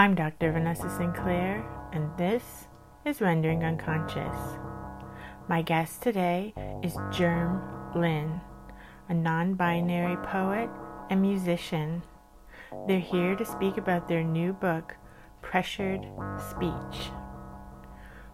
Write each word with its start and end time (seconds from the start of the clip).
I'm 0.00 0.14
Dr. 0.14 0.52
Vanessa 0.52 0.88
Sinclair, 0.88 1.62
and 1.92 2.08
this 2.16 2.68
is 3.04 3.20
Rendering 3.20 3.64
Unconscious. 3.64 4.56
My 5.46 5.60
guest 5.60 6.00
today 6.00 6.54
is 6.82 6.96
Germ 7.12 7.60
Lin, 7.94 8.40
a 9.10 9.14
non 9.14 9.52
binary 9.52 10.16
poet 10.24 10.70
and 11.10 11.20
musician. 11.20 12.02
They're 12.88 12.98
here 12.98 13.36
to 13.36 13.44
speak 13.44 13.76
about 13.76 14.08
their 14.08 14.24
new 14.24 14.54
book, 14.54 14.96
Pressured 15.42 16.06
Speech, 16.48 17.10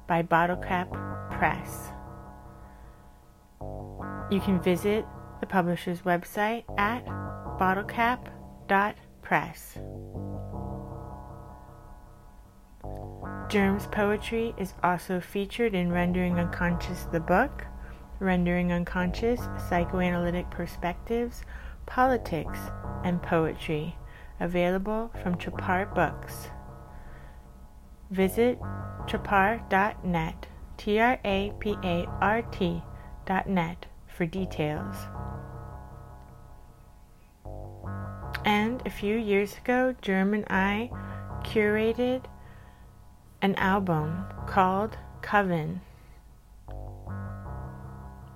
by 0.07 0.23
Bottlecap 0.23 0.89
Press. 1.33 1.89
You 4.31 4.39
can 4.39 4.63
visit 4.63 5.05
the 5.41 5.47
publisher's 5.47 6.03
website 6.03 6.63
at 6.79 7.05
bottlecap.press. 7.59 9.79
Germ's 13.49 13.87
poetry 13.87 14.55
is 14.59 14.75
also 14.83 15.21
featured 15.21 15.73
in 15.73 15.93
Rendering 15.93 16.41
Unconscious 16.41 17.05
the 17.13 17.21
book, 17.21 17.65
Rendering 18.19 18.73
Unconscious 18.73 19.41
Psychoanalytic 19.69 20.51
Perspectives, 20.51 21.43
Politics, 21.87 22.59
and 23.05 23.23
Poetry, 23.23 23.97
available 24.41 25.13
from 25.23 25.37
Trapart 25.37 25.95
Books. 25.95 26.49
Visit 28.11 28.59
trapart.net, 29.07 30.47
T 30.77 30.99
R 30.99 31.21
A 31.25 31.53
P 31.61 31.77
A 31.85 32.07
R 32.21 32.43
T.net 32.43 33.87
for 34.09 34.27
details. 34.27 34.97
And 38.45 38.85
a 38.85 38.91
few 38.91 39.17
years 39.17 39.57
ago, 39.59 39.95
Germ 40.03 40.35
and 40.35 40.45
I 40.51 40.91
curated 41.45 42.25
an 43.43 43.55
album 43.57 44.25
called 44.47 44.97
Coven, 45.23 45.81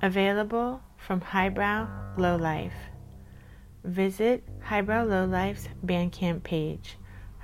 available 0.02 0.80
from 0.96 1.20
Highbrow 1.20 1.86
Lowlife. 2.16 2.72
Visit 3.84 4.42
Highbrow 4.62 5.06
Lowlife's 5.08 5.68
Bandcamp 5.84 6.42
page, 6.42 6.96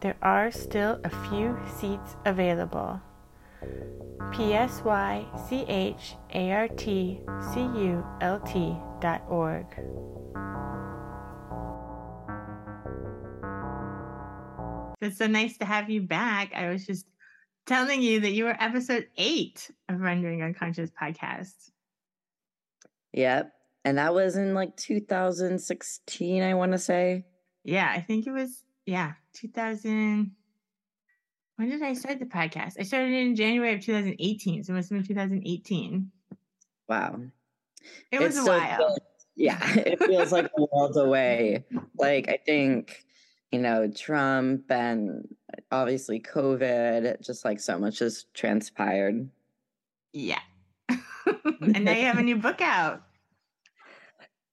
There 0.00 0.16
are 0.20 0.50
still 0.50 1.00
a 1.02 1.08
few 1.30 1.58
seats 1.78 2.16
available. 2.26 3.00
P 4.32 4.54
S 4.54 4.82
Y 4.84 5.26
C 5.48 5.64
H 5.68 6.16
A 6.34 6.52
R 6.52 6.68
T 6.68 7.20
C 7.52 7.60
U 7.60 8.04
L 8.20 8.40
T 8.40 8.76
dot 9.00 9.22
org. 9.28 9.66
It's 15.02 15.18
so 15.18 15.26
nice 15.26 15.58
to 15.58 15.64
have 15.64 15.90
you 15.90 16.02
back. 16.02 16.52
I 16.54 16.68
was 16.68 16.86
just 16.86 17.06
telling 17.66 18.02
you 18.02 18.20
that 18.20 18.32
you 18.32 18.44
were 18.44 18.56
episode 18.58 19.08
eight 19.16 19.70
of 19.88 20.00
Rendering 20.00 20.42
Unconscious 20.42 20.90
podcast. 20.90 21.70
Yep. 23.12 23.52
And 23.84 23.98
that 23.98 24.14
was 24.14 24.36
in 24.36 24.54
like 24.54 24.76
2016, 24.76 26.42
I 26.42 26.54
want 26.54 26.72
to 26.72 26.78
say. 26.78 27.24
Yeah, 27.64 27.90
I 27.94 28.00
think 28.00 28.26
it 28.26 28.32
was, 28.32 28.64
yeah, 28.86 29.14
2000. 29.34 30.32
When 31.62 31.70
did 31.70 31.80
I 31.80 31.92
start 31.92 32.18
the 32.18 32.26
podcast? 32.26 32.72
I 32.80 32.82
started 32.82 33.12
in 33.12 33.36
January 33.36 33.72
of 33.72 33.80
2018, 33.82 34.64
so 34.64 34.72
it 34.72 34.74
must 34.74 34.90
have 34.90 34.98
been 34.98 35.06
2018. 35.06 36.10
Wow. 36.88 37.20
It 38.10 38.20
was 38.20 38.36
a 38.36 38.44
while. 38.44 38.78
Feels, 38.78 38.98
yeah, 39.36 39.60
it 39.76 40.00
feels 40.00 40.32
like 40.32 40.50
a 40.58 40.66
world 40.72 40.96
away. 40.96 41.64
Like, 41.96 42.28
I 42.28 42.40
think, 42.44 43.04
you 43.52 43.60
know, 43.60 43.88
Trump 43.88 44.72
and 44.72 45.28
obviously 45.70 46.18
COVID, 46.18 47.24
just 47.24 47.44
like 47.44 47.60
so 47.60 47.78
much 47.78 48.00
has 48.00 48.24
transpired. 48.34 49.30
Yeah. 50.12 50.40
and 50.88 51.84
now 51.84 51.92
you 51.92 52.06
have 52.06 52.18
a 52.18 52.24
new 52.24 52.38
book 52.38 52.60
out. 52.60 53.04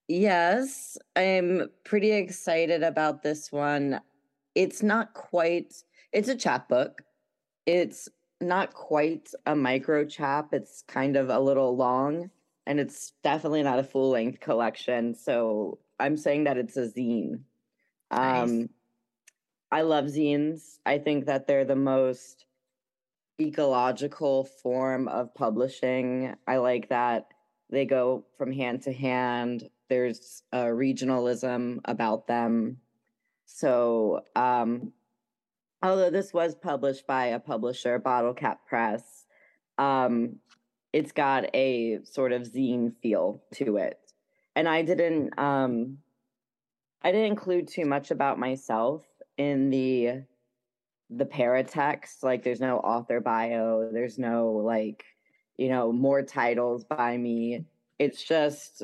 Yes, 0.06 0.96
I'm 1.16 1.70
pretty 1.82 2.12
excited 2.12 2.84
about 2.84 3.24
this 3.24 3.50
one. 3.50 4.00
It's 4.54 4.80
not 4.80 5.12
quite 5.14 5.74
it's 6.12 6.28
a 6.28 6.36
chapbook. 6.36 7.02
It's 7.66 8.08
not 8.40 8.74
quite 8.74 9.30
a 9.46 9.54
micro 9.54 10.04
chap. 10.04 10.48
It's 10.52 10.82
kind 10.88 11.16
of 11.16 11.28
a 11.28 11.40
little 11.40 11.76
long, 11.76 12.30
and 12.66 12.80
it's 12.80 13.12
definitely 13.22 13.62
not 13.62 13.78
a 13.78 13.84
full 13.84 14.10
length 14.10 14.40
collection. 14.40 15.14
So 15.14 15.78
I'm 15.98 16.16
saying 16.16 16.44
that 16.44 16.56
it's 16.56 16.76
a 16.76 16.88
zine. 16.88 17.40
Nice. 18.10 18.50
Um, 18.50 18.70
I 19.70 19.82
love 19.82 20.06
zines. 20.06 20.78
I 20.84 20.98
think 20.98 21.26
that 21.26 21.46
they're 21.46 21.64
the 21.64 21.76
most 21.76 22.46
ecological 23.40 24.44
form 24.44 25.08
of 25.08 25.34
publishing. 25.34 26.34
I 26.46 26.56
like 26.56 26.88
that 26.88 27.28
they 27.70 27.86
go 27.86 28.24
from 28.36 28.52
hand 28.52 28.82
to 28.82 28.92
hand. 28.92 29.68
There's 29.88 30.42
a 30.52 30.64
regionalism 30.64 31.78
about 31.84 32.26
them. 32.26 32.78
So 33.46 34.20
um, 34.36 34.92
although 35.82 36.10
this 36.10 36.32
was 36.32 36.54
published 36.54 37.06
by 37.06 37.26
a 37.26 37.40
publisher, 37.40 37.98
Bottle 37.98 38.34
Cap 38.34 38.66
Press, 38.66 39.24
um, 39.78 40.36
it's 40.92 41.12
got 41.12 41.44
a 41.54 42.00
sort 42.04 42.32
of 42.32 42.42
zine 42.42 42.92
feel 43.02 43.42
to 43.54 43.76
it. 43.76 43.98
And 44.56 44.68
I 44.68 44.82
didn't 44.82 45.38
um, 45.38 45.98
I 47.02 47.12
didn't 47.12 47.28
include 47.28 47.68
too 47.68 47.86
much 47.86 48.10
about 48.10 48.38
myself 48.38 49.04
in 49.38 49.70
the 49.70 50.22
the 51.08 51.24
paratext. 51.24 52.22
Like 52.22 52.42
there's 52.42 52.60
no 52.60 52.78
author 52.78 53.20
bio, 53.20 53.90
there's 53.92 54.18
no 54.18 54.52
like, 54.52 55.04
you 55.56 55.68
know, 55.68 55.92
more 55.92 56.22
titles 56.22 56.84
by 56.84 57.16
me. 57.16 57.64
It's 57.98 58.22
just 58.22 58.82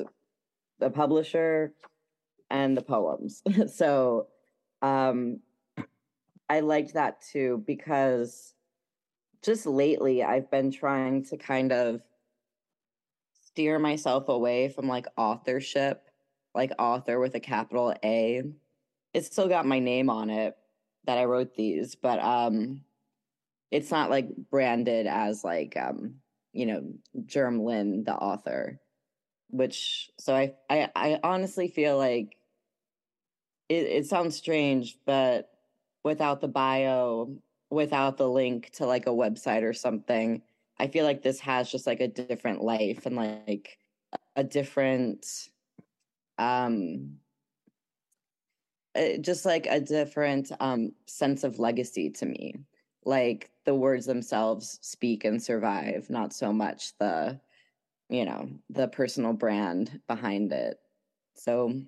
the 0.79 0.89
publisher 0.89 1.73
and 2.49 2.75
the 2.75 2.81
poems. 2.81 3.43
so 3.73 4.27
um 4.81 5.39
I 6.49 6.61
liked 6.61 6.93
that 6.93 7.21
too 7.21 7.63
because 7.65 8.53
just 9.43 9.65
lately 9.65 10.23
I've 10.23 10.49
been 10.49 10.71
trying 10.71 11.25
to 11.25 11.37
kind 11.37 11.71
of 11.71 12.01
steer 13.45 13.79
myself 13.79 14.29
away 14.29 14.69
from 14.69 14.87
like 14.87 15.07
authorship, 15.17 16.09
like 16.53 16.71
author 16.79 17.19
with 17.19 17.35
a 17.35 17.39
capital 17.39 17.93
A. 18.03 18.43
It's 19.13 19.27
still 19.27 19.47
got 19.47 19.65
my 19.65 19.79
name 19.79 20.09
on 20.09 20.29
it 20.29 20.55
that 21.05 21.17
I 21.17 21.25
wrote 21.25 21.55
these, 21.55 21.95
but 21.95 22.19
um 22.19 22.81
it's 23.71 23.91
not 23.91 24.09
like 24.09 24.29
branded 24.49 25.07
as 25.07 25.43
like 25.43 25.75
um 25.77 26.15
you 26.53 26.65
know 26.65 26.83
Germ 27.25 27.63
Lin 27.63 28.03
the 28.03 28.13
author 28.15 28.79
which 29.49 30.09
so 30.19 30.35
I 30.35 30.53
I 30.69 30.89
I 30.95 31.19
honestly 31.23 31.67
feel 31.67 31.97
like 31.97 32.37
it 33.69 33.85
it 33.85 34.05
sounds 34.05 34.35
strange 34.35 34.97
but 35.05 35.49
without 36.07 36.41
the 36.41 36.47
bio, 36.47 37.29
without 37.69 38.17
the 38.17 38.27
link 38.27 38.71
to 38.71 38.85
like 38.85 39.05
a 39.05 39.11
website 39.11 39.63
or 39.63 39.73
something, 39.73 40.41
I 40.79 40.87
feel 40.87 41.05
like 41.05 41.21
this 41.21 41.39
has 41.41 41.69
just 41.69 41.85
like 41.85 41.99
a 41.99 42.07
different 42.07 42.61
life 42.61 43.05
and 43.05 43.15
like 43.15 43.77
a 44.35 44.43
different 44.43 45.27
um 46.39 47.17
uh, 48.95 49.17
just 49.21 49.45
like 49.45 49.67
a 49.67 49.79
different 49.79 50.51
um 50.59 50.91
sense 51.05 51.43
of 51.43 51.59
legacy 51.59 52.09
to 52.11 52.25
me. 52.25 52.55
Like 53.05 53.51
the 53.65 53.75
words 53.75 54.05
themselves 54.05 54.79
speak 54.81 55.25
and 55.25 55.41
survive 55.41 56.09
not 56.09 56.33
so 56.33 56.51
much 56.53 56.97
the 56.97 57.39
you 58.09 58.25
know 58.25 58.49
the 58.69 58.87
personal 58.87 59.33
brand 59.33 60.01
behind 60.07 60.51
it. 60.51 60.79
So 61.35 61.81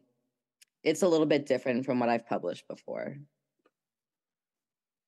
it's 0.83 1.01
a 1.01 1.07
little 1.07 1.25
bit 1.25 1.45
different 1.45 1.85
from 1.85 1.99
what 1.99 2.09
i've 2.09 2.27
published 2.27 2.67
before 2.67 3.17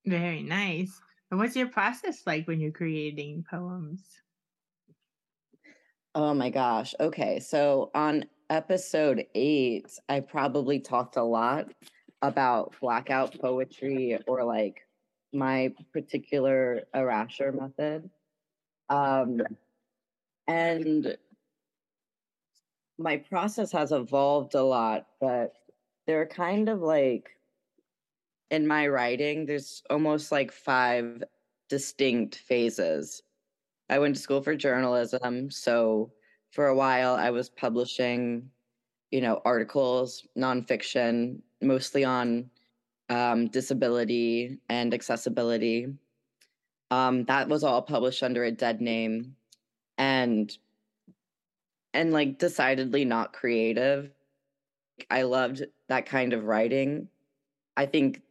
very 0.06 0.44
nice. 0.44 1.00
And 1.30 1.40
what's 1.40 1.56
your 1.56 1.70
process 1.70 2.24
like 2.26 2.48
when 2.48 2.60
you're 2.60 2.72
creating 2.72 3.46
poems? 3.50 4.04
Oh 6.14 6.34
my 6.34 6.50
gosh 6.50 6.94
okay 7.00 7.40
so 7.40 7.90
on 7.96 8.26
episode 8.50 9.26
eight 9.34 9.98
i 10.10 10.20
probably 10.20 10.78
talked 10.78 11.16
a 11.16 11.24
lot 11.24 11.72
about 12.22 12.76
blackout 12.82 13.40
poetry 13.40 14.20
or 14.28 14.44
like 14.44 14.82
my 15.34 15.74
particular 15.94 16.82
erasure 16.94 17.52
method. 17.52 18.10
Um 18.90 19.42
and 20.48 21.18
my 22.98 23.18
process 23.18 23.72
has 23.72 23.92
evolved 23.92 24.54
a 24.54 24.64
lot, 24.64 25.08
but 25.20 25.54
they're 26.06 26.28
kind 26.28 26.70
of 26.70 26.82
like 26.82 27.30
in 28.52 28.68
my 28.68 28.88
writing, 28.88 29.46
there's 29.46 29.82
almost 29.90 30.32
like 30.32 30.52
five 30.52 31.24
distinct 31.70 32.36
phases. 32.36 33.24
I 33.90 33.98
went 33.98 34.16
to 34.16 34.22
school 34.22 34.42
for 34.42 34.56
journalism, 34.56 35.50
so 35.50 36.12
for 36.52 36.68
a 36.68 36.76
while 36.76 37.16
I 37.16 37.30
was 37.30 37.50
publishing, 37.50 38.50
you 39.10 39.22
know, 39.22 39.42
articles, 39.46 40.28
nonfiction, 40.38 41.40
mostly 41.62 42.04
on 42.04 42.50
um, 43.10 43.48
disability 43.48 44.60
and 44.70 44.94
accessibility. 44.94 45.88
Um, 46.92 47.24
that 47.26 47.48
was 47.48 47.64
all 47.64 47.82
published 47.82 48.22
under 48.22 48.44
a 48.44 48.52
dead 48.52 48.82
name 48.82 49.36
and 49.98 50.56
and 51.94 52.12
like 52.12 52.38
decidedly 52.38 53.06
not 53.06 53.34
creative. 53.34 54.12
I 55.10 55.24
loved 55.24 55.64
that 55.88 56.06
kind 56.06 56.34
of 56.34 56.46
writing. 56.46 57.08
I 57.76 57.86
think 57.86 58.22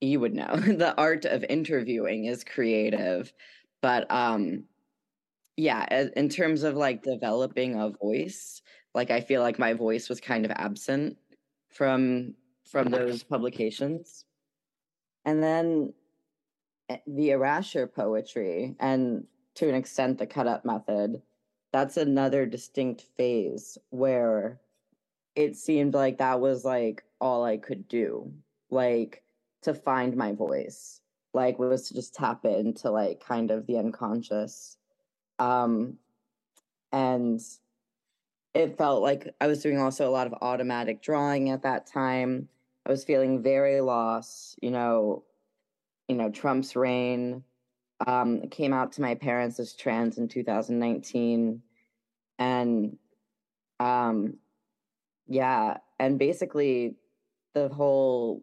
you 0.00 0.20
would 0.20 0.34
know 0.34 0.56
the 0.56 0.94
art 0.96 1.24
of 1.24 1.44
interviewing 1.48 2.26
is 2.26 2.44
creative, 2.44 3.32
but 3.82 4.10
um 4.10 4.64
yeah, 5.56 6.08
in 6.14 6.28
terms 6.28 6.62
of 6.62 6.76
like 6.76 7.02
developing 7.02 7.74
a 7.74 7.90
voice, 7.90 8.62
like 8.94 9.10
I 9.10 9.20
feel 9.20 9.42
like 9.42 9.58
my 9.58 9.72
voice 9.72 10.08
was 10.08 10.20
kind 10.20 10.44
of 10.44 10.52
absent 10.52 11.16
from 11.68 12.34
from 12.64 12.90
those 12.90 13.22
publications. 13.22 14.24
And 15.24 15.42
then 15.42 15.94
eh, 16.88 16.98
the 17.06 17.30
erasure 17.30 17.86
poetry 17.86 18.76
and 18.78 19.24
to 19.56 19.68
an 19.68 19.74
extent 19.74 20.18
the 20.18 20.26
cut 20.26 20.46
up 20.46 20.64
method 20.64 21.20
that's 21.72 21.96
another 21.96 22.46
distinct 22.46 23.02
phase 23.16 23.76
where 23.90 24.60
it 25.34 25.56
seemed 25.56 25.94
like 25.94 26.18
that 26.18 26.40
was 26.40 26.64
like 26.64 27.02
all 27.20 27.44
i 27.44 27.56
could 27.56 27.86
do 27.88 28.32
like 28.70 29.22
to 29.62 29.74
find 29.74 30.16
my 30.16 30.32
voice 30.32 31.00
like 31.34 31.58
was 31.58 31.88
to 31.88 31.94
just 31.94 32.14
tap 32.14 32.44
into 32.44 32.90
like 32.90 33.20
kind 33.20 33.50
of 33.50 33.66
the 33.66 33.76
unconscious 33.76 34.76
um 35.38 35.96
and 36.92 37.40
it 38.54 38.78
felt 38.78 39.02
like 39.02 39.34
i 39.40 39.46
was 39.46 39.62
doing 39.62 39.78
also 39.78 40.08
a 40.08 40.10
lot 40.10 40.26
of 40.26 40.34
automatic 40.40 41.02
drawing 41.02 41.50
at 41.50 41.62
that 41.62 41.86
time 41.86 42.48
i 42.86 42.90
was 42.90 43.04
feeling 43.04 43.42
very 43.42 43.80
lost 43.80 44.58
you 44.62 44.70
know 44.70 45.22
you 46.08 46.14
know 46.14 46.30
trump's 46.30 46.74
reign 46.74 47.42
um, 48.06 48.48
came 48.48 48.72
out 48.72 48.92
to 48.92 49.00
my 49.00 49.14
parents 49.14 49.58
as 49.58 49.74
trans 49.74 50.18
in 50.18 50.28
2019. 50.28 51.62
And 52.38 52.96
um, 53.80 54.34
yeah, 55.26 55.78
and 55.98 56.18
basically 56.18 56.96
the 57.54 57.68
whole 57.68 58.42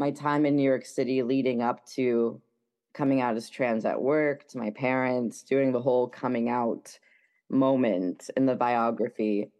my 0.00 0.10
time 0.10 0.46
in 0.46 0.56
New 0.56 0.62
York 0.62 0.86
City 0.86 1.22
leading 1.22 1.60
up 1.60 1.86
to 1.86 2.40
coming 2.94 3.20
out 3.20 3.36
as 3.36 3.50
trans 3.50 3.84
at 3.84 4.00
work 4.00 4.48
to 4.48 4.58
my 4.58 4.70
parents, 4.70 5.42
doing 5.42 5.72
the 5.72 5.80
whole 5.80 6.08
coming 6.08 6.48
out 6.48 6.98
moment 7.50 8.30
in 8.34 8.46
the 8.46 8.54
biography, 8.54 9.52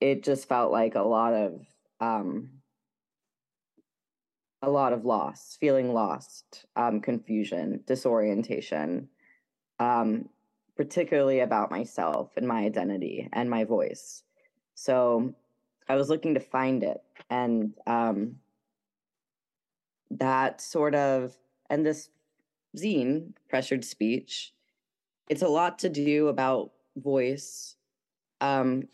it 0.00 0.22
just 0.22 0.48
felt 0.48 0.70
like 0.70 0.94
a 0.94 1.02
lot 1.02 1.34
of 1.34 1.60
um, 2.00 2.50
a 4.62 4.70
lot 4.70 4.92
of 4.92 5.04
loss, 5.04 5.58
feeling 5.60 5.92
lost, 5.92 6.64
um, 6.76 7.00
confusion, 7.00 7.80
disorientation, 7.84 9.08
um, 9.80 10.28
particularly 10.76 11.40
about 11.40 11.72
myself 11.72 12.30
and 12.36 12.46
my 12.46 12.60
identity 12.60 13.28
and 13.32 13.50
my 13.50 13.64
voice. 13.64 14.22
So 14.74 15.34
I 15.88 15.96
was 15.96 16.08
looking 16.08 16.34
to 16.34 16.40
find 16.40 16.82
it. 16.84 17.02
And 17.28 17.74
um, 17.86 18.36
that 20.10 20.60
sort 20.60 20.94
of, 20.94 21.36
and 21.70 21.84
this 21.84 22.10
zine, 22.76 23.32
Pressured 23.48 23.84
Speech, 23.84 24.52
it's 25.28 25.42
a 25.42 25.48
lot 25.48 25.78
to 25.80 25.88
do 25.88 26.28
about 26.28 26.72
voice, 26.96 27.76
um, 28.40 28.88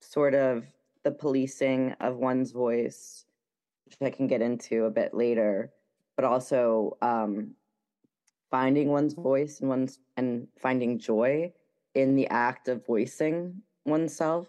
sort 0.00 0.34
of 0.34 0.64
the 1.02 1.10
policing 1.10 1.94
of 2.00 2.16
one's 2.16 2.52
voice 2.52 3.24
which 3.90 3.96
I 4.00 4.14
can 4.14 4.26
get 4.26 4.42
into 4.42 4.84
a 4.84 4.90
bit 4.90 5.14
later, 5.14 5.72
but 6.16 6.24
also 6.24 6.96
um, 7.02 7.54
finding 8.50 8.88
one's 8.88 9.14
voice 9.14 9.60
and 9.60 9.68
one's 9.68 9.98
and 10.16 10.46
finding 10.58 10.98
joy 10.98 11.52
in 11.94 12.14
the 12.14 12.28
act 12.28 12.68
of 12.68 12.86
voicing 12.86 13.62
oneself. 13.84 14.48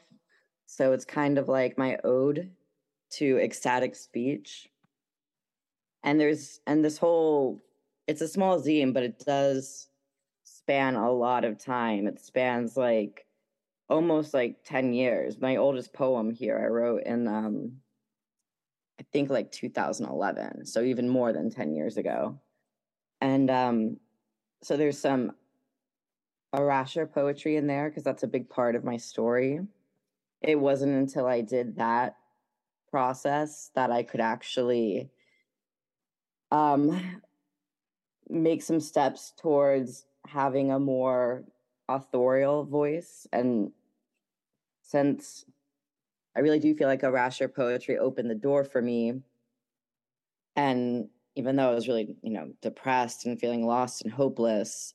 So 0.68 0.94
it's 0.94 1.06
kind 1.06 1.38
of 1.38 1.50
like 1.50 1.78
my 1.78 1.98
ode 2.04 2.52
to 3.12 3.40
ecstatic 3.40 3.96
speech. 3.96 4.70
And 6.04 6.20
there's 6.20 6.60
and 6.68 6.84
this 6.84 6.98
whole 6.98 7.62
it's 8.08 8.22
a 8.22 8.28
small 8.28 8.60
zine, 8.60 8.94
but 8.94 9.04
it 9.04 9.20
does 9.20 9.88
span 10.44 10.96
a 10.96 11.12
lot 11.12 11.46
of 11.46 11.58
time. 11.58 12.08
It 12.08 12.20
spans 12.20 12.76
like 12.76 13.26
almost 13.90 14.34
like 14.34 14.64
10 14.64 14.94
years. 14.94 15.40
My 15.40 15.58
oldest 15.58 15.94
poem 15.94 16.32
here 16.32 16.60
I 16.60 16.68
wrote 16.68 17.04
in 17.04 17.28
um 17.28 17.74
I 19.02 19.06
think 19.12 19.32
like 19.32 19.52
2011, 19.52 20.66
so 20.68 20.84
even 20.84 21.10
more 21.10 21.34
than 21.34 21.50
10 21.50 21.74
years 21.74 21.98
ago. 21.98 22.40
And 23.20 23.50
um, 23.50 23.98
so 24.62 24.78
there's 24.78 25.00
some 25.00 25.32
erasure 26.56 27.08
poetry 27.08 27.56
in 27.56 27.66
there 27.66 27.90
because 27.90 28.04
that's 28.04 28.22
a 28.22 28.28
big 28.28 28.48
part 28.48 28.76
of 28.76 28.84
my 28.84 28.98
story. 28.98 29.62
It 30.42 30.60
wasn't 30.60 30.94
until 30.94 31.26
I 31.26 31.42
did 31.42 31.78
that 31.78 32.18
process 32.92 33.72
that 33.74 33.90
I 33.90 34.04
could 34.04 34.20
actually 34.20 35.10
um, 36.52 37.22
make 38.30 38.62
some 38.62 38.80
steps 38.80 39.34
towards 39.40 40.06
having 40.28 40.72
a 40.72 40.80
more 40.80 41.44
authorial 41.90 42.64
voice. 42.64 43.28
And 43.34 43.72
since 44.82 45.46
I 46.36 46.40
really 46.40 46.60
do 46.60 46.74
feel 46.76 46.88
like 46.88 47.04
erasure 47.04 47.48
poetry 47.48 47.98
opened 47.98 48.30
the 48.30 48.36
door 48.36 48.64
for 48.64 48.82
me. 48.82 49.22
And 50.56 51.10
even 51.36 51.56
though 51.56 51.72
I 51.72 51.76
was 51.76 51.88
really, 51.88 52.16
you 52.22 52.32
know, 52.32 52.52
depressed 52.62 53.26
and 53.26 53.40
feeling 53.40 53.66
lost 53.66 54.04
and 54.04 54.12
hopeless, 54.12 54.94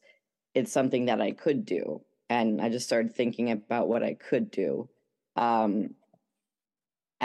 it's 0.54 0.72
something 0.72 1.06
that 1.06 1.20
I 1.20 1.32
could 1.32 1.64
do. 1.64 2.02
And 2.28 2.60
I 2.60 2.68
just 2.68 2.86
started 2.86 3.14
thinking 3.14 3.50
about 3.50 3.88
what 3.88 4.02
I 4.02 4.14
could 4.14 4.50
do. 4.50 4.88
Um, 5.36 5.94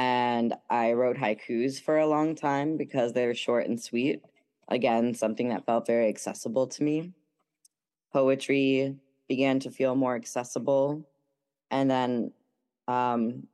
and 0.01 0.55
I 0.67 0.93
wrote 0.93 1.15
haikus 1.15 1.79
for 1.79 1.99
a 1.99 2.07
long 2.07 2.33
time 2.33 2.75
because 2.75 3.13
they're 3.13 3.35
short 3.35 3.67
and 3.67 3.79
sweet. 3.79 4.23
Again, 4.67 5.13
something 5.13 5.49
that 5.49 5.67
felt 5.67 5.85
very 5.85 6.07
accessible 6.09 6.65
to 6.65 6.81
me. 6.81 7.13
Poetry 8.11 8.95
began 9.27 9.59
to 9.59 9.69
feel 9.69 9.93
more 9.93 10.15
accessible. 10.15 11.07
And 11.69 11.91
then 11.91 12.31
um, 12.87 13.45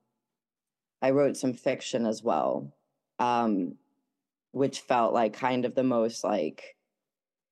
I 1.01 1.09
wrote 1.11 1.35
some 1.35 1.51
fiction 1.51 2.05
as 2.05 2.23
well, 2.23 2.73
um, 3.19 3.75
which 4.53 4.79
felt 4.79 5.13
like 5.13 5.33
kind 5.33 5.65
of 5.65 5.75
the 5.75 5.83
most 5.83 6.23
like 6.23 6.77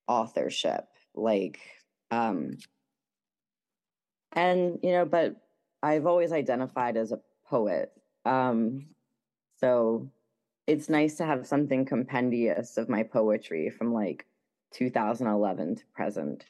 authorship, 0.08 0.86
like, 1.14 1.60
um, 2.12 2.60
and 4.32 4.80
you 4.82 4.94
know, 4.94 5.06
but 5.06 5.36
I've 5.84 6.06
always 6.06 6.32
identified 6.32 6.96
as 6.96 7.12
a 7.12 7.20
poet. 7.46 7.92
Um, 8.26 8.88
so 9.60 10.10
it's 10.68 10.90
nice 10.90 11.16
to 11.16 11.26
have 11.26 11.48
something 11.48 11.86
compendious 11.86 12.78
of 12.78 12.90
my 12.90 13.04
poetry 13.04 13.70
from 13.70 13.94
like 13.94 14.26
2011 14.74 15.76
to 15.76 15.84
present. 15.94 16.46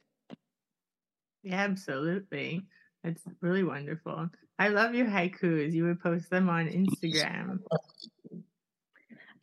Yeah, 1.43 1.61
absolutely. 1.61 2.63
That's 3.03 3.21
really 3.41 3.63
wonderful. 3.63 4.29
I 4.57 4.69
love 4.69 4.95
your 4.95 5.05
haikus. 5.05 5.73
You 5.73 5.85
would 5.85 5.99
post 5.99 6.29
them 6.29 6.49
on 6.49 6.67
Instagram. 6.67 7.59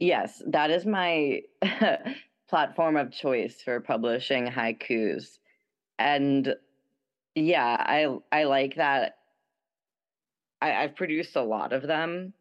Yes, 0.01 0.43
that 0.49 0.71
is 0.71 0.85
my 0.85 1.43
platform 2.49 2.97
of 2.97 3.13
choice 3.13 3.63
for 3.63 3.81
publishing 3.81 4.47
haikus. 4.47 5.39
And 5.99 6.57
yeah, 7.35 7.77
I 7.79 8.17
I 8.33 8.45
like 8.45 8.77
that 8.77 9.19
I, 10.63 10.85
I've 10.85 10.97
produced 10.97 11.35
a 11.37 11.43
lot 11.43 11.73
of 11.73 11.83
them. 11.83 12.33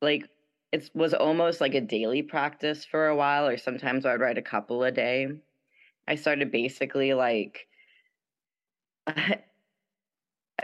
Like 0.00 0.28
it 0.72 0.88
was 0.94 1.12
almost 1.12 1.60
like 1.60 1.74
a 1.74 1.80
daily 1.80 2.22
practice 2.22 2.84
for 2.84 3.08
a 3.08 3.16
while, 3.16 3.48
or 3.48 3.58
sometimes 3.58 4.06
I'd 4.06 4.20
write 4.20 4.38
a 4.38 4.42
couple 4.42 4.84
a 4.84 4.92
day. 4.92 5.28
I 6.06 6.14
started 6.14 6.52
basically 6.52 7.14
like 7.14 7.66
I 9.06 9.40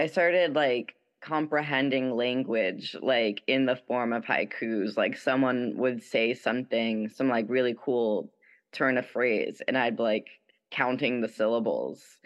started 0.07 0.55
like 0.55 0.95
comprehending 1.21 2.17
language 2.17 2.97
like 3.03 3.43
in 3.47 3.67
the 3.67 3.77
form 3.77 4.13
of 4.15 4.25
haikus 4.25 4.97
like 4.97 5.19
someone 5.19 5.75
would 5.77 6.03
say 6.03 6.33
something 6.33 7.11
some 7.11 7.29
like 7.29 7.45
really 7.49 7.77
cool 7.79 8.33
turn 8.73 8.97
of 8.97 9.07
phrase 9.07 9.61
and 9.69 9.77
i'd 9.77 9.99
like 9.99 10.29
counting 10.71 11.21
the 11.21 11.29
syllables 11.29 12.17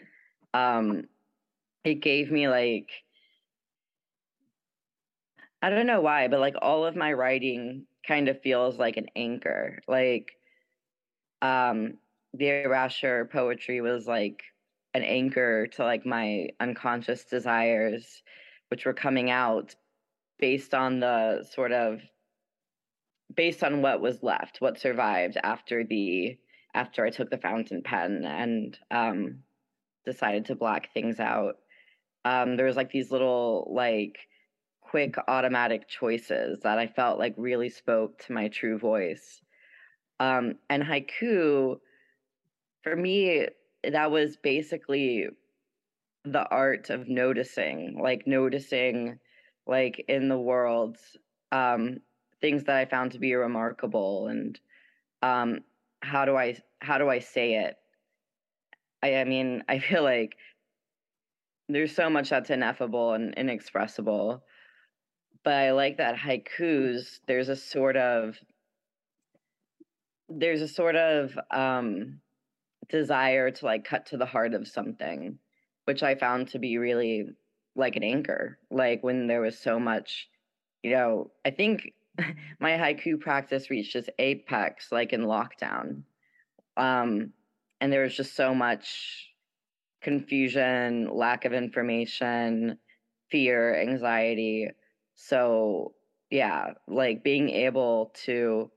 um 0.52 1.02
it 1.82 1.96
gave 1.96 2.30
me 2.30 2.46
like 2.46 3.03
i 5.64 5.70
don't 5.70 5.86
know 5.86 6.00
why 6.00 6.28
but 6.28 6.40
like 6.40 6.54
all 6.60 6.84
of 6.84 6.96
my 6.96 7.12
writing 7.12 7.86
kind 8.06 8.28
of 8.28 8.40
feels 8.42 8.78
like 8.78 8.96
an 8.96 9.06
anchor 9.16 9.80
like 9.88 10.32
um 11.42 11.94
the 12.34 12.48
erasure 12.48 13.28
poetry 13.32 13.80
was 13.80 14.06
like 14.06 14.42
an 14.92 15.02
anchor 15.02 15.66
to 15.66 15.82
like 15.82 16.04
my 16.04 16.48
unconscious 16.60 17.24
desires 17.24 18.22
which 18.68 18.84
were 18.84 18.92
coming 18.92 19.30
out 19.30 19.74
based 20.38 20.74
on 20.74 21.00
the 21.00 21.42
sort 21.54 21.72
of 21.72 22.00
based 23.34 23.64
on 23.64 23.82
what 23.82 24.00
was 24.00 24.22
left 24.22 24.60
what 24.60 24.78
survived 24.78 25.38
after 25.42 25.84
the 25.84 26.36
after 26.74 27.04
i 27.04 27.10
took 27.10 27.30
the 27.30 27.38
fountain 27.38 27.82
pen 27.82 28.24
and 28.24 28.78
um 28.90 29.38
decided 30.04 30.44
to 30.46 30.54
black 30.54 30.92
things 30.92 31.18
out. 31.18 31.56
Um 32.24 32.56
there 32.56 32.66
was 32.66 32.76
like 32.76 32.90
these 32.90 33.10
little 33.10 33.70
like 33.74 34.16
quick 34.94 35.16
automatic 35.26 35.88
choices 35.88 36.60
that 36.62 36.78
i 36.78 36.86
felt 36.86 37.18
like 37.18 37.34
really 37.36 37.68
spoke 37.68 38.16
to 38.18 38.32
my 38.32 38.46
true 38.48 38.78
voice 38.78 39.40
um 40.20 40.54
and 40.70 40.82
haiku 40.84 41.76
for 42.84 42.94
me 42.94 43.48
that 43.82 44.10
was 44.10 44.36
basically 44.36 45.28
the 46.24 46.46
art 46.48 46.90
of 46.90 47.08
noticing, 47.08 47.98
like 48.00 48.26
noticing 48.26 49.18
like 49.66 50.04
in 50.08 50.28
the 50.28 50.38
world 50.38 50.96
um 51.52 51.98
things 52.40 52.64
that 52.64 52.76
I 52.76 52.84
found 52.84 53.12
to 53.12 53.18
be 53.18 53.34
remarkable 53.34 54.28
and 54.28 54.58
um 55.22 55.60
how 56.02 56.24
do 56.24 56.36
I 56.36 56.56
how 56.80 56.98
do 56.98 57.08
I 57.08 57.18
say 57.18 57.54
it? 57.54 57.76
I 59.02 59.16
I 59.16 59.24
mean, 59.24 59.64
I 59.68 59.78
feel 59.78 60.02
like 60.02 60.36
there's 61.68 61.94
so 61.94 62.10
much 62.10 62.28
that's 62.28 62.50
ineffable 62.50 63.14
and 63.14 63.34
inexpressible. 63.34 64.44
But 65.44 65.54
I 65.54 65.72
like 65.72 65.98
that 65.98 66.16
haikus, 66.16 67.20
there's 67.26 67.48
a 67.50 67.56
sort 67.56 67.96
of 67.96 68.38
there's 70.28 70.62
a 70.62 70.68
sort 70.68 70.96
of 70.96 71.38
um 71.50 72.20
desire 72.88 73.50
to 73.50 73.64
like 73.64 73.84
cut 73.84 74.06
to 74.06 74.16
the 74.16 74.26
heart 74.26 74.54
of 74.54 74.66
something, 74.68 75.38
which 75.84 76.02
I 76.02 76.14
found 76.14 76.48
to 76.48 76.58
be 76.58 76.78
really 76.78 77.28
like 77.76 77.96
an 77.96 78.02
anchor. 78.02 78.58
Like 78.70 79.02
when 79.02 79.26
there 79.26 79.40
was 79.40 79.58
so 79.58 79.78
much, 79.78 80.28
you 80.82 80.92
know, 80.92 81.30
I 81.44 81.50
think 81.50 81.92
my 82.60 82.70
haiku 82.72 83.20
practice 83.20 83.70
reached 83.70 83.96
its 83.96 84.08
apex 84.18 84.92
like 84.92 85.12
in 85.12 85.22
lockdown. 85.22 86.02
Um, 86.76 87.32
and 87.80 87.92
there 87.92 88.02
was 88.02 88.16
just 88.16 88.34
so 88.34 88.54
much 88.54 89.28
confusion, 90.02 91.08
lack 91.12 91.44
of 91.44 91.52
information, 91.52 92.78
fear, 93.30 93.80
anxiety. 93.80 94.70
So, 95.14 95.94
yeah, 96.30 96.74
like 96.88 97.22
being 97.24 97.50
able 97.50 98.12
to 98.24 98.70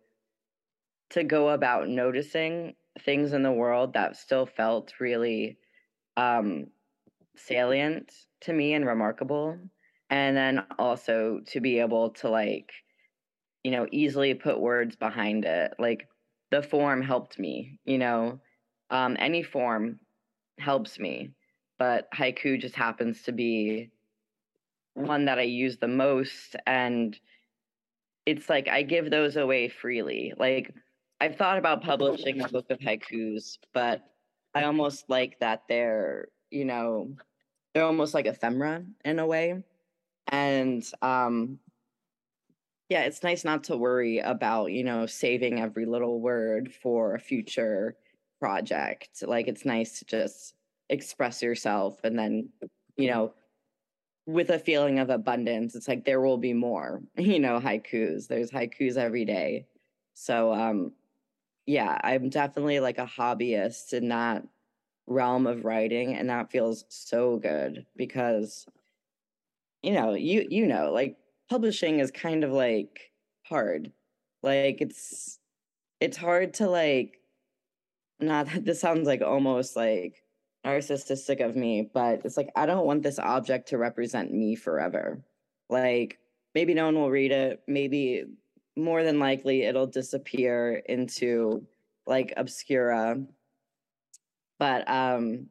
to 1.11 1.23
go 1.23 1.49
about 1.49 1.87
noticing 1.87 2.75
things 2.99 3.33
in 3.33 3.43
the 3.43 3.51
world 3.51 3.93
that 3.93 4.17
still 4.17 4.45
felt 4.45 4.93
really 4.99 5.57
um, 6.17 6.67
salient 7.35 8.11
to 8.41 8.53
me 8.53 8.73
and 8.73 8.85
remarkable. 8.85 9.57
And 10.09 10.35
then 10.35 10.65
also 10.79 11.41
to 11.47 11.61
be 11.61 11.79
able 11.79 12.11
to 12.11 12.29
like, 12.29 12.71
you 13.63 13.71
know, 13.71 13.87
easily 13.91 14.33
put 14.33 14.59
words 14.59 14.95
behind 14.95 15.45
it. 15.45 15.73
Like 15.79 16.07
the 16.51 16.63
form 16.63 17.01
helped 17.01 17.37
me, 17.39 17.79
you 17.85 17.97
know, 17.97 18.39
um, 18.89 19.17
any 19.19 19.43
form 19.43 19.99
helps 20.59 20.97
me, 20.99 21.31
but 21.77 22.07
haiku 22.13 22.59
just 22.59 22.75
happens 22.75 23.23
to 23.23 23.31
be 23.31 23.91
one 24.97 25.25
that 25.25 25.39
I 25.39 25.43
use 25.43 25.77
the 25.77 25.87
most. 25.87 26.55
And 26.65 27.17
it's 28.25 28.49
like 28.49 28.67
I 28.67 28.81
give 28.81 29.09
those 29.09 29.37
away 29.37 29.69
freely. 29.69 30.33
Like 30.37 30.73
I've 31.21 31.37
thought 31.37 31.57
about 31.57 31.83
publishing 31.83 32.41
a 32.41 32.49
book 32.49 32.69
of 32.69 32.79
haikus, 32.79 33.57
but 33.73 34.03
I 34.53 34.63
almost 34.63 35.09
like 35.09 35.39
that 35.39 35.63
they're, 35.69 36.27
you 36.51 36.65
know, 36.65 37.15
they're 37.73 37.85
almost 37.85 38.13
like 38.13 38.25
ephemera 38.25 38.83
in 39.05 39.19
a 39.19 39.25
way. 39.25 39.63
And 40.27 40.83
um 41.01 41.59
yeah, 42.89 43.01
it's 43.01 43.23
nice 43.23 43.43
not 43.43 43.65
to 43.65 43.77
worry 43.77 44.19
about, 44.19 44.71
you 44.71 44.83
know, 44.83 45.05
saving 45.05 45.59
every 45.59 45.85
little 45.85 46.21
word 46.21 46.73
for 46.81 47.15
a 47.15 47.19
future 47.19 47.97
project. 48.39 49.23
Like 49.23 49.47
it's 49.47 49.65
nice 49.65 49.99
to 49.99 50.05
just 50.05 50.55
express 50.89 51.41
yourself 51.41 51.99
and 52.03 52.17
then, 52.17 52.49
you 52.95 53.09
know, 53.09 53.33
with 54.27 54.49
a 54.51 54.59
feeling 54.59 54.99
of 54.99 55.09
abundance, 55.09 55.73
it's 55.75 55.87
like 55.87 56.05
there 56.05 56.21
will 56.21 56.37
be 56.37 56.53
more, 56.53 57.01
you 57.17 57.39
know, 57.39 57.59
haikus. 57.59 58.27
There's 58.27 58.51
haikus 58.51 58.97
every 58.97 59.25
day. 59.25 59.67
So 60.13 60.53
um 60.53 60.93
yeah, 61.65 61.99
I'm 62.03 62.29
definitely 62.29 62.79
like 62.79 62.99
a 62.99 63.05
hobbyist 63.05 63.93
in 63.93 64.09
that 64.09 64.43
realm 65.07 65.47
of 65.47 65.65
writing 65.65 66.15
and 66.15 66.29
that 66.29 66.51
feels 66.51 66.85
so 66.89 67.37
good 67.37 67.85
because 67.95 68.67
you 69.83 69.93
know, 69.93 70.13
you 70.13 70.45
you 70.49 70.65
know, 70.67 70.91
like 70.91 71.17
publishing 71.49 71.99
is 71.99 72.11
kind 72.11 72.43
of 72.43 72.51
like 72.51 73.11
hard. 73.43 73.91
Like 74.43 74.81
it's 74.81 75.39
it's 75.99 76.17
hard 76.17 76.55
to 76.55 76.69
like 76.69 77.19
not 78.19 78.47
that 78.47 78.65
this 78.65 78.81
sounds 78.81 79.07
like 79.07 79.21
almost 79.21 79.75
like 79.75 80.23
narcissistic 80.67 81.43
of 81.43 81.55
me, 81.55 81.89
but 81.93 82.21
it's 82.25 82.37
like 82.37 82.49
I 82.55 82.65
don't 82.65 82.85
want 82.85 83.03
this 83.03 83.19
object 83.19 83.69
to 83.69 83.77
represent 83.77 84.33
me 84.33 84.55
forever. 84.55 85.23
Like 85.69 86.19
maybe 86.53 86.73
no 86.73 86.85
one 86.85 86.95
will 86.95 87.09
read 87.09 87.31
it, 87.31 87.61
maybe 87.67 88.25
more 88.75 89.03
than 89.03 89.19
likely 89.19 89.63
it'll 89.63 89.87
disappear 89.87 90.81
into 90.87 91.65
like 92.05 92.33
obscura. 92.37 93.17
But 94.59 94.89
um 94.89 95.47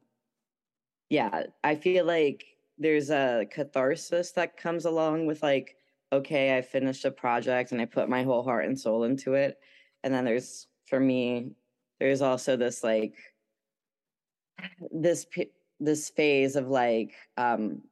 yeah 1.09 1.45
i 1.63 1.75
feel 1.75 2.05
like 2.05 2.45
there's 2.79 3.11
a 3.11 3.47
catharsis 3.51 4.33
that 4.33 4.57
comes 4.57 4.85
along 4.87 5.25
with 5.25 5.41
like 5.43 5.77
okay 6.13 6.57
i 6.57 6.61
finished 6.61 7.05
a 7.05 7.11
project 7.11 7.71
and 7.71 7.81
i 7.81 7.85
put 7.85 8.09
my 8.09 8.25
whole 8.25 8.43
heart 8.43 8.67
and 8.67 8.79
soul 8.79 9.05
into 9.05 9.35
it. 9.35 9.59
And 10.03 10.13
then 10.13 10.25
there's 10.25 10.67
for 10.87 11.01
me 11.01 11.53
there's 12.01 12.23
also 12.23 12.57
this 12.57 12.85
like 12.85 13.15
this 14.91 15.27
this 15.81 16.11
phase 16.11 16.57
of 16.57 16.69
like 16.69 17.15
um 17.37 17.83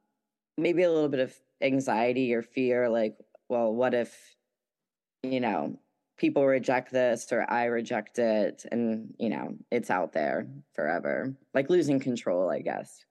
maybe 0.57 0.83
a 0.83 0.91
little 0.91 1.09
bit 1.09 1.19
of 1.19 1.33
anxiety 1.61 2.33
or 2.33 2.41
fear 2.41 2.89
like 2.89 3.15
well 3.49 3.73
what 3.73 3.93
if 3.93 4.35
you 5.31 5.39
know, 5.39 5.77
people 6.17 6.45
reject 6.45 6.91
this 6.91 7.31
or 7.31 7.49
I 7.49 7.65
reject 7.65 8.19
it 8.19 8.65
and, 8.71 9.13
you 9.19 9.29
know, 9.29 9.55
it's 9.71 9.89
out 9.89 10.13
there 10.13 10.47
forever. 10.73 11.35
Like 11.53 11.69
losing 11.69 11.99
control, 11.99 12.49
I 12.49 12.61
guess. 12.61 13.03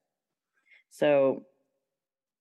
So, 0.89 1.45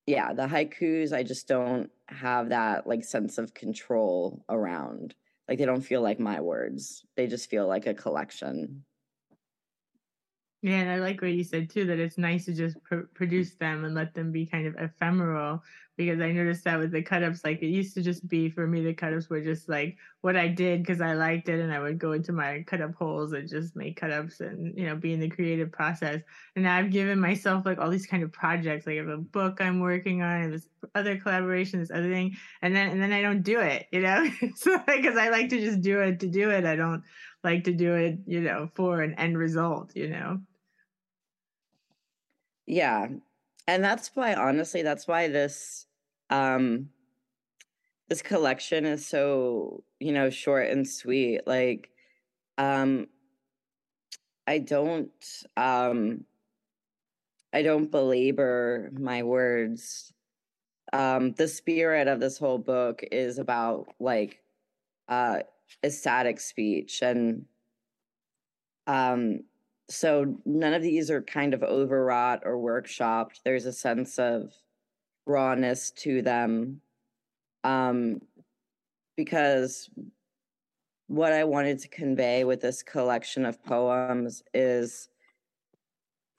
yeah, 0.06 0.33
the 0.33 0.47
haikus, 0.47 1.12
I 1.12 1.23
just 1.23 1.49
don't 1.49 1.90
have 2.09 2.50
that 2.50 2.87
like 2.87 3.04
sense 3.04 3.38
of 3.38 3.54
control 3.54 4.44
around. 4.49 5.14
Like 5.49 5.59
they 5.59 5.66
don't 5.66 5.83
feel 5.83 6.02
like 6.02 6.21
my 6.21 6.40
words. 6.40 7.04
They 7.16 7.26
just 7.26 7.50
feel 7.50 7.66
like 7.66 7.87
a 7.87 7.94
collection. 7.94 8.85
Yeah, 10.64 10.76
and 10.76 10.90
I 10.90 10.97
like 10.97 11.21
what 11.21 11.33
you 11.33 11.44
said 11.44 11.68
too 11.68 11.85
that 11.85 11.99
it's 11.99 12.16
nice 12.16 12.47
to 12.47 12.54
just 12.54 12.83
pr- 12.85 13.11
produce 13.12 13.52
them 13.56 13.85
and 13.85 13.94
let 13.94 14.14
them 14.14 14.33
be 14.33 14.47
kind 14.47 14.66
of 14.66 14.75
ephemeral 14.78 15.62
because 15.99 16.23
I 16.23 16.33
noticed 16.33 16.64
that 16.64 16.78
with 16.78 16.90
the 16.90 17.02
cut 17.02 17.23
ups, 17.23 17.44
like 17.44 17.61
it 17.61 17.66
used 17.66 17.92
to 17.97 18.02
just 18.02 18.26
be 18.28 18.49
for 18.49 18.66
me, 18.66 18.83
the 18.83 18.94
cut 18.94 19.12
ups 19.12 19.28
were 19.28 19.42
just 19.42 19.68
like 19.68 19.99
what 20.23 20.37
I 20.37 20.49
did 20.49 20.80
because 20.80 21.02
I 21.02 21.12
liked 21.12 21.50
it 21.50 21.61
and 21.61 21.71
I 21.71 21.80
would 21.80 21.99
go 21.99 22.12
into 22.12 22.33
my 22.33 22.64
cut 22.66 22.80
up 22.80 22.94
holes 22.94 23.35
and 23.35 23.47
just 23.47 23.76
make 23.76 24.00
cut 24.00 24.11
ups 24.11 24.40
and, 24.40 24.75
you 24.75 24.87
know, 24.87 24.97
be 24.97 25.12
in 25.12 25.21
the 25.21 25.28
creative 25.28 25.71
process. 25.71 26.23
And 26.56 26.64
now 26.64 26.78
I've 26.78 26.90
given 26.90 27.21
myself 27.21 27.66
like 27.66 27.78
all 27.78 27.90
these 27.90 28.06
kind 28.06 28.23
of 28.23 28.33
projects, 28.33 28.87
like 28.87 28.94
I 28.94 29.00
have 29.00 29.09
a 29.09 29.18
book 29.18 29.61
I'm 29.61 29.80
working 29.80 30.23
on 30.23 30.40
and 30.44 30.54
this 30.54 30.66
other 30.94 31.18
collaboration, 31.18 31.80
this 31.80 31.90
other 31.90 32.11
thing. 32.11 32.38
And 32.62 32.75
then, 32.75 32.88
and 32.88 33.02
then 33.02 33.12
I 33.12 33.21
don't 33.21 33.42
do 33.42 33.61
it, 33.61 33.87
you 33.92 34.00
know, 34.00 34.26
so 34.56 34.78
because 34.87 35.18
I 35.18 35.28
like 35.28 35.50
to 35.50 35.61
just 35.61 35.83
do 35.83 36.00
it 36.00 36.21
to 36.21 36.26
do 36.26 36.50
it. 36.50 36.64
I 36.64 36.75
don't 36.75 37.02
like 37.42 37.64
to 37.64 37.73
do 37.73 37.97
it, 37.97 38.21
you 38.26 38.40
know, 38.40 38.71
for 38.75 39.02
an 39.02 39.12
end 39.18 39.37
result, 39.37 39.94
you 39.94 40.09
know? 40.09 40.40
Yeah. 42.66 43.09
And 43.66 43.83
that's 43.85 44.11
why 44.14 44.35
honestly, 44.35 44.83
that's 44.83 45.06
why 45.06 45.28
this 45.28 45.87
um 46.30 46.90
this 48.09 48.23
collection 48.23 48.85
is 48.85 49.06
so, 49.06 49.83
you 50.00 50.12
know, 50.12 50.30
short 50.30 50.68
and 50.71 50.88
sweet. 50.88 51.47
Like 51.47 51.90
um 52.59 53.06
I 54.47 54.59
don't 54.59 55.11
um 55.56 56.25
I 57.52 57.62
don't 57.62 57.90
belabor 57.90 58.90
my 58.99 59.23
words. 59.23 60.12
Um 60.92 61.33
the 61.33 61.49
spirit 61.49 62.09
of 62.09 62.21
this 62.21 62.38
whole 62.38 62.59
book 62.59 63.02
is 63.11 63.38
about 63.38 63.88
like 64.00 64.40
uh 65.09 65.40
ecstatic 65.83 66.40
speech 66.40 67.02
and 67.02 67.47
um 68.87 69.40
so 69.88 70.37
none 70.45 70.75
of 70.75 70.83
these 70.83 71.11
are 71.11 71.23
kind 71.23 71.55
of 71.55 71.62
overwrought 71.62 72.43
or 72.45 72.57
workshopped. 72.57 73.41
There's 73.45 73.67
a 73.67 73.73
sense 73.73 74.19
of 74.19 74.53
rawness 75.26 75.91
to 75.91 76.23
them. 76.23 76.81
Um, 77.64 78.21
because 79.17 79.88
what 81.07 81.33
I 81.33 81.45
wanted 81.45 81.79
to 81.81 81.88
convey 81.88 82.45
with 82.45 82.61
this 82.61 82.83
collection 82.83 83.47
of 83.47 83.62
poems 83.64 84.43
is 84.53 85.09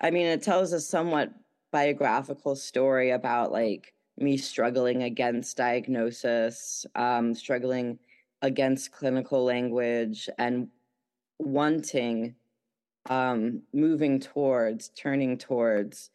I 0.01 0.11
mean, 0.11 0.25
it 0.27 0.43
tells 0.43 0.73
a 0.73 0.79
somewhat 0.81 1.31
biographical 1.71 2.55
story 2.55 3.11
about 3.11 3.51
like 3.51 3.93
me 4.17 4.37
struggling 4.37 5.03
against 5.03 5.57
diagnosis, 5.57 6.85
um, 6.95 7.33
struggling 7.33 7.99
against 8.41 8.91
clinical 8.91 9.43
language, 9.43 10.29
and 10.37 10.67
wanting 11.39 12.35
um, 13.07 13.61
moving 13.73 14.19
towards, 14.19 14.89
turning 14.89 15.37
towards 15.37 16.09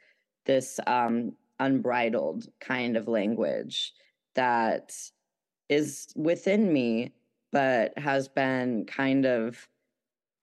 this 0.46 0.80
um, 0.86 1.32
unbridled 1.58 2.48
kind 2.60 2.96
of 2.96 3.08
language 3.08 3.92
that 4.34 4.94
is 5.68 6.08
within 6.16 6.72
me, 6.72 7.12
but 7.52 7.96
has 7.98 8.28
been 8.28 8.84
kind 8.86 9.26
of 9.26 9.68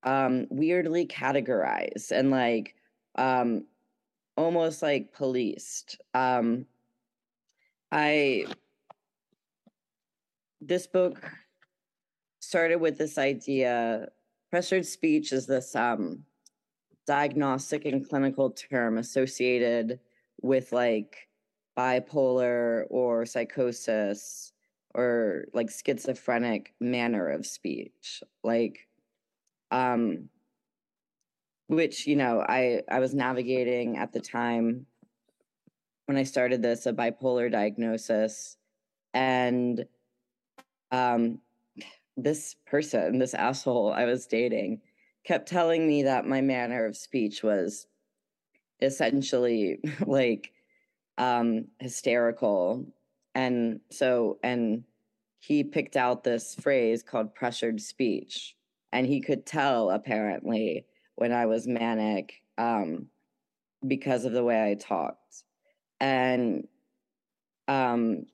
um, 0.04 0.48
weirdly 0.50 1.06
categorized 1.06 2.12
and 2.12 2.32
like 2.32 2.76
um, 3.16 3.66
almost 4.38 4.82
like 4.82 5.14
policed. 5.14 6.00
Um, 6.14 6.66
I 7.92 8.46
this 10.62 10.88
book 10.88 11.30
started 12.40 12.78
with 12.78 12.98
this 12.98 13.18
idea. 13.18 14.08
Pressured 14.50 14.86
speech 14.86 15.34
is 15.34 15.46
this 15.46 15.76
um, 15.76 16.24
diagnostic 17.08 17.86
and 17.86 18.08
clinical 18.08 18.52
term 18.52 18.98
associated 18.98 20.00
with 20.42 20.72
like 20.74 21.30
bipolar 21.78 22.84
or 22.90 23.26
psychosis 23.26 24.52
or 24.94 25.46
like 25.54 25.70
schizophrenic 25.70 26.74
manner 26.80 27.30
of 27.30 27.46
speech 27.46 28.22
like 28.44 28.88
um 29.72 30.28
which 31.68 32.08
you 32.08 32.16
know 32.16 32.42
i 32.42 32.82
i 32.90 33.00
was 33.00 33.14
navigating 33.14 33.98
at 33.98 34.12
the 34.12 34.20
time 34.20 34.86
when 36.08 36.18
i 36.18 36.24
started 36.24 36.62
this 36.62 36.86
a 36.86 36.94
bipolar 36.94 37.52
diagnosis. 37.52 38.58
And 39.14 39.86
um 40.92 41.40
this 42.16 42.56
person 42.66 43.20
this 43.20 43.34
asshole 43.34 43.92
i 43.92 44.06
was 44.06 44.26
dating 44.26 44.82
kept 45.28 45.50
telling 45.50 45.86
me 45.86 46.04
that 46.04 46.26
my 46.26 46.40
manner 46.40 46.86
of 46.86 46.96
speech 46.96 47.44
was 47.44 47.86
essentially 48.82 49.80
like 50.06 50.54
um 51.18 51.66
hysterical. 51.80 52.86
And 53.36 53.82
so 53.92 54.40
and 54.42 54.84
he 55.40 55.64
picked 55.64 55.98
out 55.98 56.24
this 56.24 56.56
phrase 56.56 57.04
called 57.04 57.36
pressured 57.36 57.82
speech 57.82 58.56
and 58.94 59.06
he 59.06 59.20
could 59.22 59.46
tell 59.46 59.92
apparently 59.92 60.86
when 61.16 61.32
i 61.32 61.46
was 61.46 61.68
manic 61.68 62.42
um 62.58 63.08
because 63.86 64.26
of 64.26 64.32
the 64.32 64.44
way 64.44 64.72
i 64.72 64.76
talked. 64.76 65.44
And 66.00 66.68
um 67.68 68.26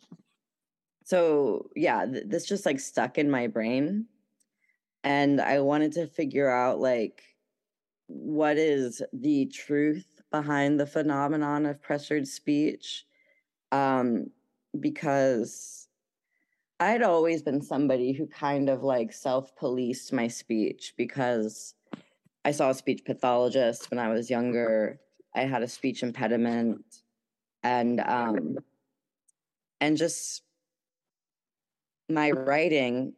so 1.05 1.69
yeah 1.75 2.05
th- 2.05 2.25
this 2.27 2.45
just 2.45 2.65
like 2.65 2.79
stuck 2.79 3.17
in 3.17 3.31
my 3.31 3.47
brain 3.47 4.05
and 5.03 5.41
I 5.41 5.59
wanted 5.59 5.91
to 5.93 6.07
figure 6.07 6.49
out 6.49 6.79
like 6.79 7.23
what 8.07 8.57
is 8.57 9.01
the 9.11 9.45
truth 9.47 10.21
behind 10.31 10.79
the 10.79 10.85
phenomenon 10.85 11.65
of 11.65 11.81
pressured 11.81 12.27
speech 12.27 13.05
um, 13.71 14.27
because 14.79 15.87
I'd 16.79 17.01
always 17.01 17.41
been 17.41 17.61
somebody 17.61 18.11
who 18.11 18.27
kind 18.27 18.69
of 18.69 18.83
like 18.83 19.13
self-policed 19.13 20.11
my 20.11 20.27
speech 20.27 20.93
because 20.97 21.75
I 22.45 22.51
saw 22.51 22.71
a 22.71 22.75
speech 22.75 23.03
pathologist 23.05 23.89
when 23.89 23.99
I 23.99 24.09
was 24.09 24.29
younger. 24.29 24.99
I 25.35 25.41
had 25.41 25.63
a 25.63 25.67
speech 25.67 26.03
impediment 26.03 26.83
and 27.63 28.01
um 28.01 28.57
and 29.79 29.95
just 29.95 30.43
my 32.09 32.31
writing 32.31 33.13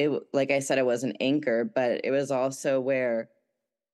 it 0.00 0.22
like 0.32 0.50
I 0.50 0.60
said, 0.60 0.78
it 0.78 0.86
was 0.86 1.04
an 1.04 1.14
anchor, 1.20 1.64
but 1.64 2.00
it 2.04 2.10
was 2.10 2.30
also 2.30 2.80
where 2.80 3.28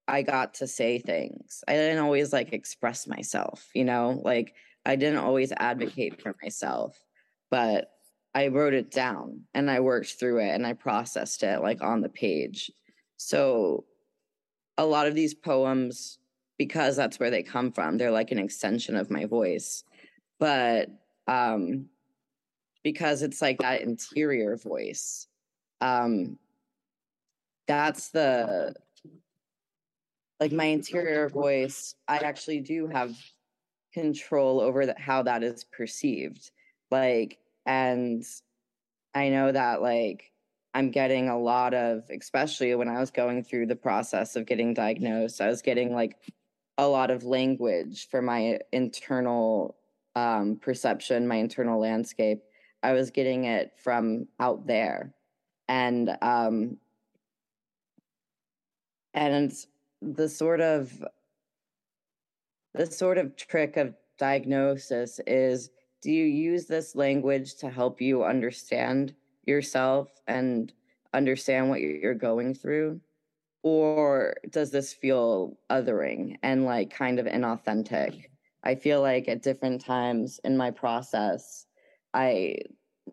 I 0.07 0.23
got 0.23 0.55
to 0.55 0.69
say 0.69 1.01
things. 1.01 1.65
I 1.67 1.73
didn't 1.73 2.05
always 2.05 2.33
like 2.33 2.53
express 2.53 3.09
myself, 3.09 3.69
you 3.75 3.85
know, 3.85 4.21
like 4.25 4.55
I 4.85 4.95
didn't 4.95 5.19
always 5.19 5.53
advocate 5.57 6.23
for 6.23 6.37
myself, 6.43 6.97
but 7.51 7.91
I 8.35 8.49
wrote 8.49 8.75
it 8.75 8.93
down 8.93 9.43
and 9.53 9.69
I 9.69 9.81
worked 9.81 10.15
through 10.19 10.41
it 10.41 10.51
and 10.51 10.65
I 10.65 10.75
processed 10.75 11.43
it 11.43 11.61
like 11.61 11.83
on 11.83 12.03
the 12.03 12.09
page. 12.09 12.71
So 13.17 13.85
a 14.79 14.87
lot 14.87 15.09
of 15.09 15.15
these 15.17 15.35
poems, 15.35 16.19
because 16.57 16.95
that's 16.95 17.19
where 17.19 17.31
they 17.31 17.43
come 17.43 17.73
from, 17.73 17.99
they're 17.99 18.11
like 18.13 18.31
an 18.31 18.39
extension 18.39 18.95
of 18.95 19.11
my 19.11 19.25
voice. 19.25 19.83
But 20.39 20.89
um 21.27 21.87
because 22.85 23.23
it's 23.23 23.43
like 23.43 23.59
that 23.59 23.81
interior 23.81 24.57
voice 24.57 25.27
um 25.81 26.39
that's 27.67 28.11
the 28.11 28.75
like 30.41 30.53
my 30.53 30.65
interior 30.65 31.29
voice 31.29 31.95
i 32.09 32.19
actually 32.19 32.61
do 32.61 32.87
have 32.87 33.17
control 33.93 34.61
over 34.61 34.95
how 34.99 35.23
that 35.23 35.43
is 35.43 35.65
perceived. 35.65 36.51
Like 36.91 37.39
and 37.65 38.25
i 39.15 39.29
know 39.29 39.51
that 39.51 39.83
like 39.83 40.31
i'm 40.73 40.91
getting 40.91 41.29
a 41.29 41.39
lot 41.39 41.75
of 41.75 42.05
especially 42.11 42.75
when 42.77 42.89
i 42.89 43.01
was 43.01 43.11
going 43.11 43.43
through 43.43 43.67
the 43.67 43.75
process 43.75 44.37
of 44.37 44.47
getting 44.47 44.73
diagnosed 44.73 45.41
i 45.41 45.49
was 45.49 45.63
getting 45.63 45.93
like 45.93 46.17
a 46.79 46.87
lot 46.87 47.11
of 47.11 47.25
language 47.25 48.09
for 48.09 48.23
my 48.23 48.61
internal 48.71 49.77
um, 50.17 50.57
perception 50.57 51.29
my 51.29 51.37
internal 51.37 51.79
landscape. 51.79 52.43
I 52.83 52.93
was 52.93 53.11
getting 53.11 53.45
it 53.45 53.73
from 53.77 54.27
out 54.41 54.67
there 54.67 55.15
and 55.69 56.17
um 56.23 56.77
and 59.15 59.53
the 60.03 60.29
sort 60.29 60.61
of 60.61 61.05
the 62.75 62.87
sort 62.87 63.19
of 63.19 63.35
trick 63.37 63.77
of 63.77 63.95
diagnosis 64.19 65.21
is 65.27 65.71
do 66.03 66.13
you 66.13 66.25
use 66.25 66.67
this 66.67 66.95
language 66.95 67.57
to 67.57 67.71
help 67.71 68.01
you 68.01 68.23
understand 68.25 69.15
yourself 69.47 70.09
and 70.27 70.73
understand 71.15 71.71
what 71.71 71.81
you're 71.81 72.15
going 72.15 72.55
through? 72.55 73.01
Or 73.63 74.37
does 74.51 74.71
this 74.71 74.93
feel 74.93 75.57
othering 75.71 76.37
and 76.43 76.65
like 76.65 76.91
kind 76.91 77.19
of 77.19 77.27
inauthentic? 77.27 78.27
I 78.63 78.75
feel 78.75 79.01
like 79.01 79.27
at 79.27 79.43
different 79.43 79.81
times 79.81 80.39
in 80.45 80.57
my 80.57 80.71
process 80.71 81.67
i 82.15 82.57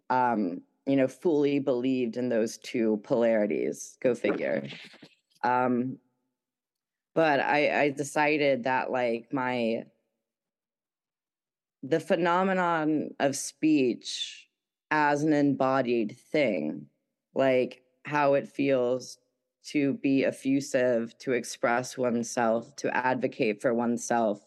um 0.09 0.61
you 0.85 0.95
know, 0.95 1.07
fully 1.07 1.59
believed 1.59 2.17
in 2.17 2.29
those 2.29 2.57
two 2.57 2.99
polarities. 3.03 3.97
Go 4.01 4.15
figure. 4.15 4.67
Um, 5.43 5.97
but 7.15 7.39
I, 7.39 7.83
I 7.83 7.89
decided 7.89 8.63
that 8.63 8.91
like 8.91 9.31
my 9.31 9.83
the 11.83 11.99
phenomenon 11.99 13.09
of 13.19 13.35
speech 13.35 14.47
as 14.89 15.23
an 15.23 15.33
embodied 15.33 16.17
thing, 16.31 16.87
like 17.35 17.83
how 18.05 18.35
it 18.35 18.47
feels 18.47 19.17
to 19.65 19.93
be 19.95 20.25
effusive, 20.25 21.17
to 21.19 21.33
express 21.33 21.97
oneself, 21.97 22.75
to 22.77 22.95
advocate 22.95 23.61
for 23.61 23.73
oneself. 23.73 24.39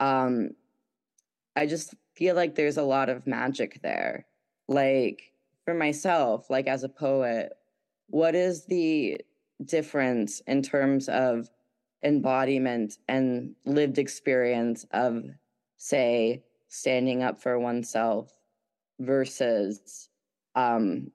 Um, 0.00 0.50
I 1.54 1.66
just 1.66 1.94
feel 2.14 2.34
like 2.34 2.54
there's 2.54 2.76
a 2.76 2.82
lot 2.82 3.08
of 3.08 3.26
magic 3.26 3.80
there. 3.82 4.26
Like 4.68 5.32
for 5.66 5.74
myself, 5.74 6.48
like 6.48 6.68
as 6.68 6.84
a 6.84 6.88
poet, 6.88 7.52
what 8.08 8.34
is 8.34 8.64
the 8.66 9.20
difference 9.64 10.40
in 10.46 10.62
terms 10.62 11.08
of 11.08 11.50
embodiment 12.04 12.98
and 13.08 13.54
lived 13.66 13.98
experience 13.98 14.86
of, 14.92 15.24
say, 15.76 16.42
standing 16.68 17.22
up 17.22 17.42
for 17.42 17.58
oneself 17.58 18.32
versus, 19.00 20.08
um, 20.54 21.10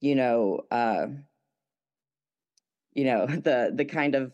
you 0.00 0.14
know, 0.14 0.60
uh, 0.70 1.06
you 2.92 3.04
know, 3.04 3.26
the 3.26 3.72
the 3.74 3.86
kind 3.86 4.14
of 4.14 4.32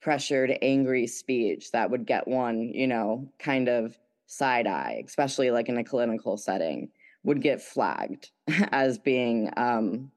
pressured, 0.00 0.56
angry 0.62 1.06
speech 1.06 1.72
that 1.72 1.90
would 1.90 2.06
get 2.06 2.28
one, 2.28 2.60
you 2.72 2.86
know, 2.86 3.28
kind 3.40 3.68
of 3.68 3.98
side 4.26 4.68
eye, 4.68 5.02
especially 5.04 5.50
like 5.50 5.68
in 5.68 5.76
a 5.78 5.84
clinical 5.84 6.36
setting, 6.36 6.88
would 7.24 7.42
get 7.42 7.60
flagged 7.62 8.30
as 8.72 8.98
being, 8.98 9.50
um, 9.56 10.10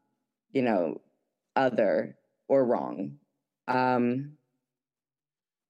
you 0.52 0.62
know, 0.62 1.02
other 1.56 2.16
or 2.48 2.66
wrong. 2.66 3.18
Um, 3.68 4.34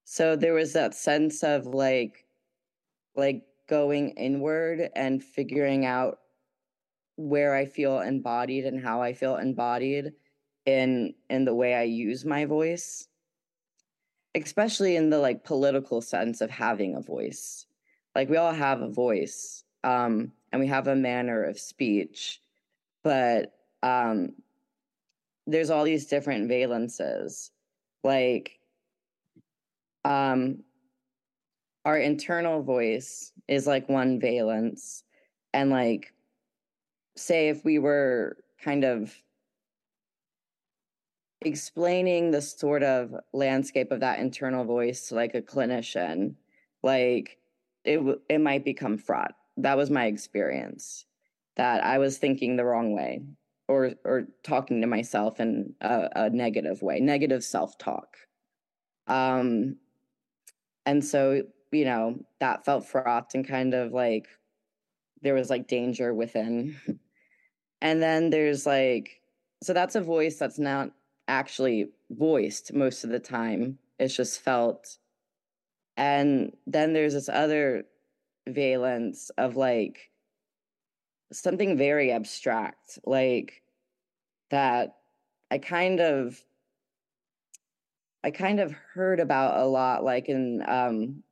so 0.06 0.36
there 0.36 0.54
was 0.54 0.74
that 0.74 0.94
sense 0.94 1.44
of 1.44 1.66
like, 1.66 2.26
like 3.16 3.44
going 3.68 4.10
inward 4.12 4.90
and 4.96 5.24
figuring 5.24 5.86
out 5.86 6.20
where 7.16 7.56
I 7.56 7.66
feel 7.66 8.00
embodied 8.00 8.66
and 8.66 8.84
how 8.84 9.02
I 9.02 9.14
feel 9.14 9.38
embodied 9.38 10.14
in 10.66 11.14
in 11.30 11.46
the 11.46 11.54
way 11.54 11.76
I 11.76 11.84
use 11.84 12.26
my 12.26 12.46
voice 12.46 13.08
especially 14.36 14.96
in 14.96 15.10
the 15.10 15.20
like 15.20 15.44
political 15.44 16.02
sense 16.02 16.42
of 16.42 16.50
having 16.50 16.96
a 16.96 17.02
voice 17.02 17.68
like 18.16 18.30
we 18.30 18.38
all 18.38 18.54
have 18.54 18.82
a 18.82 18.90
voice 18.90 19.64
um 19.84 20.32
and 20.54 20.62
we 20.62 20.68
have 20.68 20.88
a 20.88 20.96
manner 20.96 21.44
of 21.44 21.60
speech 21.60 22.40
but 23.04 23.54
um 23.84 24.34
there's 25.46 25.70
all 25.70 25.84
these 25.84 26.06
different 26.06 26.50
valences. 26.50 27.50
Like 28.04 28.60
um 30.06 30.64
our 31.86 31.98
internal 31.98 32.64
voice 32.64 33.34
is 33.48 33.68
like 33.68 33.90
one 33.90 34.20
valence. 34.20 35.04
And 35.54 35.70
like 35.70 36.14
say 37.16 37.50
if 37.50 37.64
we 37.66 37.78
were 37.78 38.38
kind 38.62 38.86
of 38.86 39.14
explaining 41.42 42.32
the 42.32 42.42
sort 42.42 42.84
of 42.84 43.14
landscape 43.34 43.92
of 43.92 44.00
that 44.00 44.20
internal 44.20 44.64
voice 44.64 45.10
to 45.10 45.16
like 45.16 45.36
a 45.36 45.42
clinician 45.42 46.36
like 46.84 47.38
it 47.84 48.00
it 48.30 48.40
might 48.40 48.64
become 48.64 48.98
fraught 48.98 49.36
that 49.58 49.78
was 49.78 49.90
my 49.90 50.06
experience 50.06 51.06
that 51.56 51.84
i 51.84 51.98
was 51.98 52.18
thinking 52.18 52.56
the 52.56 52.66
wrong 52.66 52.94
way 52.94 53.22
or 53.68 53.92
or 54.04 54.28
talking 54.44 54.82
to 54.82 54.88
myself 54.88 55.40
in 55.40 55.74
a, 55.82 56.10
a 56.16 56.30
negative 56.30 56.82
way 56.82 57.00
negative 57.00 57.44
self-talk 57.44 58.18
um 59.08 59.76
and 60.86 61.04
so 61.04 61.42
you 61.72 61.86
know 61.86 62.18
that 62.40 62.66
felt 62.66 62.86
fraught 62.86 63.32
and 63.34 63.48
kind 63.48 63.74
of 63.74 63.92
like 63.92 64.28
there 65.22 65.34
was 65.34 65.50
like 65.50 65.68
danger 65.68 66.14
within 66.14 66.76
and 67.82 68.02
then 68.02 68.30
there's 68.30 68.66
like 68.66 69.22
so 69.64 69.72
that's 69.74 69.96
a 69.96 70.02
voice 70.02 70.36
that's 70.36 70.60
not 70.60 70.92
actually 71.28 71.90
voiced 72.10 72.74
most 72.74 73.04
of 73.04 73.10
the 73.10 73.20
time. 73.20 73.80
It's 74.00 74.16
just 74.16 74.42
felt. 74.42 74.98
And 75.96 76.56
then 76.68 76.94
there's 76.94 77.14
this 77.14 77.30
other 77.30 77.86
valence 78.48 79.30
of 79.38 79.56
like 79.56 80.10
something 81.32 81.78
very 81.78 82.12
abstract, 82.12 83.00
like 83.06 83.62
that 84.50 84.96
I 85.52 85.58
kind 85.58 86.00
of 86.00 86.40
I 88.24 88.32
kind 88.32 88.60
of 88.60 88.72
heard 88.72 89.20
about 89.20 89.60
a 89.60 89.66
lot, 89.66 90.04
like 90.04 90.30
in 90.30 90.64
um, 90.66 91.24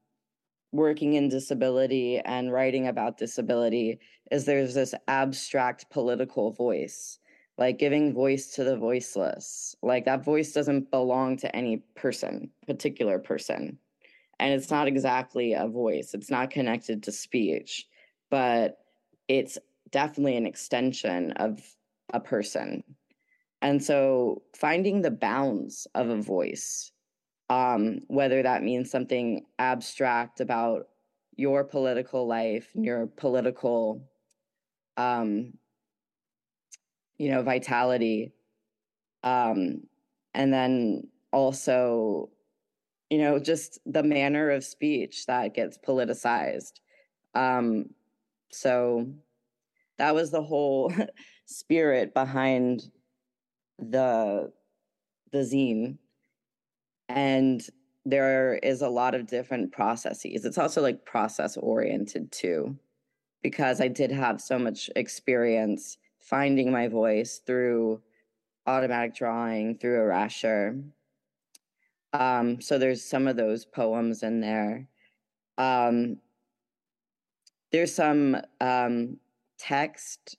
working 0.73 1.13
in 1.13 1.29
disability 1.29 2.19
and 2.19 2.51
writing 2.51 2.87
about 2.87 3.17
disability, 3.17 3.99
is 4.29 4.43
there's 4.45 4.73
this 4.73 4.93
abstract 5.07 5.89
political 5.89 6.51
voice 6.51 7.19
like 7.61 7.77
giving 7.77 8.11
voice 8.11 8.47
to 8.55 8.63
the 8.63 8.75
voiceless. 8.75 9.75
Like 9.83 10.05
that 10.05 10.25
voice 10.25 10.51
doesn't 10.51 10.89
belong 10.89 11.37
to 11.37 11.55
any 11.55 11.77
person, 11.95 12.49
particular 12.65 13.19
person. 13.19 13.77
And 14.41 14.53
it's 14.53 14.71
not 14.71 14.87
exactly 14.87 15.53
a 15.53 15.67
voice, 15.67 16.13
it's 16.13 16.31
not 16.31 16.49
connected 16.49 17.03
to 17.03 17.11
speech, 17.11 17.87
but 18.31 18.79
it's 19.27 19.57
definitely 19.91 20.35
an 20.35 20.47
extension 20.47 21.31
of 21.33 21.61
a 22.11 22.19
person. 22.19 22.83
And 23.61 23.81
so 23.81 24.41
finding 24.55 25.01
the 25.01 25.11
bounds 25.11 25.87
of 25.93 26.09
a 26.09 26.19
voice, 26.19 26.91
um, 27.49 27.99
whether 28.07 28.41
that 28.41 28.63
means 28.63 28.89
something 28.89 29.45
abstract 29.59 30.41
about 30.41 30.87
your 31.35 31.63
political 31.63 32.25
life, 32.27 32.71
and 32.73 32.83
your 32.83 33.05
political 33.05 34.03
um, 34.97 35.53
you 37.17 37.29
know, 37.29 37.43
vitality. 37.43 38.33
Um, 39.23 39.83
and 40.33 40.51
then 40.51 41.09
also, 41.31 42.29
you 43.11 43.17
know, 43.17 43.37
just 43.37 43.77
the 43.85 44.01
manner 44.01 44.49
of 44.51 44.63
speech 44.63 45.25
that 45.25 45.53
gets 45.53 45.77
politicized. 45.77 46.79
Um, 47.35 47.89
so 48.51 49.05
that 49.97 50.15
was 50.15 50.31
the 50.31 50.41
whole 50.41 50.93
spirit 51.45 52.13
behind 52.13 52.89
the 53.77 54.53
the 55.33 55.39
zine. 55.39 55.97
And 57.09 57.61
there 58.05 58.55
is 58.63 58.81
a 58.81 58.89
lot 58.89 59.13
of 59.13 59.27
different 59.27 59.73
processes. 59.73 60.45
It's 60.45 60.57
also 60.57 60.81
like 60.81 61.05
process 61.05 61.57
oriented 61.57 62.31
too, 62.31 62.77
because 63.43 63.81
I 63.81 63.89
did 63.89 64.11
have 64.11 64.39
so 64.39 64.57
much 64.57 64.89
experience 64.95 65.97
finding 66.19 66.71
my 66.71 66.87
voice 66.87 67.41
through 67.45 68.01
automatic 68.67 69.15
drawing, 69.15 69.77
through 69.77 69.99
erasure. 69.99 70.77
Um, 72.13 72.59
so 72.61 72.77
there's 72.77 73.03
some 73.03 73.27
of 73.27 73.37
those 73.37 73.65
poems 73.65 74.23
in 74.23 74.41
there. 74.41 74.87
Um, 75.57 76.17
there's 77.71 77.93
some 77.93 78.37
um, 78.59 79.17
text 79.57 80.37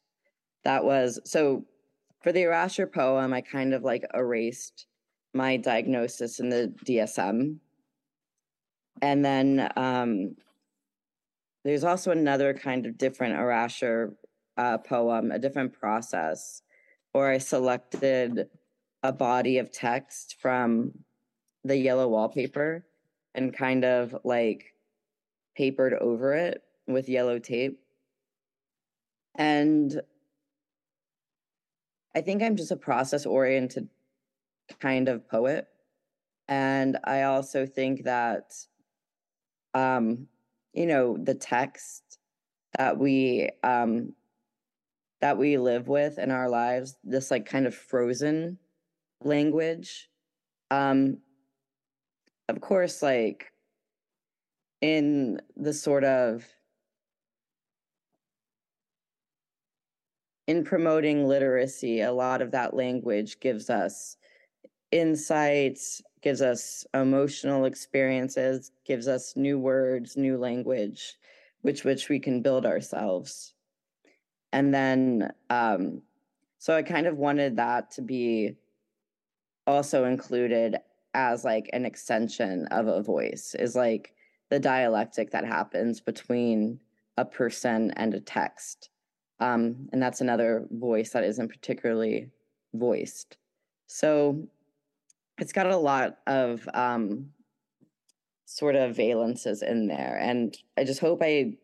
that 0.64 0.84
was 0.84 1.18
so 1.24 1.64
for 2.22 2.32
the 2.32 2.42
erasure 2.42 2.86
poem, 2.86 3.32
I 3.32 3.40
kind 3.40 3.74
of 3.74 3.82
like 3.82 4.04
erased 4.14 4.86
my 5.34 5.56
diagnosis 5.56 6.40
in 6.40 6.48
the 6.50 6.72
DSM. 6.84 7.56
And 9.00 9.24
then 9.24 9.68
um, 9.76 10.36
there's 11.64 11.84
also 11.84 12.10
another 12.10 12.54
kind 12.54 12.86
of 12.86 12.98
different 12.98 13.34
erasure 13.34 14.14
uh, 14.56 14.78
poem, 14.78 15.32
a 15.32 15.38
different 15.38 15.72
process, 15.72 16.62
where 17.12 17.30
I 17.30 17.38
selected 17.38 18.46
a 19.02 19.12
body 19.12 19.58
of 19.58 19.72
text 19.72 20.36
from 20.40 20.92
the 21.64 21.76
yellow 21.76 22.08
wallpaper 22.08 22.84
and 23.34 23.56
kind 23.56 23.84
of 23.84 24.14
like 24.24 24.74
papered 25.56 25.94
over 25.94 26.34
it 26.34 26.62
with 26.86 27.08
yellow 27.08 27.38
tape. 27.38 27.78
And 29.36 30.00
I 32.14 32.20
think 32.20 32.42
I'm 32.42 32.56
just 32.56 32.70
a 32.70 32.76
process 32.76 33.24
oriented 33.24 33.88
kind 34.80 35.08
of 35.08 35.28
poet. 35.28 35.66
And 36.48 36.98
I 37.04 37.22
also 37.22 37.64
think 37.66 38.04
that, 38.04 38.54
um, 39.74 40.26
you 40.74 40.86
know, 40.86 41.16
the 41.16 41.34
text 41.34 42.18
that 42.76 42.98
we 42.98 43.50
um, 43.62 44.14
that 45.20 45.38
we 45.38 45.56
live 45.56 45.88
with 45.88 46.18
in 46.18 46.30
our 46.30 46.48
lives, 46.48 46.96
this 47.04 47.30
like 47.30 47.46
kind 47.46 47.66
of 47.66 47.74
frozen 47.74 48.58
language. 49.22 50.10
Um, 50.70 51.18
of 52.52 52.60
course, 52.60 53.02
like 53.02 53.50
in 54.82 55.40
the 55.56 55.72
sort 55.72 56.04
of 56.04 56.44
in 60.46 60.64
promoting 60.64 61.26
literacy, 61.26 62.02
a 62.02 62.12
lot 62.12 62.42
of 62.42 62.50
that 62.50 62.74
language 62.74 63.40
gives 63.40 63.70
us 63.70 64.16
insights, 64.90 66.02
gives 66.20 66.42
us 66.42 66.84
emotional 66.92 67.64
experiences, 67.64 68.70
gives 68.84 69.08
us 69.08 69.34
new 69.34 69.58
words, 69.58 70.16
new 70.16 70.36
language, 70.36 71.14
which 71.62 71.84
which 71.84 72.10
we 72.10 72.18
can 72.18 72.42
build 72.42 72.66
ourselves. 72.66 73.54
And 74.52 74.74
then 74.74 75.32
um, 75.48 76.02
so 76.58 76.76
I 76.76 76.82
kind 76.82 77.06
of 77.06 77.16
wanted 77.16 77.56
that 77.56 77.90
to 77.92 78.02
be 78.02 78.56
also 79.66 80.04
included 80.04 80.76
as 81.14 81.44
like 81.44 81.68
an 81.72 81.84
extension 81.84 82.66
of 82.70 82.86
a 82.86 83.02
voice 83.02 83.54
is 83.58 83.76
like 83.76 84.14
the 84.50 84.58
dialectic 84.58 85.30
that 85.30 85.44
happens 85.44 86.00
between 86.00 86.78
a 87.16 87.24
person 87.24 87.90
and 87.96 88.14
a 88.14 88.20
text. 88.20 88.90
Um, 89.40 89.88
and 89.92 90.02
that's 90.02 90.20
another 90.20 90.66
voice 90.70 91.10
that 91.10 91.24
isn't 91.24 91.48
particularly 91.48 92.30
voiced. 92.74 93.36
So 93.86 94.46
it's 95.38 95.52
got 95.52 95.66
a 95.66 95.76
lot 95.76 96.18
of 96.26 96.68
um, 96.74 97.30
sort 98.44 98.76
of 98.76 98.96
valences 98.96 99.62
in 99.62 99.86
there. 99.86 100.18
And 100.20 100.56
I 100.76 100.84
just 100.84 101.00
hope 101.00 101.20
I 101.22 101.54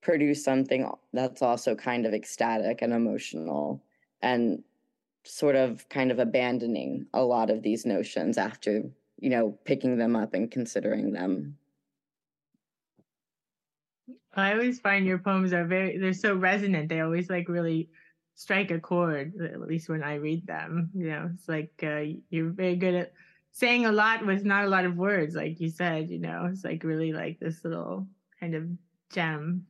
produce 0.00 0.44
something 0.44 0.88
that's 1.12 1.42
also 1.42 1.74
kind 1.74 2.06
of 2.06 2.14
ecstatic 2.14 2.80
and 2.80 2.92
emotional 2.92 3.82
and 4.22 4.62
sort 5.26 5.56
of 5.56 5.88
kind 5.88 6.10
of 6.10 6.18
abandoning 6.18 7.06
a 7.12 7.22
lot 7.22 7.50
of 7.50 7.62
these 7.62 7.84
notions 7.84 8.38
after, 8.38 8.82
you 9.18 9.30
know, 9.30 9.58
picking 9.64 9.98
them 9.98 10.16
up 10.16 10.34
and 10.34 10.50
considering 10.50 11.12
them. 11.12 11.56
I 14.34 14.52
always 14.52 14.80
find 14.80 15.06
your 15.06 15.18
poems 15.18 15.52
are 15.52 15.64
very 15.64 15.98
they're 15.98 16.12
so 16.12 16.34
resonant. 16.34 16.88
They 16.88 17.00
always 17.00 17.30
like 17.30 17.48
really 17.48 17.88
strike 18.34 18.70
a 18.70 18.78
chord, 18.78 19.32
at 19.40 19.60
least 19.60 19.88
when 19.88 20.02
I 20.02 20.16
read 20.16 20.46
them. 20.46 20.90
You 20.94 21.08
know, 21.08 21.30
it's 21.34 21.48
like 21.48 21.72
uh, 21.82 22.04
you're 22.28 22.50
very 22.50 22.76
good 22.76 22.94
at 22.94 23.12
saying 23.52 23.86
a 23.86 23.92
lot 23.92 24.24
with 24.26 24.44
not 24.44 24.64
a 24.64 24.68
lot 24.68 24.84
of 24.84 24.98
words, 24.98 25.34
like 25.34 25.58
you 25.58 25.70
said, 25.70 26.10
you 26.10 26.18
know, 26.18 26.46
it's 26.52 26.62
like 26.62 26.84
really 26.84 27.14
like 27.14 27.40
this 27.40 27.64
little 27.64 28.06
kind 28.38 28.54
of 28.54 28.68
gem. 29.10 29.66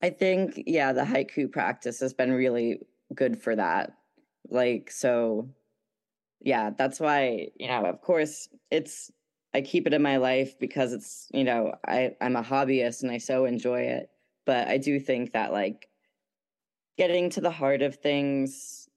I 0.00 0.10
think, 0.10 0.62
yeah, 0.66 0.94
the 0.94 1.02
haiku 1.02 1.52
practice 1.52 2.00
has 2.00 2.14
been 2.14 2.32
really 2.32 2.80
good 3.14 3.40
for 3.40 3.56
that. 3.56 3.92
Like, 4.48 4.90
so 4.90 5.48
yeah, 6.40 6.70
that's 6.70 7.00
why, 7.00 7.48
you 7.58 7.68
know, 7.68 7.84
of 7.84 8.00
course, 8.00 8.48
it's, 8.70 9.10
I 9.54 9.60
keep 9.62 9.86
it 9.86 9.94
in 9.94 10.02
my 10.02 10.18
life 10.18 10.58
because 10.58 10.92
it's, 10.92 11.28
you 11.32 11.44
know, 11.44 11.74
I, 11.86 12.16
I'm 12.20 12.36
a 12.36 12.42
hobbyist 12.42 13.02
and 13.02 13.10
I 13.10 13.18
so 13.18 13.44
enjoy 13.44 13.82
it. 13.82 14.10
But 14.44 14.68
I 14.68 14.78
do 14.78 15.00
think 15.00 15.32
that, 15.32 15.52
like, 15.52 15.88
getting 16.96 17.30
to 17.30 17.40
the 17.40 17.50
heart 17.50 17.82
of 17.82 17.96
things, 17.96 18.88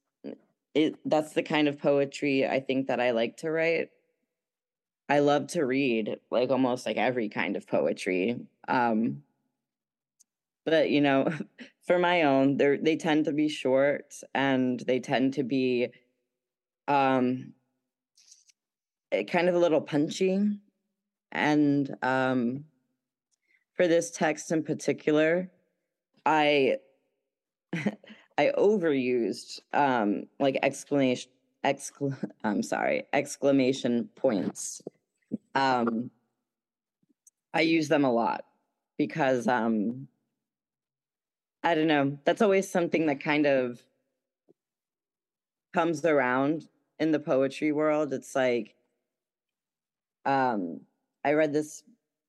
it, 0.73 0.97
that's 1.05 1.33
the 1.33 1.43
kind 1.43 1.67
of 1.67 1.79
poetry 1.79 2.47
I 2.47 2.59
think 2.59 2.87
that 2.87 2.99
I 2.99 3.11
like 3.11 3.37
to 3.37 3.51
write. 3.51 3.89
I 5.09 5.19
love 5.19 5.47
to 5.47 5.65
read, 5.65 6.19
like, 6.29 6.49
almost 6.51 6.85
like 6.85 6.97
every 6.97 7.27
kind 7.27 7.57
of 7.57 7.67
poetry. 7.67 8.39
Um, 8.67 9.23
but 10.65 10.89
you 10.89 11.01
know 11.01 11.27
for 11.85 11.97
my 11.97 12.23
own 12.23 12.57
they 12.57 12.77
they 12.77 12.95
tend 12.95 13.25
to 13.25 13.31
be 13.33 13.47
short 13.49 14.13
and 14.35 14.79
they 14.81 14.99
tend 14.99 15.33
to 15.33 15.43
be 15.43 15.87
um 16.87 17.53
eh, 19.11 19.23
kind 19.23 19.49
of 19.49 19.55
a 19.55 19.59
little 19.59 19.81
punchy. 19.81 20.39
And 21.31 21.95
um 22.01 22.65
for 23.73 23.87
this 23.87 24.11
text 24.11 24.51
in 24.51 24.63
particular 24.63 25.49
i 26.25 26.75
i 28.37 28.51
overused 28.57 29.59
um 29.73 30.23
like 30.39 30.59
exclamation 30.61 31.31
excl 31.63 32.15
i'm 32.43 32.61
sorry 32.61 33.03
exclamation 33.13 34.09
points. 34.15 34.81
Um 35.55 36.11
i 37.53 37.61
use 37.61 37.87
them 37.87 38.03
a 38.03 38.11
lot 38.11 38.43
because 38.97 39.47
um 39.47 40.07
I 41.63 41.75
don't 41.75 41.87
know. 41.87 42.17
That's 42.25 42.41
always 42.41 42.69
something 42.69 43.05
that 43.05 43.19
kind 43.19 43.45
of 43.45 43.81
comes 45.73 46.03
around 46.05 46.67
in 46.99 47.11
the 47.11 47.19
poetry 47.19 47.71
world. 47.71 48.13
It's 48.13 48.35
like 48.35 48.75
um 50.25 50.81
I 51.23 51.33
read 51.33 51.53
this 51.53 51.83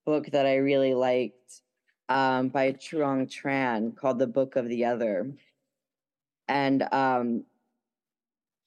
book 0.04 0.26
that 0.32 0.46
I 0.46 0.56
really 0.56 0.94
liked 0.94 1.62
um 2.08 2.48
by 2.48 2.72
Truong 2.72 3.26
Tran 3.26 3.96
called 3.96 4.18
The 4.18 4.26
Book 4.26 4.56
of 4.56 4.68
the 4.68 4.84
Other. 4.84 5.32
And 6.48 6.82
um 6.92 7.44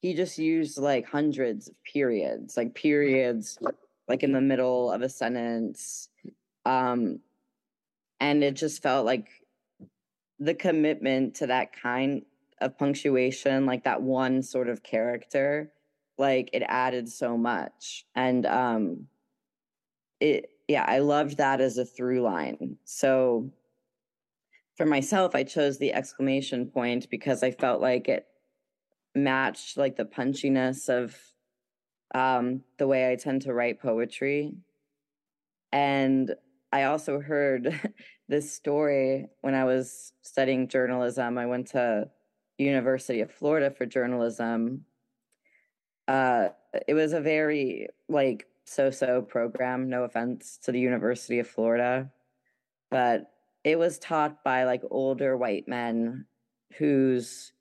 he 0.02 0.14
just 0.14 0.38
used 0.38 0.78
like 0.78 1.08
hundreds 1.08 1.68
of 1.68 1.76
periods, 1.84 2.58
like 2.58 2.74
periods 2.76 3.58
like 4.08 4.24
in 4.24 4.34
the 4.34 4.42
middle 4.42 4.92
of 4.92 5.02
a 5.02 5.10
sentence. 5.10 6.10
Um 6.66 7.20
and 8.20 8.44
it 8.44 8.56
just 8.56 8.82
felt 8.82 9.06
like 9.06 9.30
the 10.40 10.54
commitment 10.54 11.36
to 11.36 11.48
that 11.48 11.74
kind 11.74 12.24
of 12.62 12.78
punctuation, 12.78 13.66
like 13.66 13.84
that 13.84 14.02
one 14.02 14.42
sort 14.42 14.70
of 14.70 14.84
character, 14.84 15.72
like 16.18 16.50
it 16.54 16.64
added 16.68 17.10
so 17.10 17.38
much. 17.38 18.06
And 18.16 18.46
um 18.46 19.08
it 20.20 20.50
yeah, 20.68 20.86
I 20.88 21.00
loved 21.00 21.38
that 21.38 21.62
as 21.62 21.78
a 21.78 21.86
through 21.86 22.22
line. 22.22 22.78
So 22.86 23.52
for 24.76 24.86
myself, 24.86 25.36
I 25.36 25.44
chose 25.44 25.78
the 25.78 25.94
exclamation 25.94 26.66
point 26.68 27.10
because 27.10 27.44
I 27.44 27.52
felt 27.52 27.82
like 27.82 28.08
it 28.08 28.26
matched 29.14 29.78
like 29.78 29.96
the 29.96 30.06
punchiness 30.06 30.90
of 30.90 31.16
um 32.14 32.64
the 32.78 32.88
way 32.88 33.12
I 33.12 33.16
tend 33.16 33.44
to 33.44 33.54
write 33.54 33.82
poetry. 33.82 34.56
And 35.72 36.34
I 36.72 36.84
also 36.84 37.20
heard 37.20 37.94
this 38.28 38.52
story 38.52 39.28
when 39.42 39.54
I 39.54 39.66
was 39.66 40.14
studying 40.22 40.68
journalism. 40.68 41.38
I 41.38 41.46
went 41.46 41.68
to 41.68 42.10
University 42.58 43.22
of 43.22 43.32
Florida 43.32 43.70
for 43.70 43.86
journalism. 43.86 44.86
Uh, 46.08 46.50
it 46.88 46.94
was 46.94 47.14
a 47.14 47.22
very 47.22 47.88
like 48.10 48.48
so-so 48.66 49.22
program. 49.22 49.90
No 49.90 50.04
offense 50.04 50.60
to 50.64 50.72
the 50.72 50.80
University 50.80 51.40
of 51.40 51.48
Florida, 51.48 52.12
but 52.90 53.32
it 53.64 53.78
was 53.78 54.00
taught 54.00 54.44
by 54.44 54.64
like 54.64 54.82
older 54.90 55.38
white 55.38 55.68
men 55.68 56.26
whose 56.78 57.52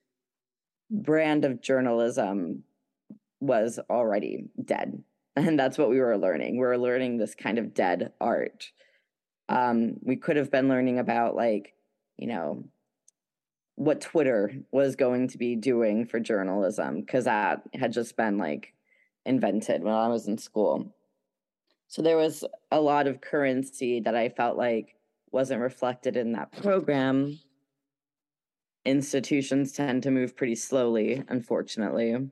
brand 0.90 1.44
of 1.44 1.62
journalism 1.62 2.64
was 3.40 3.78
already 3.90 4.48
dead. 4.64 5.02
And 5.36 5.58
that's 5.58 5.78
what 5.78 5.90
we 5.90 5.98
were 5.98 6.16
learning. 6.16 6.52
We 6.52 6.64
were 6.64 6.78
learning 6.78 7.16
this 7.16 7.34
kind 7.34 7.58
of 7.58 7.74
dead 7.74 8.12
art 8.20 8.70
um, 9.48 9.96
we 10.02 10.16
could 10.16 10.36
have 10.36 10.50
been 10.50 10.68
learning 10.68 10.98
about 10.98 11.36
like 11.36 11.74
you 12.16 12.26
know 12.26 12.64
what 13.76 14.00
twitter 14.00 14.52
was 14.70 14.94
going 14.94 15.26
to 15.28 15.38
be 15.38 15.56
doing 15.56 16.06
for 16.06 16.20
journalism 16.20 17.00
because 17.00 17.24
that 17.24 17.62
had 17.74 17.92
just 17.92 18.16
been 18.16 18.38
like 18.38 18.72
invented 19.26 19.82
when 19.82 19.94
i 19.94 20.08
was 20.08 20.28
in 20.28 20.38
school. 20.38 20.94
So 21.88 22.02
there 22.02 22.16
was 22.16 22.44
a 22.72 22.80
lot 22.80 23.06
of 23.06 23.20
currency 23.20 24.00
that 24.00 24.14
i 24.14 24.28
felt 24.28 24.56
like 24.56 24.96
wasn't 25.32 25.60
reflected 25.60 26.16
in 26.16 26.32
that 26.32 26.52
program. 26.62 27.38
Institutions 28.84 29.72
tend 29.72 30.02
to 30.02 30.10
move 30.10 30.36
pretty 30.36 30.54
slowly 30.54 31.24
unfortunately. 31.28 32.30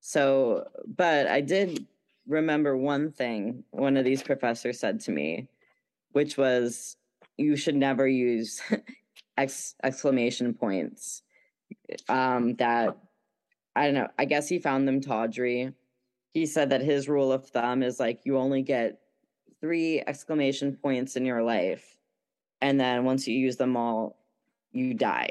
So 0.00 0.66
but 0.96 1.26
i 1.28 1.40
did 1.40 1.86
remember 2.26 2.76
one 2.76 3.10
thing 3.12 3.64
one 3.70 3.96
of 3.96 4.04
these 4.04 4.22
professors 4.22 4.78
said 4.78 5.00
to 5.00 5.12
me 5.12 5.48
which 6.12 6.36
was 6.36 6.96
you 7.36 7.56
should 7.56 7.76
never 7.76 8.06
use 8.06 8.60
ex- 9.36 9.74
exclamation 9.82 10.54
points. 10.54 11.22
Um, 12.08 12.54
that 12.56 12.96
I 13.74 13.86
don't 13.86 13.94
know. 13.94 14.08
I 14.18 14.24
guess 14.24 14.48
he 14.48 14.58
found 14.58 14.86
them 14.86 15.00
tawdry. 15.00 15.72
He 16.34 16.46
said 16.46 16.70
that 16.70 16.82
his 16.82 17.08
rule 17.08 17.32
of 17.32 17.48
thumb 17.48 17.82
is 17.82 17.98
like 17.98 18.20
you 18.24 18.38
only 18.38 18.62
get 18.62 19.00
three 19.60 20.02
exclamation 20.06 20.76
points 20.76 21.16
in 21.16 21.24
your 21.24 21.42
life, 21.42 21.98
and 22.60 22.78
then 22.78 23.04
once 23.04 23.26
you 23.26 23.36
use 23.36 23.56
them 23.56 23.76
all, 23.76 24.18
you 24.72 24.94
die. 24.94 25.30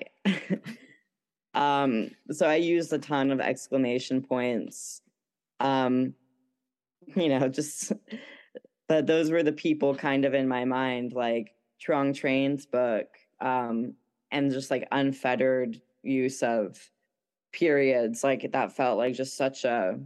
um, 1.54 2.12
so 2.32 2.48
I 2.48 2.56
used 2.56 2.94
a 2.94 3.00
ton 3.00 3.32
of 3.32 3.40
exclamation 3.40 4.22
points. 4.22 5.02
Um, 5.60 6.16
you 7.16 7.30
know, 7.30 7.48
just 7.50 7.94
but 8.92 9.08
those 9.08 9.32
were 9.32 9.42
the 9.42 9.54
people 9.54 9.96
kind 9.96 10.26
of 10.26 10.34
in 10.34 10.50
my 10.50 10.66
mind, 10.66 11.14
like 11.14 11.56
Truong 11.82 12.14
Tran's 12.14 12.66
book, 12.66 13.08
um, 13.40 13.94
and 14.34 14.52
just 14.52 14.70
like 14.70 14.86
unfettered 14.92 15.80
use 16.04 16.44
of 16.44 16.78
periods. 17.54 18.22
Like 18.22 18.52
that 18.52 18.76
felt 18.76 18.98
like 18.98 19.16
just 19.16 19.38
such 19.38 19.64
a 19.64 19.98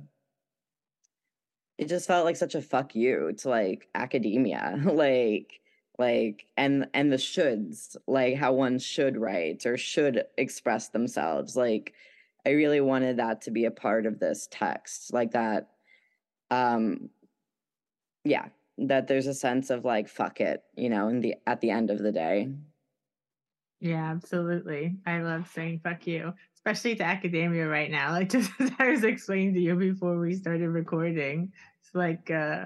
it 1.80 1.90
just 1.90 2.06
felt 2.06 2.26
like 2.26 2.36
such 2.36 2.54
a 2.54 2.62
fuck 2.62 2.94
you 2.94 3.34
to 3.40 3.50
like 3.50 3.88
academia. 3.96 4.80
like 4.86 5.62
like 5.98 6.46
and 6.56 6.88
and 6.94 7.12
the 7.12 7.18
shoulds, 7.18 7.96
like 8.06 8.36
how 8.36 8.54
one 8.54 8.78
should 8.78 9.18
write 9.18 9.66
or 9.66 9.78
should 9.78 10.26
express 10.38 10.90
themselves. 10.90 11.56
Like 11.56 11.94
I 12.46 12.52
really 12.52 12.82
wanted 12.82 13.18
that 13.18 13.42
to 13.42 13.52
be 13.52 13.66
a 13.66 13.72
part 13.72 14.06
of 14.06 14.20
this 14.20 14.48
text. 14.52 15.12
Like 15.12 15.32
that 15.32 15.70
um 16.52 17.10
yeah 18.24 18.50
that 18.78 19.08
there's 19.08 19.28
a 19.28 19.34
sense 19.34 19.70
of 19.70 19.86
like 19.86 20.08
fuck 20.08 20.42
it 20.42 20.64
you 20.76 20.90
know 20.90 21.08
in 21.08 21.22
the 21.22 21.36
at 21.48 21.62
the 21.62 21.70
end 21.70 21.90
of 21.90 22.00
the 22.00 22.12
day. 22.12 22.50
Yeah 23.80 24.12
absolutely. 24.12 24.96
I 25.06 25.20
love 25.20 25.50
saying 25.54 25.82
fuck 25.84 26.08
you 26.08 26.34
especially 26.56 26.96
to 26.96 27.04
academia 27.04 27.68
right 27.68 27.92
now. 27.92 28.12
Like 28.18 28.30
just 28.30 28.52
as 28.60 28.72
i 28.80 28.90
was 28.90 29.04
explaining 29.04 29.54
to 29.54 29.60
you 29.60 29.76
before 29.76 30.20
we 30.20 30.36
started 30.36 30.70
recording 30.70 31.52
it's 31.82 31.94
like 31.94 32.32
uh 32.32 32.66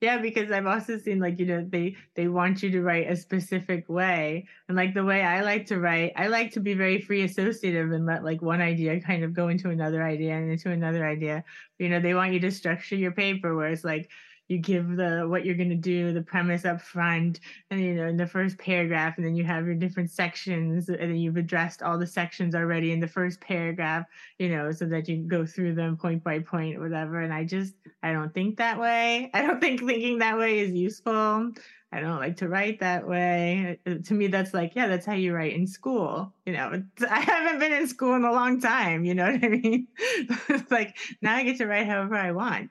yeah, 0.00 0.16
because 0.16 0.50
I've 0.50 0.66
also 0.66 0.96
seen 0.96 1.18
like 1.18 1.38
you 1.38 1.44
know 1.44 1.66
they 1.68 1.94
they 2.14 2.26
want 2.26 2.62
you 2.62 2.70
to 2.70 2.80
write 2.80 3.10
a 3.10 3.16
specific 3.16 3.86
way, 3.88 4.46
and 4.66 4.76
like 4.76 4.94
the 4.94 5.04
way 5.04 5.22
I 5.22 5.42
like 5.42 5.66
to 5.66 5.78
write, 5.78 6.12
I 6.16 6.28
like 6.28 6.52
to 6.52 6.60
be 6.60 6.72
very 6.72 7.00
free 7.02 7.22
associative 7.22 7.92
and 7.92 8.06
let 8.06 8.24
like 8.24 8.40
one 8.40 8.62
idea 8.62 8.98
kind 9.00 9.24
of 9.24 9.34
go 9.34 9.48
into 9.48 9.68
another 9.68 10.02
idea 10.02 10.36
and 10.36 10.50
into 10.50 10.70
another 10.70 11.06
idea. 11.06 11.44
You 11.78 11.90
know, 11.90 12.00
they 12.00 12.14
want 12.14 12.32
you 12.32 12.40
to 12.40 12.50
structure 12.50 12.96
your 12.96 13.12
paper 13.12 13.54
where 13.54 13.68
it's 13.68 13.84
like 13.84 14.08
you 14.50 14.58
give 14.58 14.96
the 14.96 15.24
what 15.28 15.46
you're 15.46 15.54
going 15.54 15.70
to 15.70 15.76
do 15.76 16.12
the 16.12 16.20
premise 16.20 16.64
up 16.64 16.80
front 16.80 17.38
and 17.70 17.80
you 17.80 17.94
know 17.94 18.08
in 18.08 18.16
the 18.16 18.26
first 18.26 18.58
paragraph 18.58 19.16
and 19.16 19.24
then 19.24 19.36
you 19.36 19.44
have 19.44 19.64
your 19.64 19.76
different 19.76 20.10
sections 20.10 20.88
and 20.88 20.98
then 20.98 21.16
you've 21.16 21.36
addressed 21.36 21.82
all 21.82 21.96
the 21.96 22.06
sections 22.06 22.54
already 22.54 22.90
in 22.90 22.98
the 22.98 23.06
first 23.06 23.40
paragraph 23.40 24.04
you 24.38 24.48
know 24.48 24.72
so 24.72 24.84
that 24.84 25.08
you 25.08 25.18
go 25.18 25.46
through 25.46 25.72
them 25.72 25.96
point 25.96 26.22
by 26.24 26.40
point 26.40 26.76
or 26.76 26.80
whatever 26.80 27.20
and 27.20 27.32
i 27.32 27.44
just 27.44 27.74
i 28.02 28.12
don't 28.12 28.34
think 28.34 28.56
that 28.56 28.78
way 28.78 29.30
i 29.34 29.40
don't 29.40 29.60
think 29.60 29.80
thinking 29.86 30.18
that 30.18 30.36
way 30.36 30.58
is 30.58 30.72
useful 30.72 31.52
I 31.92 31.98
don't 31.98 32.20
like 32.20 32.36
to 32.36 32.48
write 32.48 32.78
that 32.80 33.06
way. 33.06 33.80
Uh, 33.84 33.94
to 34.04 34.14
me, 34.14 34.28
that's 34.28 34.54
like, 34.54 34.76
yeah, 34.76 34.86
that's 34.86 35.04
how 35.04 35.14
you 35.14 35.34
write 35.34 35.54
in 35.54 35.66
school. 35.66 36.32
You 36.46 36.52
know, 36.52 36.82
I 37.10 37.20
haven't 37.20 37.58
been 37.58 37.72
in 37.72 37.88
school 37.88 38.14
in 38.14 38.24
a 38.24 38.32
long 38.32 38.60
time. 38.60 39.04
You 39.04 39.14
know 39.14 39.24
what 39.24 39.44
I 39.44 39.48
mean? 39.48 39.88
it's 39.98 40.70
like 40.70 40.96
now 41.20 41.34
I 41.34 41.42
get 41.42 41.58
to 41.58 41.66
write 41.66 41.86
however 41.86 42.14
I 42.14 42.30
want. 42.30 42.70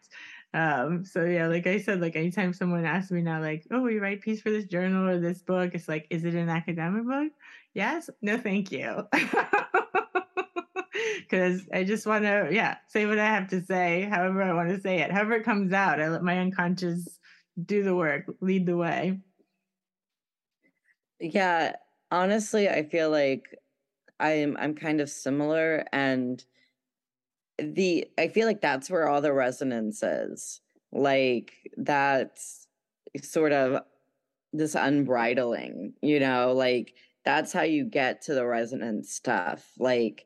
Um, 0.53 1.05
so 1.05 1.25
yeah, 1.25 1.47
like 1.47 1.67
I 1.67 1.79
said, 1.79 2.01
like 2.01 2.15
anytime 2.15 2.53
someone 2.53 2.85
asks 2.85 3.11
me 3.11 3.21
now, 3.21 3.39
like, 3.39 3.65
oh, 3.71 3.87
you 3.87 4.01
write 4.01 4.21
piece 4.21 4.41
for 4.41 4.49
this 4.49 4.65
journal 4.65 5.07
or 5.07 5.19
this 5.19 5.41
book, 5.41 5.71
it's 5.73 5.87
like, 5.87 6.07
is 6.09 6.25
it 6.25 6.33
an 6.33 6.49
academic 6.49 7.05
book? 7.05 7.31
Yes, 7.73 8.09
no, 8.21 8.37
thank 8.37 8.71
you. 8.71 9.07
Because 11.19 11.61
I 11.71 11.83
just 11.83 12.07
want 12.07 12.23
to, 12.23 12.49
yeah, 12.51 12.77
say 12.87 13.05
what 13.05 13.19
I 13.19 13.25
have 13.25 13.47
to 13.49 13.63
say, 13.63 14.09
however 14.11 14.41
I 14.41 14.53
want 14.53 14.69
to 14.69 14.81
say 14.81 14.99
it. 14.99 15.11
However 15.11 15.33
it 15.33 15.45
comes 15.45 15.71
out, 15.71 16.01
I 16.01 16.09
let 16.09 16.23
my 16.23 16.39
unconscious 16.39 17.19
do 17.65 17.83
the 17.83 17.95
work, 17.95 18.25
lead 18.41 18.65
the 18.65 18.75
way. 18.75 19.19
Yeah, 21.19 21.75
honestly, 22.11 22.67
I 22.67 22.83
feel 22.83 23.11
like 23.11 23.55
I'm 24.19 24.57
I'm 24.57 24.75
kind 24.75 25.01
of 25.01 25.09
similar 25.09 25.85
and 25.91 26.43
the 27.61 28.07
I 28.17 28.27
feel 28.27 28.47
like 28.47 28.61
that's 28.61 28.89
where 28.89 29.07
all 29.07 29.21
the 29.21 29.33
resonance 29.33 30.03
is. 30.03 30.61
Like 30.91 31.53
that's 31.77 32.67
sort 33.21 33.51
of 33.51 33.83
this 34.53 34.75
unbridling, 34.75 35.93
you 36.01 36.19
know, 36.19 36.53
like 36.53 36.93
that's 37.25 37.53
how 37.53 37.61
you 37.61 37.85
get 37.85 38.23
to 38.23 38.33
the 38.33 38.45
resonance 38.45 39.11
stuff. 39.11 39.71
Like 39.77 40.25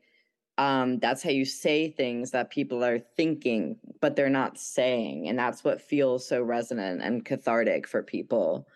um 0.57 0.99
that's 0.99 1.23
how 1.23 1.31
you 1.31 1.45
say 1.45 1.89
things 1.89 2.29
that 2.31 2.51
people 2.51 2.83
are 2.83 2.99
thinking 3.17 3.75
but 4.01 4.15
they're 4.15 4.29
not 4.29 4.59
saying 4.59 5.27
and 5.27 5.39
that's 5.39 5.63
what 5.63 5.81
feels 5.81 6.27
so 6.27 6.43
resonant 6.43 7.01
and 7.01 7.25
cathartic 7.25 7.87
for 7.87 8.03
people. 8.03 8.67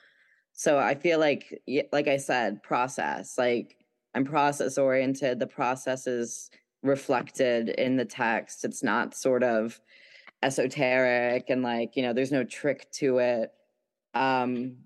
So 0.53 0.79
I 0.79 0.95
feel 0.95 1.19
like 1.19 1.61
like 1.91 2.07
I 2.07 2.17
said 2.17 2.63
process 2.63 3.37
like 3.37 3.77
I'm 4.17 4.25
process 4.25 4.79
oriented. 4.79 5.39
The 5.39 5.45
process 5.45 6.07
is 6.07 6.49
reflected 6.83 7.69
in 7.69 7.97
the 7.97 8.05
text. 8.05 8.63
It's 8.65 8.83
not 8.83 9.15
sort 9.15 9.43
of 9.43 9.79
esoteric 10.43 11.45
and 11.49 11.63
like, 11.63 11.95
you 11.95 12.03
know, 12.03 12.13
there's 12.13 12.31
no 12.31 12.43
trick 12.43 12.89
to 12.93 13.19
it. 13.19 13.51
Um 14.13 14.77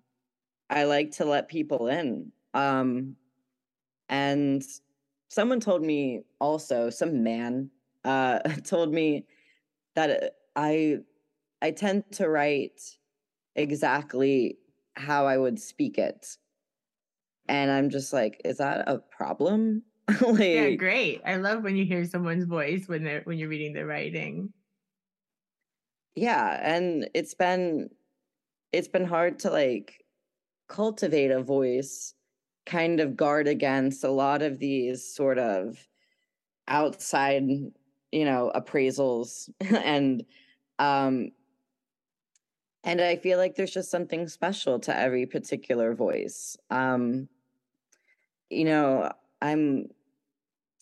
I 0.69 0.85
like 0.85 1.11
to 1.13 1.25
let 1.25 1.49
people 1.49 1.87
in. 1.87 2.31
Um 2.53 3.15
and 4.09 4.63
someone 5.29 5.59
told 5.59 5.83
me 5.83 6.23
also, 6.39 6.89
some 6.89 7.23
man 7.23 7.69
uh 8.05 8.39
told 8.65 8.93
me 8.93 9.25
that 9.95 10.35
I 10.55 10.99
I 11.61 11.71
tend 11.71 12.05
to 12.13 12.29
write 12.29 12.81
exactly 13.55 14.57
how 14.95 15.25
I 15.27 15.37
would 15.37 15.59
speak 15.59 15.97
it. 15.97 16.37
And 17.47 17.69
I'm 17.71 17.89
just 17.89 18.13
like, 18.13 18.41
is 18.45 18.57
that 18.57 18.87
a 18.87 18.99
problem? 18.99 19.83
like, 20.21 20.39
yeah, 20.39 20.71
great. 20.71 21.21
I 21.25 21.35
love 21.37 21.63
when 21.63 21.75
you 21.75 21.85
hear 21.85 22.05
someone's 22.05 22.45
voice 22.45 22.87
when 22.87 23.03
they're 23.03 23.21
when 23.23 23.37
you're 23.37 23.49
reading 23.49 23.73
the 23.73 23.85
writing. 23.85 24.53
Yeah, 26.15 26.59
and 26.61 27.09
it's 27.13 27.33
been 27.33 27.89
it's 28.71 28.87
been 28.87 29.05
hard 29.05 29.39
to 29.39 29.51
like 29.51 30.05
cultivate 30.67 31.31
a 31.31 31.43
voice 31.43 32.13
kind 32.65 32.99
of 32.99 33.17
guard 33.17 33.47
against 33.47 34.03
a 34.03 34.11
lot 34.11 34.41
of 34.41 34.59
these 34.59 35.03
sort 35.15 35.39
of 35.39 35.87
outside 36.67 37.43
you 38.11 38.25
know 38.25 38.51
appraisals 38.55 39.49
and 39.61 40.23
um 40.79 41.31
and 42.83 43.01
i 43.01 43.15
feel 43.15 43.37
like 43.37 43.55
there's 43.55 43.73
just 43.73 43.91
something 43.91 44.27
special 44.27 44.79
to 44.79 44.95
every 44.95 45.25
particular 45.25 45.93
voice 45.95 46.57
um 46.69 47.27
you 48.49 48.65
know 48.65 49.11
i'm 49.41 49.87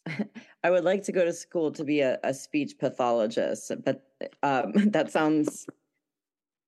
I 0.64 0.70
would 0.70 0.84
like 0.84 1.04
to 1.04 1.12
go 1.12 1.26
to 1.26 1.34
school 1.34 1.72
to 1.72 1.84
be 1.84 2.02
a, 2.02 2.20
a 2.24 2.34
speech 2.34 2.78
pathologist, 2.78 3.72
but 3.84 4.04
um, 4.44 4.74
that 4.92 5.12
sounds, 5.12 5.68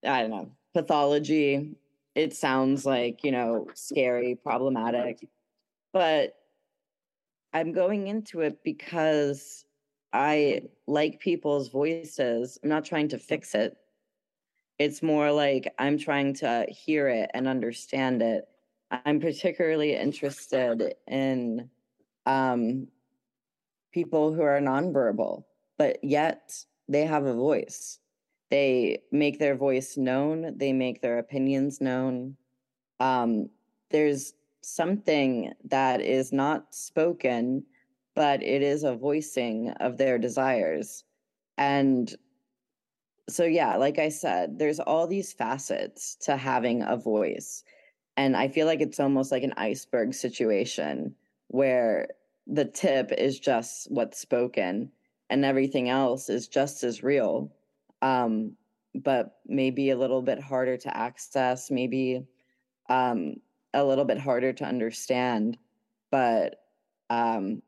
I 0.05 0.21
don't 0.21 0.31
know, 0.31 0.51
pathology. 0.73 1.75
It 2.15 2.33
sounds 2.33 2.85
like, 2.85 3.23
you 3.23 3.31
know, 3.31 3.67
scary, 3.73 4.35
problematic. 4.35 5.27
But 5.93 6.35
I'm 7.53 7.73
going 7.73 8.07
into 8.07 8.41
it 8.41 8.63
because 8.63 9.65
I 10.13 10.63
like 10.87 11.19
people's 11.19 11.69
voices. 11.69 12.57
I'm 12.63 12.69
not 12.69 12.85
trying 12.85 13.09
to 13.09 13.17
fix 13.17 13.55
it. 13.55 13.77
It's 14.77 15.03
more 15.03 15.31
like 15.31 15.73
I'm 15.77 15.97
trying 15.97 16.33
to 16.35 16.65
hear 16.69 17.07
it 17.07 17.29
and 17.33 17.47
understand 17.47 18.21
it. 18.21 18.47
I'm 18.89 19.19
particularly 19.19 19.95
interested 19.95 20.95
in 21.07 21.69
um, 22.25 22.87
people 23.91 24.33
who 24.33 24.41
are 24.41 24.59
nonverbal, 24.59 25.43
but 25.77 26.03
yet 26.03 26.53
they 26.87 27.05
have 27.05 27.25
a 27.25 27.33
voice. 27.33 27.99
They 28.49 28.99
make 29.11 29.39
their 29.39 29.55
voice 29.55 29.97
known, 29.97 30.57
they 30.57 30.73
make 30.73 31.01
their 31.01 31.19
opinions 31.19 31.79
known. 31.79 32.35
Um, 32.99 33.49
there's 33.89 34.33
something 34.61 35.53
that 35.65 36.01
is 36.01 36.31
not 36.31 36.73
spoken, 36.73 37.63
but 38.15 38.43
it 38.43 38.61
is 38.61 38.83
a 38.83 38.95
voicing 38.95 39.71
of 39.79 39.97
their 39.97 40.17
desires. 40.17 41.03
And 41.57 42.13
so, 43.29 43.45
yeah, 43.45 43.77
like 43.77 43.99
I 43.99 44.09
said, 44.09 44.59
there's 44.59 44.79
all 44.79 45.07
these 45.07 45.31
facets 45.31 46.15
to 46.21 46.35
having 46.35 46.83
a 46.83 46.97
voice. 46.97 47.63
And 48.17 48.35
I 48.35 48.49
feel 48.49 48.67
like 48.67 48.81
it's 48.81 48.99
almost 48.99 49.31
like 49.31 49.43
an 49.43 49.53
iceberg 49.55 50.13
situation 50.13 51.15
where 51.47 52.09
the 52.51 52.65
tip 52.65 53.11
is 53.11 53.39
just 53.39 53.89
what's 53.89 54.19
spoken 54.19 54.91
and 55.29 55.45
everything 55.45 55.89
else 55.89 56.29
is 56.29 56.47
just 56.47 56.83
as 56.83 57.01
real. 57.01 57.51
Um, 58.01 58.57
but 58.95 59.37
maybe 59.45 59.89
a 59.89 59.97
little 59.97 60.21
bit 60.21 60.39
harder 60.39 60.77
to 60.77 60.95
access 60.97 61.71
maybe 61.71 62.25
um, 62.89 63.35
a 63.73 63.83
little 63.83 64.05
bit 64.05 64.19
harder 64.19 64.51
to 64.53 64.65
understand 64.65 65.57
but 66.11 66.57
um, 67.09 67.61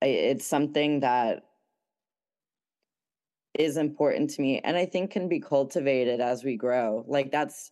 it's 0.00 0.46
something 0.46 1.00
that 1.00 1.44
is 3.58 3.76
important 3.76 4.28
to 4.30 4.42
me 4.42 4.60
and 4.60 4.76
i 4.76 4.84
think 4.84 5.10
can 5.10 5.28
be 5.28 5.40
cultivated 5.40 6.20
as 6.20 6.44
we 6.44 6.56
grow. 6.56 7.04
Like 7.06 7.30
that's 7.30 7.70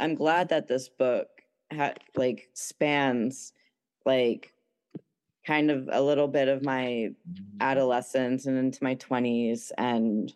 i'm 0.00 0.14
glad 0.14 0.48
that 0.48 0.66
this 0.66 0.88
book 0.88 1.28
ha- 1.72 1.94
like 2.16 2.48
spans 2.54 3.52
like 4.06 4.53
kind 5.46 5.70
of 5.70 5.88
a 5.92 6.00
little 6.00 6.28
bit 6.28 6.48
of 6.48 6.64
my 6.64 7.10
adolescence 7.60 8.46
and 8.46 8.58
into 8.58 8.82
my 8.82 8.94
20s 8.96 9.72
and 9.78 10.32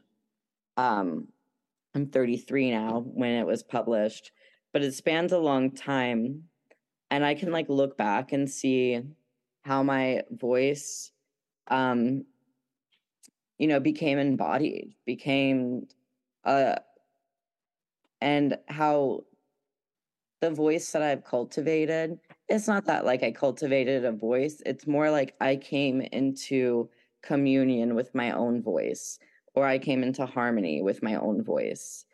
um 0.76 1.28
I'm 1.94 2.06
33 2.06 2.70
now 2.70 3.04
when 3.06 3.32
it 3.32 3.46
was 3.46 3.62
published 3.62 4.32
but 4.72 4.82
it 4.82 4.92
spans 4.94 5.32
a 5.32 5.38
long 5.38 5.70
time 5.70 6.44
and 7.11 7.24
I 7.24 7.34
can 7.34 7.50
like 7.50 7.68
look 7.68 7.96
back 7.96 8.32
and 8.32 8.48
see 8.48 9.00
how 9.62 9.82
my 9.82 10.22
voice 10.30 11.11
um 11.68 12.24
you 13.59 13.66
know 13.66 13.80
became 13.80 14.18
embodied 14.18 14.94
became 15.06 15.86
uh 16.44 16.76
and 18.20 18.59
how 18.68 19.24
the 20.40 20.50
voice 20.50 20.92
that 20.92 21.02
I've 21.02 21.24
cultivated 21.24 22.18
it's 22.49 22.66
not 22.66 22.86
that 22.86 23.05
like 23.05 23.22
I 23.22 23.30
cultivated 23.32 24.05
a 24.05 24.12
voice. 24.12 24.62
It's 24.66 24.86
more 24.86 25.11
like 25.11 25.34
I 25.40 25.57
came 25.57 26.01
into 26.01 26.88
communion 27.22 27.94
with 27.94 28.14
my 28.14 28.32
own 28.32 28.62
voice. 28.62 29.18
or 29.55 29.66
I 29.66 29.78
came 29.78 30.03
into 30.05 30.24
harmony 30.26 30.82
with 30.82 31.03
my 31.03 31.16
own 31.16 31.42
voice. 31.42 32.05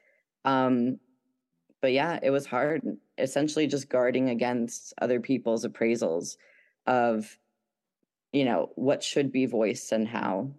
Um, 0.45 0.99
but 1.82 1.93
yeah, 1.93 2.18
it 2.22 2.30
was 2.30 2.47
hard. 2.47 2.82
Essentially, 3.18 3.66
just 3.66 3.91
guarding 3.91 4.30
against 4.30 4.95
other 5.01 5.20
people's 5.20 5.66
appraisals 5.66 6.37
of, 6.87 7.39
you 8.32 8.45
know, 8.45 8.70
what 8.76 9.03
should 9.03 9.30
be 9.30 9.47
voiced 9.47 9.93
and 9.93 10.09
how. 10.09 10.53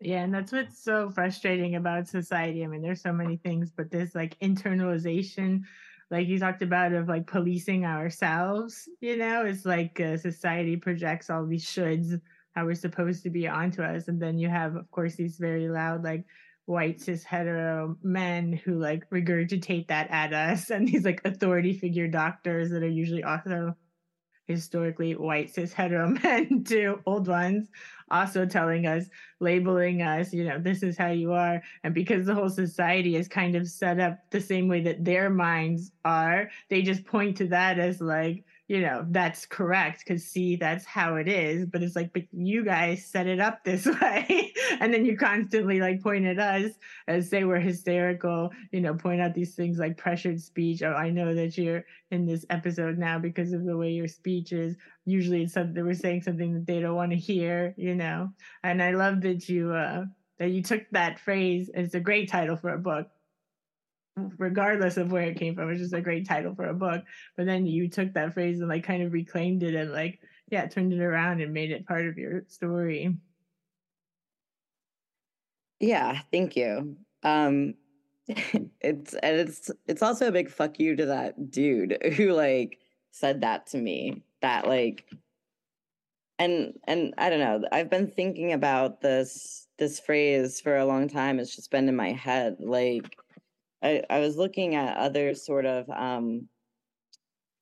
Yeah, 0.00 0.22
and 0.24 0.34
that's 0.34 0.52
what's 0.52 0.82
so 0.82 1.10
frustrating 1.10 1.76
about 1.76 2.08
society. 2.08 2.64
I 2.64 2.66
mean, 2.66 2.82
there's 2.82 3.00
so 3.02 3.12
many 3.12 3.36
things, 3.36 3.70
but 3.70 3.90
this 3.90 4.14
like 4.14 4.38
internalization, 4.40 5.62
like 6.12 6.28
you 6.28 6.38
talked 6.38 6.60
about, 6.60 6.92
of 6.92 7.08
like 7.08 7.26
policing 7.26 7.86
ourselves, 7.86 8.86
you 9.00 9.16
know, 9.16 9.46
it's 9.46 9.64
like 9.64 9.98
uh, 9.98 10.18
society 10.18 10.76
projects 10.76 11.30
all 11.30 11.46
these 11.46 11.64
shoulds, 11.64 12.20
how 12.54 12.66
we're 12.66 12.74
supposed 12.74 13.22
to 13.22 13.30
be 13.30 13.48
onto 13.48 13.82
us. 13.82 14.08
And 14.08 14.20
then 14.20 14.38
you 14.38 14.50
have, 14.50 14.76
of 14.76 14.90
course, 14.90 15.14
these 15.14 15.38
very 15.38 15.70
loud, 15.70 16.04
like 16.04 16.26
white 16.66 17.00
cis 17.00 17.24
hetero 17.24 17.96
men 18.02 18.52
who 18.52 18.78
like 18.78 19.08
regurgitate 19.08 19.88
that 19.88 20.10
at 20.10 20.34
us, 20.34 20.68
and 20.70 20.86
these 20.86 21.06
like 21.06 21.22
authority 21.24 21.72
figure 21.72 22.08
doctors 22.08 22.70
that 22.70 22.82
are 22.82 22.88
usually 22.88 23.24
also 23.24 23.74
historically 24.52 25.14
white 25.14 25.52
cis 25.52 25.72
hetero 25.72 26.08
men 26.22 26.64
to 26.64 27.00
old 27.06 27.28
ones 27.28 27.68
also 28.12 28.44
telling 28.44 28.86
us 28.86 29.06
labeling 29.40 30.02
us 30.02 30.32
you 30.32 30.44
know 30.44 30.58
this 30.58 30.82
is 30.82 30.96
how 30.96 31.10
you 31.10 31.32
are. 31.32 31.62
And 31.82 31.94
because 31.94 32.26
the 32.26 32.34
whole 32.34 32.50
society 32.50 33.16
is 33.16 33.26
kind 33.26 33.56
of 33.56 33.66
set 33.66 33.98
up 33.98 34.18
the 34.30 34.40
same 34.40 34.68
way 34.68 34.82
that 34.82 35.04
their 35.04 35.30
minds 35.30 35.90
are 36.04 36.50
they 36.68 36.82
just 36.82 37.04
point 37.04 37.36
to 37.38 37.48
that 37.48 37.78
as 37.78 38.00
like 38.00 38.44
you 38.72 38.80
know 38.80 39.04
that's 39.10 39.44
correct 39.44 39.98
because 39.98 40.24
see 40.24 40.56
that's 40.56 40.86
how 40.86 41.16
it 41.16 41.28
is 41.28 41.66
but 41.66 41.82
it's 41.82 41.94
like 41.94 42.10
but 42.14 42.22
you 42.32 42.64
guys 42.64 43.04
set 43.04 43.26
it 43.26 43.38
up 43.38 43.62
this 43.64 43.84
way 44.00 44.50
and 44.80 44.94
then 44.94 45.04
you 45.04 45.14
constantly 45.14 45.78
like 45.78 46.02
point 46.02 46.24
at 46.24 46.38
us 46.38 46.72
as 47.06 47.28
say 47.28 47.44
we're 47.44 47.60
hysterical 47.60 48.50
you 48.70 48.80
know 48.80 48.94
point 48.94 49.20
out 49.20 49.34
these 49.34 49.54
things 49.54 49.78
like 49.78 49.98
pressured 49.98 50.40
speech. 50.40 50.82
Oh 50.82 50.94
i 50.94 51.10
know 51.10 51.34
that 51.34 51.58
you're 51.58 51.84
in 52.10 52.24
this 52.24 52.46
episode 52.48 52.96
now 52.96 53.18
because 53.18 53.52
of 53.52 53.66
the 53.66 53.76
way 53.76 53.90
your 53.90 54.08
speech 54.08 54.52
is. 54.52 54.74
Usually 55.04 55.42
it's 55.42 55.52
something 55.52 55.74
they 55.74 55.82
were 55.82 55.92
saying 55.92 56.22
something 56.22 56.54
that 56.54 56.66
they 56.66 56.80
don't 56.80 56.96
want 56.96 57.12
to 57.12 57.18
hear 57.18 57.74
you 57.76 57.94
know? 57.94 58.30
And 58.64 58.82
i 58.82 58.92
love 58.92 59.20
that 59.20 59.50
you 59.50 59.74
uh 59.74 60.06
that 60.38 60.48
you 60.48 60.62
took 60.62 60.84
that 60.92 61.18
phrase 61.18 61.70
it's 61.74 61.94
a 61.94 62.00
great 62.00 62.30
title 62.30 62.56
for 62.56 62.72
a 62.72 62.78
book 62.78 63.08
regardless 64.16 64.96
of 64.96 65.10
where 65.10 65.22
it 65.22 65.38
came 65.38 65.54
from. 65.54 65.70
It's 65.70 65.80
just 65.80 65.94
a 65.94 66.00
great 66.00 66.28
title 66.28 66.54
for 66.54 66.66
a 66.66 66.74
book. 66.74 67.02
But 67.36 67.46
then 67.46 67.66
you 67.66 67.88
took 67.88 68.12
that 68.14 68.34
phrase 68.34 68.60
and 68.60 68.68
like 68.68 68.84
kind 68.84 69.02
of 69.02 69.12
reclaimed 69.12 69.62
it 69.62 69.74
and 69.74 69.92
like, 69.92 70.20
yeah, 70.50 70.66
turned 70.66 70.92
it 70.92 71.00
around 71.00 71.40
and 71.40 71.52
made 71.52 71.70
it 71.70 71.86
part 71.86 72.06
of 72.06 72.18
your 72.18 72.44
story. 72.48 73.16
Yeah, 75.80 76.20
thank 76.30 76.56
you. 76.56 76.96
Um 77.22 77.74
it's 78.28 79.14
and 79.14 79.36
it's 79.36 79.70
it's 79.86 80.02
also 80.02 80.28
a 80.28 80.32
big 80.32 80.50
fuck 80.50 80.78
you 80.78 80.94
to 80.96 81.06
that 81.06 81.50
dude 81.50 81.98
who 82.16 82.32
like 82.32 82.78
said 83.10 83.40
that 83.40 83.66
to 83.68 83.78
me. 83.78 84.22
That 84.42 84.66
like 84.66 85.08
and 86.38 86.74
and 86.84 87.14
I 87.18 87.30
don't 87.30 87.40
know, 87.40 87.62
I've 87.72 87.90
been 87.90 88.10
thinking 88.10 88.52
about 88.52 89.00
this 89.00 89.66
this 89.78 89.98
phrase 90.00 90.60
for 90.60 90.76
a 90.76 90.86
long 90.86 91.08
time. 91.08 91.38
It's 91.38 91.56
just 91.56 91.70
been 91.70 91.88
in 91.88 91.96
my 91.96 92.12
head. 92.12 92.56
Like 92.60 93.16
I, 93.82 94.02
I 94.08 94.20
was 94.20 94.36
looking 94.36 94.74
at 94.74 94.96
other 94.96 95.34
sort 95.34 95.66
of, 95.66 95.88
um, 95.90 96.48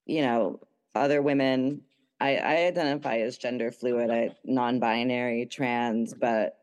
you 0.07 0.23
know, 0.23 0.61
other 0.95 1.23
women. 1.23 1.83
I, 2.21 2.37
I 2.37 2.57
identify 2.67 3.19
as 3.19 3.39
gender 3.39 3.73
fluid, 3.73 4.11
I 4.11 4.37
non-binary, 4.45 5.47
trans, 5.47 6.13
but 6.13 6.59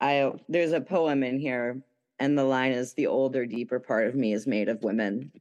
I 0.00 0.32
there's 0.48 0.72
a 0.72 0.80
poem 0.80 1.22
in 1.22 1.38
here, 1.38 1.80
and 2.18 2.36
the 2.36 2.44
line 2.44 2.72
is 2.72 2.92
the 2.92 3.06
older, 3.06 3.46
deeper 3.46 3.80
part 3.80 4.06
of 4.06 4.14
me 4.14 4.32
is 4.34 4.46
made 4.46 4.68
of 4.68 4.82
women, 4.82 5.32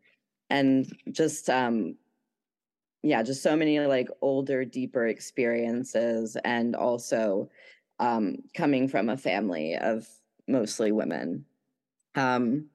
and 0.50 0.88
just 1.12 1.50
um, 1.50 1.96
yeah, 3.04 3.24
just 3.24 3.44
so 3.44 3.56
many 3.56 3.80
like 3.80 4.08
older, 4.22 4.64
deeper 4.64 5.08
experiences, 5.08 6.38
and 6.46 6.76
also 6.76 7.50
um, 8.00 8.38
coming 8.56 8.88
from 8.88 9.10
a 9.10 9.18
family 9.18 9.76
of 9.76 10.08
mostly 10.48 10.92
women. 10.92 11.46
Um, 12.16 12.68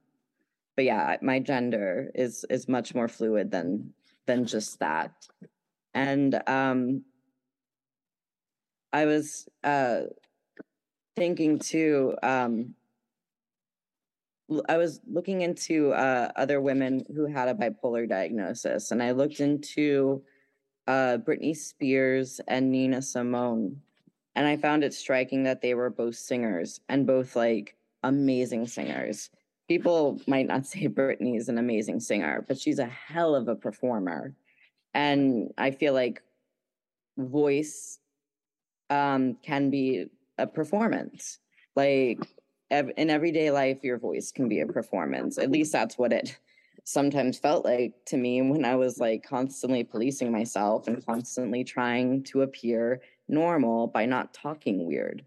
but 0.76 0.84
yeah, 0.84 1.16
my 1.22 1.40
gender 1.40 2.10
is 2.14 2.44
is 2.50 2.68
much 2.68 2.94
more 2.94 3.08
fluid 3.08 3.50
than 3.50 3.92
than 4.26 4.46
just 4.46 4.78
that. 4.80 5.12
And 5.94 6.40
um 6.46 7.02
I 8.92 9.06
was 9.06 9.48
uh 9.64 10.02
thinking 11.16 11.58
too 11.58 12.14
um 12.22 12.74
I 14.68 14.76
was 14.76 15.00
looking 15.10 15.40
into 15.40 15.92
uh, 15.92 16.30
other 16.36 16.60
women 16.60 17.04
who 17.12 17.26
had 17.26 17.48
a 17.48 17.54
bipolar 17.54 18.08
diagnosis, 18.08 18.92
and 18.92 19.02
I 19.02 19.10
looked 19.10 19.40
into 19.40 20.22
uh, 20.86 21.18
Britney 21.18 21.56
Spears 21.56 22.40
and 22.46 22.70
Nina 22.70 23.02
Simone, 23.02 23.80
and 24.36 24.46
I 24.46 24.56
found 24.56 24.84
it 24.84 24.94
striking 24.94 25.42
that 25.42 25.62
they 25.62 25.74
were 25.74 25.90
both 25.90 26.14
singers 26.14 26.80
and 26.88 27.08
both 27.08 27.34
like 27.34 27.74
amazing 28.04 28.68
singers 28.68 29.30
people 29.68 30.20
might 30.26 30.46
not 30.46 30.66
say 30.66 30.88
Britney 30.88 31.36
is 31.36 31.48
an 31.48 31.58
amazing 31.58 32.00
singer, 32.00 32.44
but 32.46 32.58
she's 32.58 32.78
a 32.78 32.86
hell 32.86 33.34
of 33.34 33.48
a 33.48 33.56
performer. 33.56 34.34
And 34.94 35.52
I 35.58 35.70
feel 35.72 35.92
like 35.92 36.22
voice 37.18 37.98
um, 38.90 39.36
can 39.42 39.70
be 39.70 40.06
a 40.38 40.46
performance. 40.46 41.38
Like 41.74 42.20
ev- 42.70 42.92
in 42.96 43.10
everyday 43.10 43.50
life, 43.50 43.82
your 43.82 43.98
voice 43.98 44.32
can 44.32 44.48
be 44.48 44.60
a 44.60 44.66
performance. 44.66 45.38
At 45.38 45.50
least 45.50 45.72
that's 45.72 45.98
what 45.98 46.12
it 46.12 46.38
sometimes 46.84 47.38
felt 47.38 47.64
like 47.64 47.94
to 48.06 48.16
me 48.16 48.40
when 48.42 48.64
I 48.64 48.76
was 48.76 48.98
like 48.98 49.28
constantly 49.28 49.82
policing 49.82 50.30
myself 50.30 50.86
and 50.86 51.04
constantly 51.04 51.64
trying 51.64 52.22
to 52.24 52.42
appear 52.42 53.00
normal 53.28 53.88
by 53.88 54.06
not 54.06 54.32
talking 54.32 54.86
weird. 54.86 55.24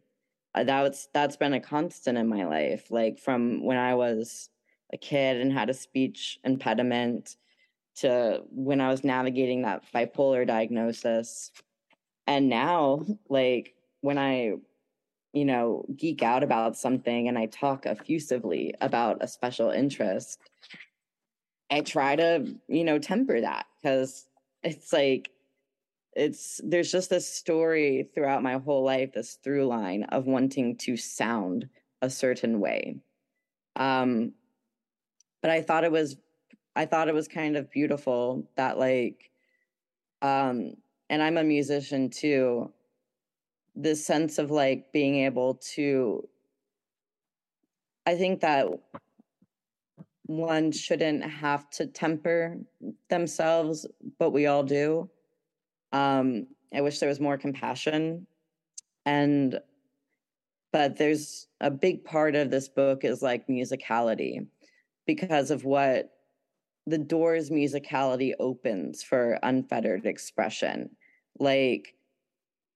Uh, 0.56 0.64
that's 0.64 1.08
that's 1.14 1.38
been 1.38 1.54
a 1.54 1.60
constant 1.60 2.18
in 2.18 2.28
my 2.28 2.43
life 2.43 2.89
like 2.89 3.20
from 3.20 3.64
when 3.64 3.78
i 3.78 3.93
was 3.93 4.50
a 4.91 4.97
kid 4.97 5.38
and 5.38 5.54
had 5.54 5.70
a 5.70 5.74
speech 5.74 6.39
impediment 6.43 7.36
to 7.95 8.41
when 8.50 8.82
i 8.82 8.89
was 8.89 9.04
navigating 9.04 9.62
that 9.62 9.84
bipolar 9.93 10.47
diagnosis. 10.47 11.52
And 12.26 12.50
now 12.50 13.06
like 13.30 13.76
when 14.02 14.18
i 14.18 14.54
you 15.34 15.45
know 15.45 15.86
geek 15.95 16.24
out 16.24 16.43
about 16.43 16.78
something 16.78 17.28
and 17.28 17.38
i 17.38 17.45
talk 17.47 17.86
effusively 17.86 18.74
about 18.82 19.18
a 19.22 19.28
special 19.28 19.70
interest 19.70 20.39
i 21.70 21.82
try 21.82 22.16
to 22.16 22.56
you 22.68 22.84
know 22.84 22.97
temper 22.97 23.41
that 23.41 23.68
because 23.82 24.26
it's 24.64 24.91
like 24.91 25.30
it's 26.20 26.61
there's 26.63 26.91
just 26.91 27.09
this 27.09 27.32
story 27.32 28.09
throughout 28.13 28.43
my 28.43 28.57
whole 28.57 28.84
life 28.84 29.13
this 29.13 29.39
through 29.43 29.65
line 29.65 30.03
of 30.03 30.26
wanting 30.26 30.76
to 30.78 30.97
sound 30.97 31.70
a 32.01 32.09
certain 32.09 32.59
way. 32.59 32.97
Um 33.76 34.34
but 35.41 35.51
i 35.51 35.61
thought 35.61 35.84
it 35.84 35.91
was 35.91 36.17
i 36.76 36.86
thought 36.86 37.07
it 37.07 37.13
was 37.13 37.28
kind 37.28 37.55
of 37.57 37.72
beautiful 37.72 38.47
that 38.55 38.78
like 38.78 39.32
um 40.22 40.74
and 41.09 41.22
i'm 41.22 41.38
a 41.38 41.43
musician 41.43 42.09
too 42.09 42.72
this 43.76 44.05
sense 44.05 44.38
of 44.38 44.51
like 44.51 44.91
being 44.91 45.15
able 45.26 45.55
to 45.55 46.28
i 48.05 48.15
think 48.15 48.41
that 48.41 48.67
one 50.26 50.72
shouldn't 50.72 51.24
have 51.24 51.70
to 51.72 51.88
temper 51.88 52.57
themselves 53.09 53.88
but 54.20 54.32
we 54.32 54.45
all 54.45 54.63
do 54.63 55.09
um, 55.92 56.48
I 56.74 56.82
wish 56.82 57.00
there 57.00 57.10
was 57.10 57.20
more 57.20 57.38
compassion. 57.38 58.28
And, 59.06 59.60
but 60.72 60.98
there's 60.98 61.48
a 61.62 61.72
big 61.72 62.04
part 62.04 62.36
of 62.36 62.52
this 62.52 62.68
book 62.70 63.04
is 63.04 63.22
like 63.22 63.48
musicality 63.48 64.46
because 65.08 65.50
of 65.50 65.66
what 65.66 66.12
the 66.86 66.98
doors 66.98 67.50
musicality 67.50 68.34
opens 68.40 69.04
for 69.04 69.40
unfettered 69.44 70.06
expression. 70.06 70.90
Like, 71.40 71.96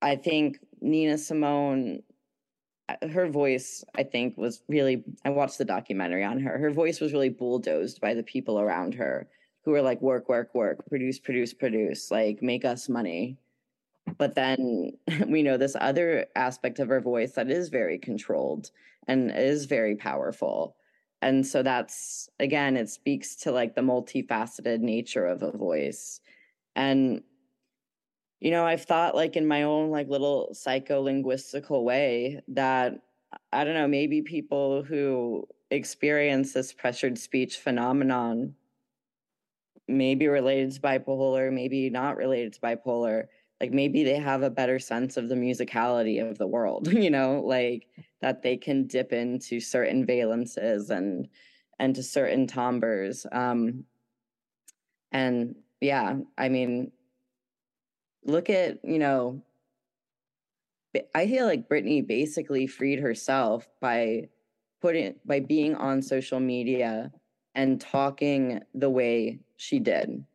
I 0.02 0.16
think 0.16 0.60
Nina 0.82 1.18
Simone, 1.18 2.04
uh, 2.90 3.08
her 3.10 3.28
voice, 3.28 3.84
I 3.96 4.04
think, 4.04 4.38
was 4.38 4.62
really, 4.68 5.04
I 5.24 5.30
watched 5.30 5.58
the 5.58 5.66
documentary 5.66 6.24
on 6.24 6.40
her. 6.40 6.58
Her 6.58 6.72
voice 6.72 7.00
was 7.00 7.14
really 7.14 7.30
bulldozed 7.30 8.02
by 8.02 8.14
the 8.14 8.24
people 8.24 8.60
around 8.60 8.96
her 8.96 9.28
who 9.64 9.74
are 9.74 9.82
like 9.82 10.02
work, 10.02 10.30
work, 10.30 10.54
work, 10.54 10.88
produce, 10.90 11.20
produce, 11.20 11.54
produce, 11.54 12.12
like 12.12 12.42
make 12.42 12.66
us 12.66 12.90
money. 12.90 13.38
But 14.18 14.36
then 14.36 14.94
we 15.28 15.44
know 15.44 15.58
this 15.58 15.76
other 15.80 16.26
aspect 16.36 16.80
of 16.80 16.90
our 16.92 17.02
voice 17.02 17.34
that 17.34 17.50
is 17.50 17.70
very 17.70 17.98
controlled 17.98 18.72
and 19.08 19.32
is 19.36 19.66
very 19.66 19.96
powerful. 19.96 20.76
And 21.22 21.48
so 21.48 21.64
that's 21.64 22.30
again, 22.40 22.76
it 22.76 22.90
speaks 22.90 23.36
to 23.38 23.52
like 23.52 23.76
the 23.76 23.82
multifaceted 23.82 24.80
nature 24.82 25.26
of 25.26 25.42
a 25.42 25.52
voice. 25.52 26.20
And 26.76 27.24
you 28.42 28.52
know, 28.52 28.66
I've 28.66 28.84
thought 28.84 29.16
like 29.16 29.38
in 29.38 29.48
my 29.48 29.64
own 29.64 29.90
like 29.90 30.10
little 30.10 30.50
psycholinguistical 30.54 31.84
way 31.84 32.42
that 32.50 33.00
I 33.54 33.64
don't 33.64 33.74
know, 33.74 33.88
maybe 33.88 34.22
people 34.22 34.84
who 34.84 35.48
experience 35.72 36.52
this 36.52 36.74
pressured 36.74 37.18
speech 37.18 37.58
phenomenon 37.58 38.56
maybe 39.88 40.28
related 40.28 40.72
to 40.74 40.82
bipolar, 40.82 41.52
maybe 41.52 41.90
not 41.90 42.18
related 42.18 42.54
to 42.54 42.60
bipolar. 42.60 43.26
Like 43.60 43.72
maybe 43.72 44.04
they 44.04 44.16
have 44.16 44.44
a 44.44 44.50
better 44.50 44.80
sense 44.80 45.18
of 45.18 45.30
the 45.30 45.36
musicality 45.36 46.28
of 46.28 46.38
the 46.38 46.48
world, 46.48 46.88
you 46.92 47.10
know, 47.10 47.42
like 47.46 47.88
that 48.22 48.42
they 48.42 48.58
can 48.58 48.88
dip 48.88 49.14
into 49.14 49.60
certain 49.60 50.06
valences 50.06 50.90
and 50.90 51.28
and 51.80 51.96
to 51.96 52.04
certain 52.04 52.48
timbres. 52.48 53.26
Um 53.32 53.86
and 55.12 55.56
yeah, 55.82 56.18
I 56.38 56.50
mean 56.50 56.92
look 58.26 58.50
at, 58.50 58.80
you 58.84 59.00
know, 59.00 59.44
I 61.16 61.28
feel 61.28 61.46
like 61.46 61.68
Britney 61.68 62.06
basically 62.06 62.68
freed 62.68 63.00
herself 63.00 63.68
by 63.82 64.30
putting 64.82 65.16
by 65.26 65.40
being 65.40 65.76
on 65.76 66.02
social 66.02 66.40
media 66.40 67.12
and 67.56 67.80
talking 67.80 68.62
the 68.74 68.90
way 68.90 69.40
she 69.58 69.80
did. 69.80 70.26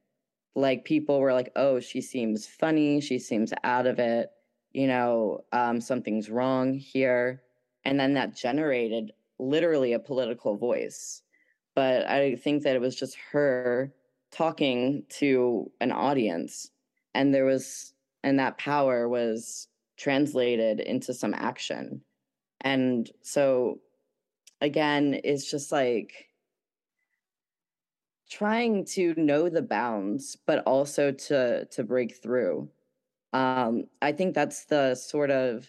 Like 0.55 0.85
people 0.85 1.21
were 1.21 1.33
like, 1.33 1.53
"Oh, 1.57 1.81
she 1.81 2.01
seems 2.01 2.47
funny. 2.47 3.01
She 3.01 3.19
seems 3.19 3.53
out 3.65 3.87
of 3.87 3.99
it. 3.99 4.31
You 4.73 4.87
know, 4.87 5.45
um, 5.53 5.81
something's 5.81 6.31
wrong 6.31 6.75
here." 6.75 7.43
And 7.85 7.99
then 8.01 8.15
that 8.15 8.37
generated 8.37 9.13
literally 9.39 9.93
a 9.93 9.99
political 10.01 10.57
voice. 10.57 11.23
But 11.75 12.07
I 12.09 12.35
think 12.37 12.65
that 12.65 12.75
it 12.77 12.81
was 12.81 12.97
just 12.97 13.17
her 13.33 13.95
talking 14.31 15.05
to 15.11 15.71
an 15.81 15.93
audience, 15.93 16.71
and 17.15 17.35
there 17.35 17.45
was, 17.45 17.95
and 18.25 18.39
that 18.39 18.59
power 18.59 19.09
was 19.09 19.69
translated 19.97 20.81
into 20.81 21.15
some 21.15 21.35
action. 21.35 22.03
And 22.61 23.11
so, 23.23 23.81
again, 24.61 25.21
it's 25.25 25.51
just 25.51 25.73
like 25.73 26.28
trying 28.31 28.85
to 28.85 29.15
know 29.17 29.49
the 29.49 29.63
bounds 29.63 30.37
but 30.47 30.63
also 30.65 31.13
to 31.13 31.65
to 31.67 31.85
break 31.85 32.17
through. 32.23 32.69
Um 33.33 33.85
i 34.03 34.13
think 34.13 34.35
that's 34.35 34.65
the 34.67 34.95
sort 34.95 35.31
of 35.31 35.69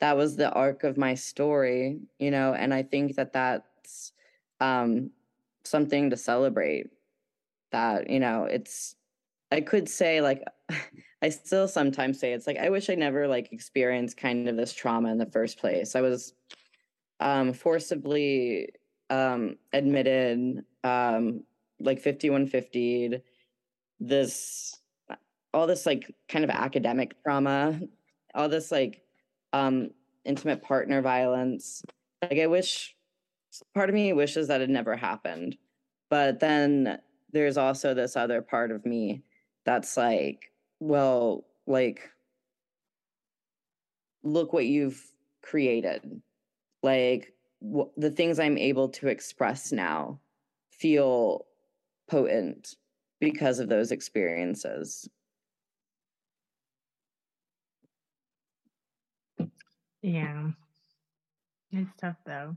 that 0.00 0.16
was 0.16 0.36
the 0.36 0.50
arc 0.52 0.84
of 0.84 0.98
my 0.98 1.14
story 1.14 1.98
you 2.18 2.30
know 2.30 2.52
and 2.54 2.74
i 2.74 2.82
think 2.82 3.16
that 3.16 3.32
that's 3.32 4.12
um 4.60 5.10
something 5.64 6.10
to 6.10 6.16
celebrate 6.16 6.90
that 7.72 8.10
you 8.10 8.20
know 8.20 8.44
it's 8.44 8.96
i 9.52 9.60
could 9.60 9.88
say 9.88 10.20
like 10.20 10.42
i 11.22 11.28
still 11.28 11.66
sometimes 11.68 12.18
say 12.18 12.32
it's 12.32 12.46
like 12.46 12.58
i 12.58 12.68
wish 12.68 12.90
i 12.90 12.94
never 12.94 13.26
like 13.26 13.52
experienced 13.52 14.16
kind 14.16 14.48
of 14.48 14.56
this 14.56 14.72
trauma 14.72 15.10
in 15.10 15.18
the 15.18 15.26
first 15.26 15.58
place. 15.58 15.96
I 15.96 16.00
was 16.00 16.34
um 17.20 17.52
forcibly 17.52 18.70
um 19.14 19.56
admitted 19.72 20.64
um 20.82 21.44
like 21.80 21.98
5150 22.00 23.20
this 24.00 24.80
all 25.52 25.66
this 25.66 25.86
like 25.86 26.14
kind 26.28 26.44
of 26.44 26.50
academic 26.50 27.14
trauma 27.22 27.80
all 28.34 28.48
this 28.48 28.72
like 28.72 29.02
um 29.52 29.90
intimate 30.24 30.62
partner 30.62 31.02
violence. 31.02 31.82
Like 32.22 32.38
i 32.38 32.46
wish 32.46 32.94
part 33.74 33.88
of 33.88 33.94
me 33.94 34.12
wishes 34.12 34.48
that 34.48 34.60
it 34.60 34.70
never 34.70 34.96
happened. 34.96 35.56
But 36.10 36.40
then 36.40 36.98
there's 37.32 37.56
also 37.56 37.94
this 37.94 38.16
other 38.16 38.42
part 38.42 38.70
of 38.70 38.84
me 38.84 39.22
that's 39.64 39.96
like 39.96 40.50
well 40.80 41.44
like 41.66 42.10
look 44.22 44.52
what 44.52 44.66
you've 44.66 45.00
created. 45.42 46.22
Like 46.82 47.33
w- 47.66 47.90
the 47.96 48.10
things 48.10 48.38
i'm 48.38 48.58
able 48.58 48.88
to 48.88 49.08
express 49.08 49.72
now 49.72 50.20
feel 50.70 51.46
potent 52.08 52.76
because 53.20 53.58
of 53.58 53.68
those 53.68 53.90
experiences. 53.90 55.08
Yeah. 60.02 60.50
It's 61.70 61.90
tough 62.00 62.16
though. 62.26 62.56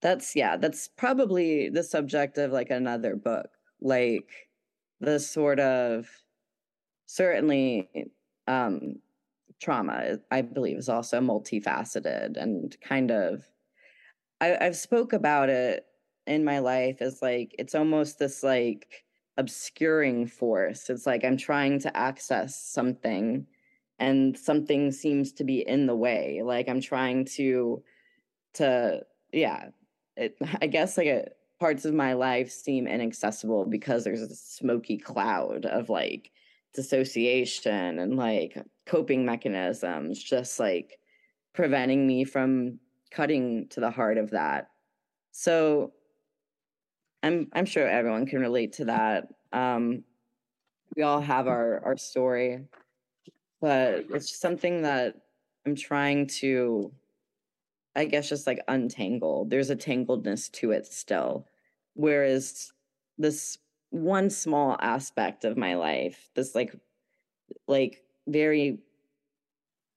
That's 0.00 0.34
yeah, 0.34 0.56
that's 0.56 0.88
probably 0.88 1.68
the 1.68 1.84
subject 1.84 2.38
of 2.38 2.50
like 2.50 2.70
another 2.70 3.14
book. 3.14 3.50
Like 3.80 4.48
the 5.00 5.20
sort 5.20 5.60
of 5.60 6.08
certainly 7.06 7.88
um 8.48 8.96
trauma 9.62 9.92
uh, 9.92 10.16
I 10.30 10.42
believe 10.42 10.76
is 10.76 10.88
also 10.88 11.20
multifaceted 11.20 12.36
and 12.36 12.76
kind 12.80 13.10
of 13.10 13.44
I, 14.40 14.56
I've 14.60 14.76
spoke 14.76 15.12
about 15.12 15.48
it 15.48 15.86
in 16.26 16.44
my 16.44 16.58
life 16.58 17.00
as 17.00 17.22
like 17.22 17.54
it's 17.58 17.74
almost 17.74 18.18
this 18.18 18.42
like 18.42 19.04
obscuring 19.36 20.26
force. 20.26 20.90
It's 20.90 21.06
like 21.06 21.24
I'm 21.24 21.36
trying 21.36 21.78
to 21.80 21.96
access 21.96 22.60
something 22.60 23.46
and 23.98 24.36
something 24.36 24.90
seems 24.90 25.32
to 25.34 25.44
be 25.44 25.66
in 25.66 25.86
the 25.86 25.96
way. 25.96 26.42
Like 26.44 26.68
I'm 26.68 26.80
trying 26.80 27.24
to 27.36 27.82
to 28.54 29.02
yeah, 29.32 29.68
it 30.16 30.36
I 30.60 30.66
guess 30.66 30.96
like 30.98 31.06
a, 31.06 31.28
parts 31.60 31.84
of 31.84 31.94
my 31.94 32.14
life 32.14 32.50
seem 32.50 32.88
inaccessible 32.88 33.66
because 33.66 34.02
there's 34.02 34.22
a 34.22 34.34
smoky 34.34 34.98
cloud 34.98 35.64
of 35.66 35.88
like 35.88 36.32
dissociation 36.74 37.98
and 37.98 38.16
like 38.16 38.56
coping 38.86 39.24
mechanisms 39.24 40.22
just 40.22 40.58
like 40.58 40.98
preventing 41.52 42.06
me 42.06 42.24
from 42.24 42.78
cutting 43.10 43.68
to 43.68 43.80
the 43.80 43.90
heart 43.90 44.18
of 44.18 44.30
that. 44.30 44.68
So 45.32 45.92
I'm 47.22 47.48
I'm 47.52 47.66
sure 47.66 47.86
everyone 47.86 48.26
can 48.26 48.40
relate 48.40 48.74
to 48.74 48.86
that. 48.86 49.28
Um, 49.52 50.04
we 50.96 51.02
all 51.02 51.20
have 51.20 51.46
our 51.46 51.82
our 51.84 51.96
story, 51.96 52.64
but 53.60 54.06
it's 54.10 54.38
something 54.38 54.82
that 54.82 55.14
I'm 55.64 55.76
trying 55.76 56.26
to, 56.38 56.92
I 57.94 58.06
guess, 58.06 58.28
just 58.28 58.46
like 58.46 58.60
untangle. 58.68 59.46
There's 59.48 59.70
a 59.70 59.76
tangledness 59.76 60.50
to 60.52 60.72
it 60.72 60.86
still, 60.86 61.46
whereas 61.94 62.72
this 63.18 63.58
one 63.90 64.30
small 64.30 64.76
aspect 64.80 65.44
of 65.44 65.56
my 65.56 65.74
life, 65.74 66.30
this 66.34 66.54
like 66.54 66.74
like 67.68 68.02
very 68.26 68.78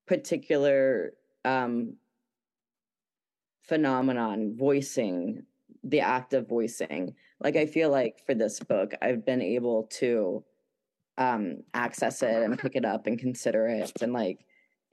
particular 0.08 1.14
um 1.44 1.96
phenomenon 3.64 4.56
voicing 4.58 5.44
the 5.84 6.00
act 6.00 6.34
of 6.34 6.48
voicing. 6.48 7.14
Like 7.40 7.56
i 7.56 7.66
feel 7.66 7.90
like 7.90 8.22
for 8.26 8.34
this 8.34 8.60
book 8.60 8.94
i've 9.02 9.26
been 9.26 9.42
able 9.42 9.84
to 10.00 10.44
um 11.18 11.58
access 11.74 12.22
it 12.24 12.44
and 12.44 12.58
pick 12.58 12.76
it 12.76 12.86
up 12.86 13.08
and 13.08 13.20
consider 13.20 13.68
it. 13.68 13.92
And 14.02 14.14
like 14.14 14.46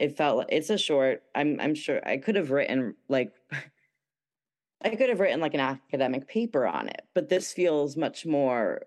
it 0.03 0.16
felt 0.16 0.39
like 0.39 0.49
it's 0.51 0.70
a 0.70 0.76
short 0.76 1.22
i'm 1.35 1.61
i'm 1.61 1.74
sure 1.74 2.07
i 2.07 2.16
could 2.16 2.35
have 2.35 2.51
written 2.51 2.95
like 3.09 3.33
i 4.83 4.91
could 4.91 5.09
have 5.09 5.20
written 5.20 5.41
like 5.41 5.55
an 5.55 5.61
academic 5.61 6.26
paper 6.26 6.66
on 6.66 6.89
it 6.89 7.03
but 7.14 7.28
this 7.28 7.53
feels 7.53 7.97
much 7.97 8.26
more 8.26 8.83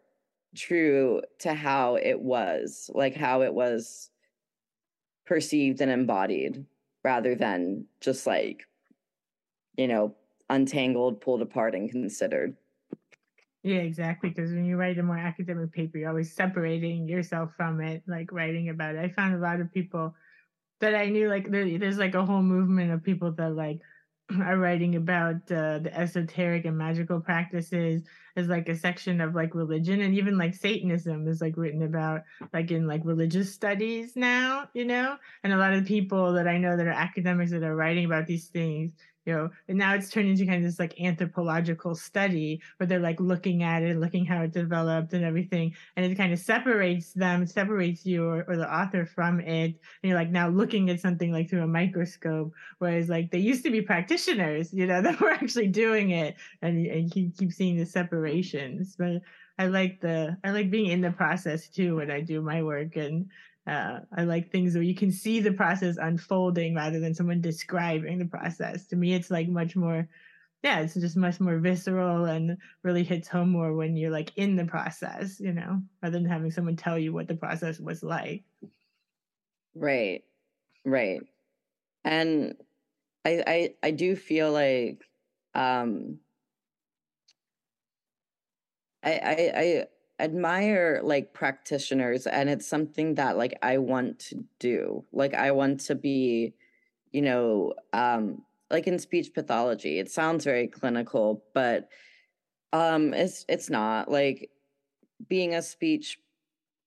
true 0.55 1.21
to 1.39 1.53
how 1.53 1.95
it 1.95 2.19
was 2.19 2.89
like 2.93 3.15
how 3.15 3.41
it 3.41 3.53
was 3.53 4.09
perceived 5.25 5.81
and 5.81 5.91
embodied 5.91 6.65
rather 7.03 7.35
than 7.35 7.85
just 7.99 8.25
like 8.25 8.67
you 9.77 9.87
know, 9.87 10.15
untangled, 10.49 11.21
pulled 11.21 11.41
apart, 11.41 11.75
and 11.75 11.89
considered. 11.89 12.55
Yeah, 13.63 13.79
exactly. 13.79 14.29
Because 14.29 14.51
when 14.51 14.65
you 14.65 14.77
write 14.77 14.99
a 14.99 15.03
more 15.03 15.17
academic 15.17 15.71
paper, 15.71 15.97
you're 15.97 16.09
always 16.09 16.31
separating 16.31 17.07
yourself 17.07 17.51
from 17.57 17.81
it, 17.81 18.03
like 18.07 18.31
writing 18.31 18.69
about 18.69 18.95
it. 18.95 18.99
I 18.99 19.09
found 19.09 19.35
a 19.35 19.39
lot 19.39 19.59
of 19.59 19.73
people 19.73 20.13
that 20.81 20.93
I 20.93 21.09
knew, 21.09 21.29
like 21.29 21.49
there, 21.49 21.77
there's 21.79 21.97
like 21.97 22.13
a 22.13 22.25
whole 22.25 22.43
movement 22.43 22.91
of 22.91 23.03
people 23.03 23.31
that 23.31 23.55
like 23.55 23.79
are 24.41 24.57
writing 24.57 24.95
about 24.95 25.35
uh, 25.51 25.79
the 25.79 25.91
esoteric 25.93 26.65
and 26.65 26.77
magical 26.77 27.19
practices 27.19 28.03
as 28.35 28.47
like 28.47 28.67
a 28.69 28.75
section 28.75 29.21
of 29.21 29.35
like 29.35 29.53
religion 29.55 30.01
and 30.01 30.15
even 30.15 30.37
like 30.37 30.53
satanism 30.53 31.27
is 31.27 31.41
like 31.41 31.55
written 31.57 31.83
about 31.83 32.21
like 32.53 32.71
in 32.71 32.87
like 32.87 33.01
religious 33.03 33.53
studies 33.53 34.15
now 34.15 34.67
you 34.73 34.85
know? 34.85 35.15
And 35.43 35.53
a 35.53 35.57
lot 35.57 35.73
of 35.73 35.85
people 35.85 36.33
that 36.33 36.47
i 36.47 36.57
know 36.57 36.75
that 36.75 36.87
are 36.87 36.91
academics 36.91 37.51
that 37.51 37.63
are 37.63 37.75
writing 37.75 38.05
about 38.05 38.27
these 38.27 38.47
things 38.47 38.91
you 39.25 39.33
know 39.33 39.49
and 39.67 39.77
now 39.77 39.93
it's 39.93 40.09
turned 40.09 40.29
into 40.29 40.45
kind 40.45 40.57
of 40.57 40.63
this 40.63 40.79
like 40.79 40.99
anthropological 41.01 41.95
study 41.95 42.61
where 42.77 42.87
they're 42.87 42.99
like 42.99 43.19
looking 43.19 43.63
at 43.63 43.83
it 43.83 43.97
looking 43.97 44.25
how 44.25 44.41
it 44.41 44.51
developed 44.51 45.13
and 45.13 45.23
everything 45.23 45.73
and 45.95 46.05
it 46.05 46.15
kind 46.15 46.31
of 46.31 46.39
separates 46.39 47.13
them 47.13 47.45
separates 47.45 48.05
you 48.05 48.25
or, 48.25 48.45
or 48.47 48.57
the 48.57 48.73
author 48.73 49.05
from 49.05 49.39
it. 49.39 49.65
And 49.65 49.75
you're 50.03 50.17
like 50.17 50.29
now 50.29 50.49
looking 50.49 50.89
at 50.89 50.99
something 50.99 51.31
like 51.31 51.49
through 51.49 51.63
a 51.63 51.67
microscope 51.67 52.53
whereas 52.79 53.09
like 53.09 53.31
they 53.31 53.39
used 53.39 53.63
to 53.63 53.71
be 53.71 53.81
practitioners 53.81 54.73
you 54.73 54.85
know 54.85 55.01
that 55.05 55.19
were 55.19 55.31
actually 55.31 55.67
doing 55.67 56.11
it 56.11 56.35
and, 56.61 56.85
and 56.85 57.15
you 57.15 57.31
keep 57.37 57.51
seeing 57.51 57.77
the 57.77 57.85
separations. 57.85 58.95
But 58.97 59.21
i 59.57 59.67
like 59.67 60.01
the 60.01 60.35
i 60.43 60.51
like 60.51 60.69
being 60.69 60.87
in 60.87 60.99
the 60.99 61.11
process 61.11 61.69
too 61.69 61.95
when 61.95 62.11
i 62.11 62.19
do 62.19 62.41
my 62.41 62.61
work 62.61 62.97
and 62.97 63.25
uh, 63.67 64.01
I 64.15 64.23
like 64.23 64.51
things 64.51 64.75
where 64.75 64.83
you 64.83 64.95
can 64.95 65.11
see 65.11 65.39
the 65.39 65.53
process 65.53 65.97
unfolding 65.97 66.75
rather 66.75 66.99
than 66.99 67.13
someone 67.15 67.41
describing 67.41 68.19
the 68.19 68.25
process. 68.25 68.87
To 68.87 68.95
me, 68.95 69.13
it's 69.13 69.31
like 69.31 69.47
much 69.49 69.75
more, 69.75 70.07
yeah, 70.63 70.79
it's 70.81 70.95
just 70.95 71.17
much 71.17 71.39
more 71.39 71.59
visceral 71.59 72.25
and 72.25 72.57
really 72.83 73.03
hits 73.03 73.27
home 73.27 73.49
more 73.49 73.73
when 73.75 73.95
you're 73.97 74.11
like 74.11 74.31
in 74.37 74.55
the 74.55 74.65
process, 74.65 75.39
you 75.39 75.53
know, 75.53 75.81
rather 76.03 76.17
than 76.19 76.29
having 76.29 76.51
someone 76.51 76.75
tell 76.75 76.99
you 76.99 77.13
what 77.13 77.27
the 77.27 77.35
process 77.35 77.79
was 77.79 78.03
like. 78.03 78.43
Right, 79.75 80.23
right, 80.85 81.21
and 82.05 82.57
I 83.25 83.43
I 83.47 83.75
I 83.83 83.91
do 83.91 84.15
feel 84.15 84.51
like 84.51 85.03
um 85.55 86.19
I 89.03 89.11
I, 89.13 89.51
I 89.61 89.87
admire 90.19 91.01
like 91.03 91.33
practitioners 91.33 92.25
and 92.25 92.49
it's 92.49 92.67
something 92.67 93.15
that 93.15 93.37
like 93.37 93.57
I 93.61 93.77
want 93.77 94.19
to 94.19 94.43
do. 94.59 95.03
Like 95.11 95.33
I 95.33 95.51
want 95.51 95.81
to 95.81 95.95
be, 95.95 96.53
you 97.11 97.21
know, 97.21 97.73
um 97.93 98.43
like 98.71 98.87
in 98.87 98.99
speech 98.99 99.33
pathology. 99.33 99.99
It 99.99 100.09
sounds 100.09 100.45
very 100.45 100.67
clinical, 100.67 101.43
but 101.53 101.89
um 102.73 103.13
it's 103.13 103.45
it's 103.49 103.69
not. 103.69 104.09
Like 104.09 104.49
being 105.27 105.55
a 105.55 105.61
speech 105.61 106.19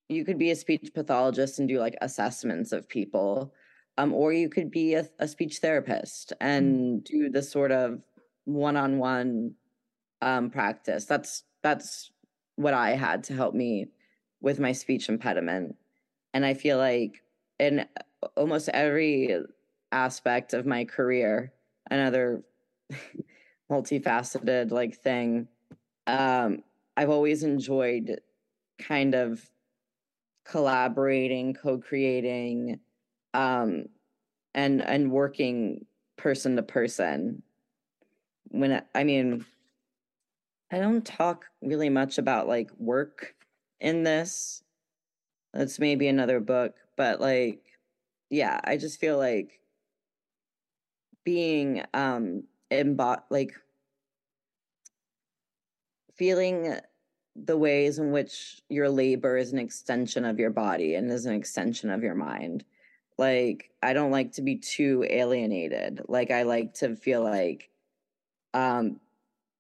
you 0.09 0.25
could 0.25 0.39
be 0.39 0.51
a 0.51 0.57
speech 0.57 0.91
pathologist 0.95 1.59
and 1.59 1.69
do 1.69 1.79
like 1.79 1.97
assessments 2.01 2.73
of 2.73 2.89
people. 2.89 3.53
Um, 3.99 4.15
or 4.15 4.33
you 4.33 4.49
could 4.49 4.71
be 4.71 4.95
a, 4.95 5.09
a 5.19 5.27
speech 5.27 5.59
therapist 5.59 6.33
and 6.41 7.03
do 7.05 7.29
the 7.29 7.43
sort 7.43 7.73
of 7.73 8.01
one-on-one 8.45 9.55
um, 10.23 10.51
practice. 10.51 11.05
That's 11.05 11.43
that's 11.63 12.11
what 12.59 12.75
I 12.75 12.91
had 12.91 13.23
to 13.25 13.35
help 13.35 13.55
me 13.55 13.87
with 14.41 14.59
my 14.59 14.73
speech 14.73 15.09
impediment. 15.09 15.77
And 16.35 16.45
I 16.45 16.55
feel 16.55 16.77
like 16.77 17.23
in 17.61 17.87
almost 18.37 18.69
every 18.71 19.39
aspect 19.93 20.55
of 20.55 20.67
my 20.67 20.85
career, 20.85 21.53
another 21.89 22.43
multifaceted 23.71 24.73
like 24.73 24.97
thing, 24.97 25.47
um, 26.09 26.65
I've 26.97 27.11
always 27.11 27.45
enjoyed 27.45 28.21
kind 28.81 29.15
of 29.15 29.49
collaborating, 30.45 31.55
co-creating, 31.55 32.81
um, 33.35 33.85
and 34.55 34.83
and 34.83 35.13
working 35.13 35.87
person 36.17 36.57
to 36.57 36.63
person. 36.65 37.45
When 38.49 38.83
I 38.97 39.05
mean, 39.05 39.45
I 40.71 40.79
don't 40.79 41.05
talk 41.05 41.47
really 41.63 41.89
much 41.89 42.19
about 42.19 42.47
like 42.49 42.71
work 42.79 43.35
in 43.81 44.03
this. 44.03 44.63
That's 45.55 45.79
maybe 45.79 46.09
another 46.09 46.41
book, 46.41 46.75
but 46.97 47.21
like, 47.21 47.63
yeah, 48.31 48.61
I 48.65 48.77
just 48.77 49.01
feel 49.01 49.17
like 49.17 49.61
being 51.25 51.83
um 51.95 52.45
embod 52.71 53.23
like 53.31 53.53
feeling 56.17 56.75
the 57.37 57.57
ways 57.57 57.99
in 57.99 58.11
which 58.13 58.61
your 58.69 58.89
labor 58.89 59.37
is 59.37 59.53
an 59.53 59.59
extension 59.59 60.25
of 60.25 60.39
your 60.39 60.51
body 60.51 60.95
and 60.95 61.11
is 61.11 61.27
an 61.27 61.35
extension 61.35 61.91
of 61.91 62.03
your 62.03 62.15
mind. 62.15 62.65
Like 63.17 63.71
I 63.83 63.93
don't 63.93 64.11
like 64.11 64.33
to 64.33 64.43
be 64.43 64.57
too 64.57 65.07
alienated. 65.09 66.03
Like 66.09 66.31
I 66.31 66.43
like 66.43 66.75
to 66.75 66.97
feel 66.97 67.23
like 67.23 67.71
um 68.55 69.01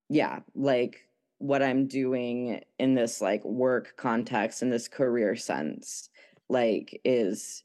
yeah, 0.08 0.40
like 0.54 1.08
what 1.38 1.62
I'm 1.62 1.86
doing 1.86 2.62
in 2.78 2.94
this 2.94 3.20
like 3.20 3.44
work 3.44 3.94
context 3.96 4.62
in 4.62 4.70
this 4.70 4.88
career 4.88 5.36
sense 5.36 6.10
like 6.48 7.00
is 7.04 7.62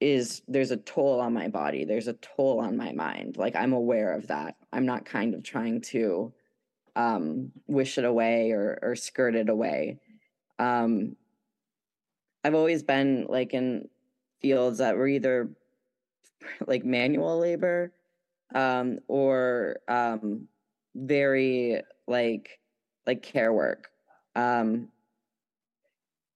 is 0.00 0.42
there's 0.48 0.70
a 0.70 0.76
toll 0.76 1.20
on 1.20 1.32
my 1.32 1.48
body 1.48 1.84
there's 1.84 2.08
a 2.08 2.14
toll 2.14 2.60
on 2.60 2.76
my 2.76 2.92
mind 2.92 3.36
like 3.36 3.56
i'm 3.56 3.72
aware 3.72 4.12
of 4.12 4.26
that. 4.26 4.56
I'm 4.72 4.86
not 4.86 5.04
kind 5.04 5.34
of 5.34 5.42
trying 5.42 5.80
to 5.82 6.32
um 6.96 7.52
wish 7.66 7.96
it 7.96 8.04
away 8.04 8.50
or 8.50 8.78
or 8.82 8.96
skirt 8.96 9.34
it 9.34 9.48
away. 9.48 9.98
Um 10.58 11.16
i've 12.44 12.54
always 12.54 12.82
been 12.82 13.26
like 13.28 13.54
in 13.54 13.88
fields 14.40 14.78
that 14.78 14.96
were 14.96 15.08
either 15.08 15.48
like 16.66 16.84
manual 16.84 17.38
labor 17.38 17.92
um 18.54 18.98
or 19.08 19.78
um 19.88 20.48
very 20.94 21.82
like 22.06 22.58
like 23.06 23.22
care 23.22 23.52
work. 23.52 23.88
Um 24.34 24.88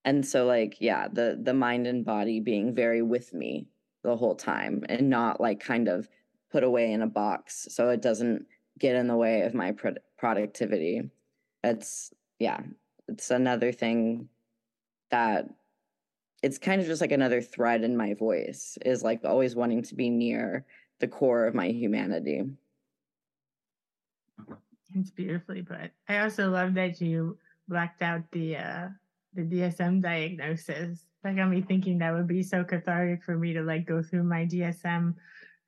and 0.04 0.24
so 0.24 0.46
like 0.46 0.76
yeah 0.80 1.08
the 1.08 1.38
the 1.42 1.54
mind 1.54 1.86
and 1.86 2.04
body 2.04 2.40
being 2.40 2.74
very 2.74 3.02
with 3.02 3.34
me 3.34 3.66
the 4.04 4.16
whole 4.16 4.34
time 4.34 4.84
and 4.88 5.10
not 5.10 5.40
like 5.40 5.60
kind 5.60 5.88
of 5.88 6.08
put 6.50 6.62
away 6.62 6.92
in 6.92 7.02
a 7.02 7.06
box 7.06 7.66
so 7.70 7.90
it 7.90 8.00
doesn't 8.00 8.46
get 8.78 8.94
in 8.94 9.08
the 9.08 9.16
way 9.16 9.42
of 9.42 9.54
my 9.54 9.72
pro- 9.72 9.94
productivity. 10.16 11.02
It's 11.64 12.12
yeah 12.38 12.60
it's 13.08 13.30
another 13.30 13.72
thing 13.72 14.28
that 15.10 15.48
it's 16.42 16.58
kind 16.58 16.80
of 16.80 16.86
just 16.86 17.00
like 17.00 17.12
another 17.12 17.42
thread 17.42 17.82
in 17.82 17.96
my 17.96 18.14
voice 18.14 18.78
is 18.84 19.02
like 19.02 19.24
always 19.24 19.56
wanting 19.56 19.82
to 19.82 19.94
be 19.94 20.10
near 20.10 20.64
the 21.00 21.08
core 21.08 21.46
of 21.46 21.54
my 21.54 21.68
humanity 21.68 22.44
it's 24.94 25.10
beautifully 25.10 25.62
put. 25.62 25.90
I 26.08 26.18
also 26.18 26.50
love 26.50 26.74
that 26.74 27.00
you 27.00 27.38
blacked 27.68 28.02
out 28.02 28.22
the 28.32 28.56
uh 28.56 28.88
the 29.34 29.42
DSM 29.42 30.02
diagnosis. 30.02 31.04
That 31.22 31.36
got 31.36 31.50
me 31.50 31.60
thinking 31.60 31.98
that 31.98 32.14
would 32.14 32.28
be 32.28 32.42
so 32.42 32.64
cathartic 32.64 33.22
for 33.22 33.36
me 33.36 33.52
to 33.52 33.62
like 33.62 33.86
go 33.86 34.02
through 34.02 34.22
my 34.24 34.46
DSM 34.46 35.14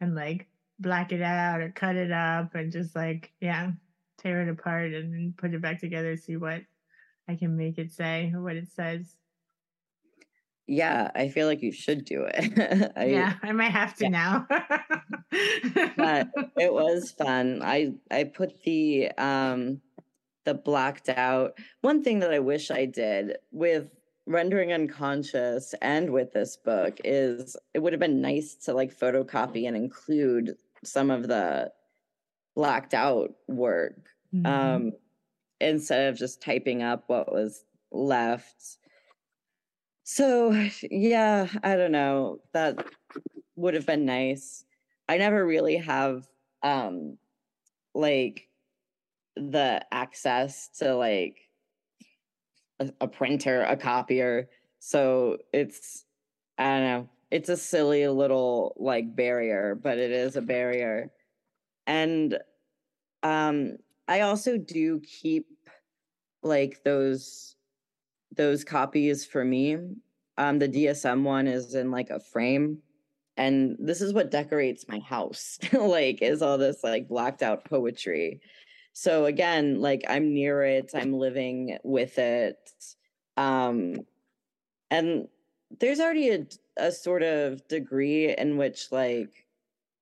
and 0.00 0.14
like 0.14 0.46
black 0.78 1.12
it 1.12 1.22
out 1.22 1.60
or 1.60 1.70
cut 1.70 1.96
it 1.96 2.10
up 2.10 2.54
and 2.54 2.72
just 2.72 2.96
like 2.96 3.32
yeah, 3.40 3.72
tear 4.18 4.42
it 4.42 4.50
apart 4.50 4.92
and 4.92 5.36
put 5.36 5.54
it 5.54 5.62
back 5.62 5.80
together, 5.80 6.16
see 6.16 6.36
what 6.36 6.62
I 7.28 7.34
can 7.36 7.56
make 7.56 7.78
it 7.78 7.92
say 7.92 8.32
or 8.34 8.42
what 8.42 8.56
it 8.56 8.70
says. 8.70 9.16
Yeah, 10.70 11.10
I 11.16 11.26
feel 11.26 11.48
like 11.48 11.62
you 11.62 11.72
should 11.72 12.04
do 12.04 12.28
it. 12.32 12.92
I, 12.96 13.06
yeah, 13.06 13.34
I 13.42 13.50
might 13.50 13.72
have 13.72 13.96
to 13.96 14.04
yeah. 14.04 14.10
now. 14.10 14.46
but 15.96 16.28
it 16.56 16.72
was 16.72 17.10
fun. 17.10 17.60
I 17.60 17.94
I 18.08 18.22
put 18.22 18.62
the 18.62 19.10
um 19.18 19.80
the 20.44 20.54
blacked 20.54 21.08
out. 21.08 21.58
One 21.80 22.04
thing 22.04 22.20
that 22.20 22.32
I 22.32 22.38
wish 22.38 22.70
I 22.70 22.84
did 22.84 23.38
with 23.50 23.88
rendering 24.26 24.72
unconscious 24.72 25.74
and 25.82 26.10
with 26.10 26.32
this 26.32 26.56
book 26.56 27.00
is 27.02 27.56
it 27.74 27.80
would 27.80 27.92
have 27.92 27.98
been 27.98 28.20
nice 28.20 28.54
to 28.66 28.72
like 28.72 28.96
photocopy 28.96 29.66
and 29.66 29.76
include 29.76 30.54
some 30.84 31.10
of 31.10 31.26
the 31.26 31.72
blacked 32.54 32.94
out 32.94 33.30
work 33.48 34.06
mm-hmm. 34.32 34.46
um 34.46 34.92
instead 35.60 36.08
of 36.08 36.16
just 36.16 36.40
typing 36.40 36.80
up 36.82 37.04
what 37.08 37.32
was 37.32 37.64
left 37.90 38.76
so, 40.10 40.50
yeah, 40.90 41.46
I 41.62 41.76
don't 41.76 41.92
know. 41.92 42.40
That 42.52 42.84
would 43.56 43.74
have 43.74 43.86
been 43.86 44.04
nice. 44.04 44.64
I 45.08 45.16
never 45.18 45.44
really 45.46 45.76
have 45.76 46.26
um 46.62 47.16
like 47.94 48.48
the 49.36 49.84
access 49.92 50.68
to 50.78 50.94
like 50.94 51.38
a, 52.80 52.90
a 53.00 53.08
printer, 53.08 53.62
a 53.62 53.76
copier. 53.76 54.48
So, 54.80 55.38
it's 55.52 56.04
I 56.58 56.64
don't 56.64 56.84
know. 56.84 57.08
It's 57.30 57.48
a 57.48 57.56
silly 57.56 58.08
little 58.08 58.74
like 58.76 59.14
barrier, 59.14 59.78
but 59.80 59.98
it 59.98 60.10
is 60.10 60.36
a 60.36 60.42
barrier. 60.42 61.12
And 61.86 62.38
um 63.22 63.76
I 64.08 64.22
also 64.22 64.58
do 64.58 65.00
keep 65.00 65.46
like 66.42 66.82
those 66.84 67.56
those 68.36 68.64
copies 68.64 69.24
for 69.24 69.44
me. 69.44 69.76
Um, 70.38 70.58
the 70.58 70.68
DSM 70.68 71.22
one 71.22 71.46
is 71.46 71.74
in 71.74 71.90
like 71.90 72.10
a 72.10 72.20
frame, 72.20 72.78
and 73.36 73.76
this 73.78 74.00
is 74.00 74.12
what 74.12 74.30
decorates 74.30 74.86
my 74.88 74.98
house. 75.00 75.58
like, 75.72 76.22
is 76.22 76.42
all 76.42 76.58
this 76.58 76.82
like 76.82 77.08
blacked 77.08 77.42
out 77.42 77.64
poetry. 77.64 78.40
So 78.92 79.26
again, 79.26 79.80
like 79.80 80.02
I'm 80.08 80.32
near 80.32 80.62
it, 80.62 80.92
I'm 80.94 81.12
living 81.12 81.78
with 81.84 82.18
it, 82.18 82.58
um, 83.36 83.96
and 84.90 85.28
there's 85.78 86.00
already 86.00 86.30
a, 86.30 86.46
a 86.76 86.90
sort 86.90 87.22
of 87.22 87.66
degree 87.68 88.34
in 88.36 88.56
which 88.56 88.90
like 88.90 89.46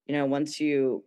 you 0.07 0.15
know 0.15 0.25
once 0.25 0.59
you 0.59 1.05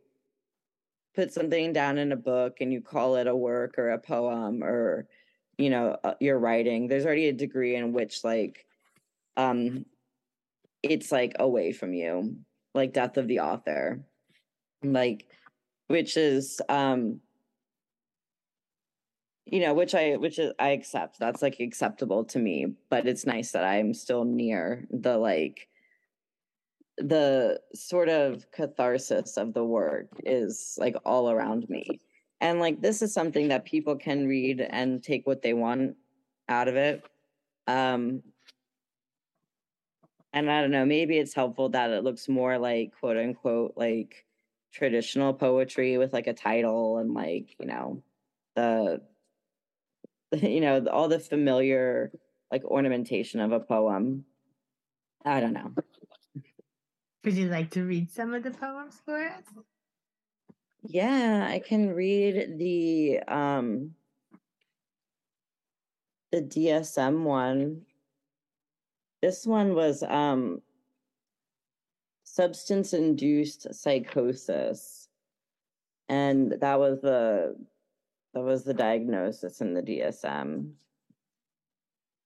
put 1.15 1.33
something 1.33 1.73
down 1.73 1.97
in 1.97 2.11
a 2.11 2.15
book 2.17 2.57
and 2.61 2.71
you 2.71 2.81
call 2.81 3.15
it 3.15 3.27
a 3.27 3.35
work 3.35 3.77
or 3.77 3.89
a 3.89 3.99
poem 3.99 4.63
or 4.63 5.07
you 5.61 5.69
know 5.69 5.97
uh, 6.03 6.13
your 6.19 6.39
writing 6.39 6.87
there's 6.87 7.05
already 7.05 7.27
a 7.27 7.33
degree 7.33 7.75
in 7.75 7.93
which 7.93 8.23
like 8.23 8.65
um 9.37 9.85
it's 10.83 11.11
like 11.11 11.33
away 11.39 11.71
from 11.71 11.93
you 11.93 12.35
like 12.73 12.93
death 12.93 13.17
of 13.17 13.27
the 13.27 13.39
author 13.39 14.03
like 14.83 15.27
which 15.87 16.17
is 16.17 16.61
um 16.69 17.19
you 19.51 19.59
know, 19.59 19.73
which 19.73 19.93
I 19.93 20.15
which 20.15 20.39
is 20.39 20.53
I 20.59 20.69
accept. 20.69 21.19
That's 21.19 21.41
like 21.41 21.59
acceptable 21.59 22.23
to 22.25 22.39
me, 22.39 22.73
but 22.89 23.05
it's 23.05 23.25
nice 23.25 23.51
that 23.51 23.65
I'm 23.65 23.93
still 23.93 24.23
near 24.23 24.87
the 24.89 25.17
like 25.17 25.67
the 26.97 27.59
sort 27.73 28.09
of 28.09 28.49
catharsis 28.51 29.37
of 29.37 29.53
the 29.53 29.63
work 29.63 30.07
is 30.25 30.77
like 30.79 30.95
all 31.05 31.29
around 31.29 31.69
me. 31.69 31.99
And 32.41 32.59
like 32.59 32.81
this 32.81 33.03
is 33.03 33.13
something 33.13 33.49
that 33.49 33.65
people 33.65 33.95
can 33.95 34.27
read 34.27 34.61
and 34.61 35.01
take 35.01 35.27
what 35.27 35.43
they 35.43 35.53
want 35.53 35.95
out 36.49 36.67
of 36.67 36.75
it. 36.75 37.05
Um 37.67 38.23
and 40.33 40.49
I 40.49 40.61
don't 40.61 40.71
know, 40.71 40.85
maybe 40.85 41.17
it's 41.17 41.35
helpful 41.35 41.69
that 41.69 41.91
it 41.91 42.03
looks 42.03 42.27
more 42.27 42.57
like 42.57 42.93
quote 42.99 43.17
unquote 43.17 43.73
like 43.75 44.25
traditional 44.73 45.33
poetry 45.33 45.97
with 45.97 46.13
like 46.13 46.27
a 46.27 46.33
title 46.33 46.97
and 46.97 47.13
like, 47.13 47.55
you 47.59 47.67
know, 47.67 48.01
the 48.55 49.01
you 50.41 50.61
know, 50.61 50.83
all 50.87 51.07
the 51.07 51.19
familiar 51.19 52.11
like 52.51 52.63
ornamentation 52.65 53.39
of 53.39 53.51
a 53.51 53.59
poem. 53.59 54.25
I 55.23 55.39
don't 55.39 55.53
know. 55.53 55.73
Would 57.23 57.35
you 57.35 57.49
like 57.49 57.69
to 57.71 57.83
read 57.83 58.09
some 58.09 58.33
of 58.33 58.41
the 58.41 58.49
poems 58.49 58.99
for 59.05 59.23
us? 59.23 59.43
Yeah, 60.83 61.47
I 61.49 61.59
can 61.59 61.93
read 61.93 62.57
the 62.57 63.19
um 63.27 63.95
the 66.31 66.41
DSM 66.41 67.23
one. 67.23 67.81
This 69.21 69.45
one 69.45 69.75
was 69.75 70.03
um 70.03 70.61
substance 72.23 72.93
induced 72.93 73.73
psychosis. 73.73 75.09
And 76.09 76.53
that 76.61 76.79
was 76.79 77.01
the 77.01 77.55
that 78.33 78.41
was 78.41 78.63
the 78.63 78.73
diagnosis 78.73 79.61
in 79.61 79.73
the 79.73 79.81
DSM. 79.81 80.71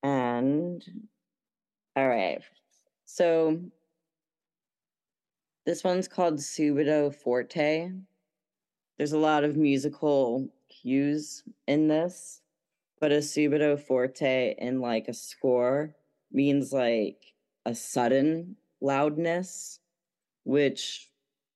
And 0.03 0.85
all 1.95 2.07
right. 2.07 2.41
So 3.05 3.59
this 5.65 5.83
one's 5.83 6.07
called 6.07 6.35
Subito 6.35 7.13
Forte. 7.13 7.91
There's 8.97 9.13
a 9.13 9.19
lot 9.19 9.43
of 9.43 9.57
musical 9.57 10.47
cues 10.69 11.43
in 11.67 11.87
this, 11.87 12.41
but 12.99 13.11
a 13.11 13.17
subito 13.17 13.79
forte 13.79 14.55
in 14.57 14.79
like 14.79 15.07
a 15.07 15.13
score 15.13 15.95
means 16.31 16.71
like 16.71 17.33
a 17.65 17.75
sudden 17.75 18.55
loudness, 18.81 19.79
which 20.43 21.09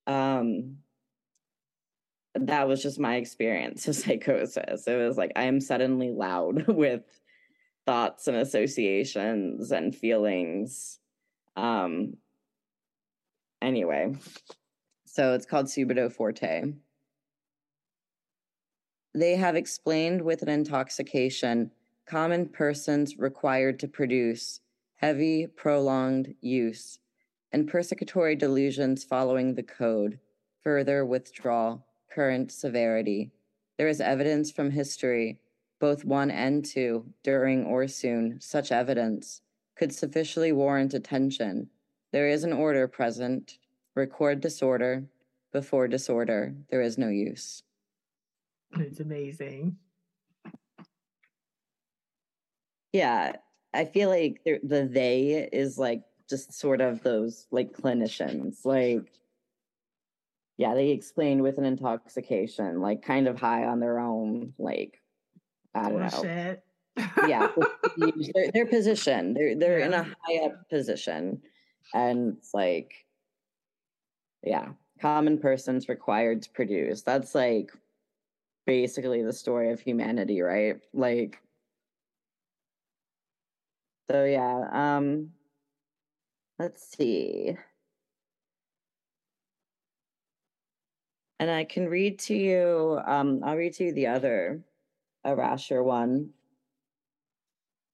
um 0.08 0.78
that 2.36 2.68
was 2.68 2.82
just 2.84 3.00
my 3.00 3.16
experience 3.16 3.88
of 3.88 3.96
psychosis. 3.96 4.88
It 4.88 4.96
was 4.96 5.18
like 5.18 5.32
I 5.36 5.44
am 5.44 5.62
suddenly 5.62 6.12
loud 6.12 6.68
with 6.68 7.04
thoughts 7.86 8.28
and 8.28 8.36
associations 8.36 9.72
and 9.72 9.96
feelings. 9.96 11.00
Um 11.56 12.18
anyway, 13.62 14.16
so 15.06 15.34
it's 15.34 15.46
called 15.46 15.68
Subito 15.68 16.12
Forte. 16.12 16.74
They 19.14 19.36
have 19.38 19.56
explained 19.56 20.22
with 20.22 20.44
an 20.44 20.50
intoxication 20.50 21.72
common 22.06 22.48
persons 22.48 23.18
required 23.18 23.80
to 23.80 23.88
produce 23.88 24.62
heavy, 24.96 25.48
prolonged 25.48 26.36
use, 26.42 27.00
and 27.52 27.70
persecutory 27.70 28.38
delusions 28.38 29.04
following 29.04 29.56
the 29.56 29.64
code, 29.64 30.20
further 30.62 31.06
withdrawal, 31.06 31.86
current 32.12 32.52
severity. 32.52 33.32
There 33.78 33.88
is 33.88 34.02
evidence 34.02 34.52
from 34.52 34.72
history, 34.72 35.40
both 35.80 36.06
one 36.06 36.30
and 36.30 36.64
two, 36.64 37.06
during 37.24 37.66
or 37.66 37.88
soon, 37.88 38.40
such 38.42 38.72
evidence 38.72 39.42
could 39.76 39.94
sufficiently 39.94 40.52
warrant 40.52 40.94
attention. 40.94 41.70
There 42.12 42.28
is 42.28 42.44
an 42.44 42.54
order 42.54 42.88
present, 42.88 43.58
record 43.96 44.42
disorder, 44.42 45.06
before 45.52 45.88
disorder, 45.88 46.54
there 46.70 46.82
is 46.82 46.98
no 46.98 47.08
use. 47.08 47.64
It's 48.78 49.00
amazing. 49.00 49.78
Yeah, 52.94 53.34
I 53.74 53.86
feel 53.86 54.10
like 54.10 54.42
the 54.46 54.90
they 54.92 55.48
is 55.52 55.78
like 55.78 56.04
just 56.30 56.54
sort 56.54 56.82
of 56.82 57.04
those 57.04 57.48
like 57.52 57.74
clinicians, 57.74 58.66
like 58.66 59.12
yeah, 60.58 60.74
they 60.74 60.90
explained 60.90 61.42
with 61.42 61.58
an 61.58 61.66
intoxication, 61.66 62.82
like 62.82 63.02
kind 63.02 63.28
of 63.28 63.40
high 63.40 63.66
on 63.66 63.80
their 63.80 64.00
own, 64.00 64.54
like 64.58 65.02
I 65.74 65.90
don't 65.90 66.00
Bullshit. 66.00 66.64
know. 66.98 67.08
yeah, 67.28 67.48
their, 68.34 68.52
their 68.52 68.66
position, 68.66 69.34
they're 69.34 69.56
they're 69.56 69.80
yeah. 69.80 69.86
in 69.86 69.94
a 69.94 70.04
high 70.04 70.46
up 70.46 70.70
position, 70.70 71.42
and 71.94 72.36
it's 72.38 72.54
like, 72.54 73.06
yeah, 74.44 74.70
common 75.00 75.38
persons 75.38 75.88
required 75.88 76.42
to 76.42 76.50
produce. 76.50 77.04
That's 77.04 77.34
like 77.34 77.72
basically 78.70 79.24
the 79.24 79.34
story 79.34 79.72
of 79.72 79.80
humanity, 79.80 80.42
right? 80.42 80.80
Like 80.94 81.42
so 84.12 84.26
yeah, 84.26 84.70
um 84.72 85.32
let's 86.60 86.88
see. 86.96 87.58
And 91.40 91.50
I 91.50 91.64
can 91.64 91.90
read 91.90 92.20
to 92.20 92.36
you, 92.36 93.00
um, 93.08 93.42
I'll 93.44 93.56
read 93.56 93.74
to 93.76 93.86
you 93.86 93.94
the 93.94 94.08
other 94.08 94.62
erasure 95.26 95.82
one. 95.82 96.30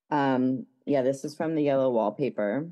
Um, 0.10 0.66
yeah, 0.86 1.04
this 1.04 1.24
is 1.24 1.36
from 1.36 1.56
the 1.56 1.64
yellow 1.64 1.90
wallpaper. 1.92 2.68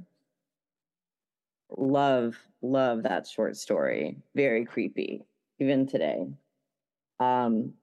Love, 1.77 2.35
love 2.61 3.03
that 3.03 3.27
short 3.27 3.55
story. 3.55 4.17
Very 4.35 4.65
creepy, 4.65 5.23
even 5.59 5.87
today. 5.87 6.27
Um, 7.19 7.73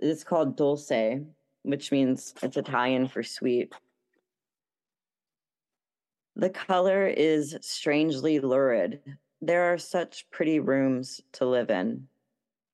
it's 0.00 0.24
called 0.24 0.56
Dolce, 0.56 1.22
which 1.62 1.90
means 1.90 2.34
it's 2.42 2.56
Italian 2.56 3.08
for 3.08 3.22
sweet. 3.22 3.72
The 6.36 6.50
color 6.50 7.06
is 7.06 7.56
strangely 7.60 8.40
lurid. 8.40 9.00
There 9.40 9.72
are 9.72 9.78
such 9.78 10.28
pretty 10.30 10.60
rooms 10.60 11.20
to 11.32 11.46
live 11.46 11.70
in. 11.70 12.08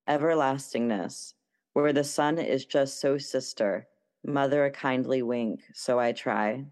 Everlastingness, 0.09 1.35
where 1.73 1.93
the 1.93 2.05
sun 2.05 2.39
is 2.39 2.64
just 2.64 3.01
so 3.01 3.18
sister, 3.18 3.87
mother 4.25 4.64
a 4.64 4.70
kindly 4.70 5.23
wink, 5.23 5.62
so 5.75 6.01
I 6.01 6.12
try. 6.12 6.64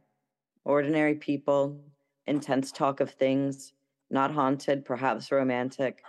Ordinary 0.65 1.15
people, 1.15 1.81
intense 2.27 2.73
talk 2.73 3.01
of 3.01 3.13
things, 3.13 3.73
not 4.11 4.33
haunted, 4.33 4.85
perhaps 4.85 5.31
romantic. 5.31 6.03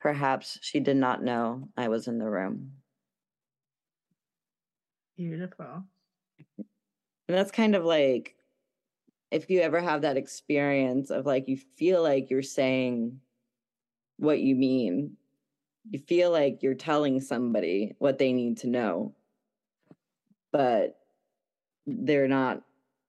Perhaps 0.00 0.58
she 0.60 0.80
did 0.80 0.96
not 0.96 1.22
know 1.22 1.68
I 1.76 1.88
was 1.88 2.08
in 2.08 2.18
the 2.18 2.28
room. 2.28 2.72
Beautiful. 5.16 5.84
And 6.58 7.36
that's 7.36 7.50
kind 7.50 7.74
of 7.74 7.84
like 7.84 8.36
if 9.30 9.50
you 9.50 9.60
ever 9.60 9.80
have 9.80 10.02
that 10.02 10.16
experience 10.16 11.10
of 11.10 11.26
like 11.26 11.48
you 11.48 11.56
feel 11.76 12.02
like 12.02 12.30
you're 12.30 12.42
saying 12.42 13.20
what 14.18 14.40
you 14.40 14.54
mean, 14.54 15.16
you 15.90 15.98
feel 15.98 16.30
like 16.30 16.62
you're 16.62 16.74
telling 16.74 17.20
somebody 17.20 17.94
what 17.98 18.18
they 18.18 18.32
need 18.32 18.58
to 18.58 18.68
know, 18.68 19.14
but 20.52 20.98
they're 21.86 22.28
not 22.28 22.62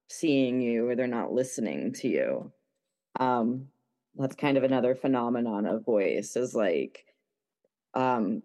seeing 0.10 0.62
you 0.62 0.88
or 0.88 0.96
they're 0.96 1.08
not 1.08 1.34
listening 1.34 1.94
to 1.94 2.08
you. 2.08 2.52
Um, 3.20 3.68
that's 4.16 4.36
kind 4.36 4.58
of 4.58 4.64
another 4.64 4.96
phenomenon 4.96 5.66
of 5.66 5.86
voice 5.86 6.36
is 6.36 6.56
like 6.56 7.06
um 7.94 8.42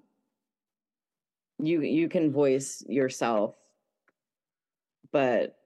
you 1.63 1.81
you 1.81 2.09
can 2.09 2.33
voice 2.33 2.85
yourself 2.89 3.55
but 5.13 5.57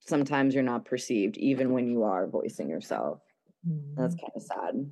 sometimes 0.00 0.54
you're 0.54 0.62
not 0.62 0.84
perceived 0.84 1.36
even 1.38 1.72
when 1.72 1.88
you 1.88 2.02
are 2.02 2.26
voicing 2.26 2.68
yourself. 2.68 3.20
Mm-hmm. 3.66 4.00
that's 4.00 4.14
kind 4.14 4.32
of 4.34 4.42
sad. 4.42 4.90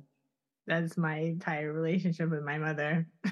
That's 0.67 0.97
my 0.97 1.17
entire 1.19 1.71
relationship 1.71 2.29
with 2.29 2.43
my 2.43 2.57
mother. 2.57 3.07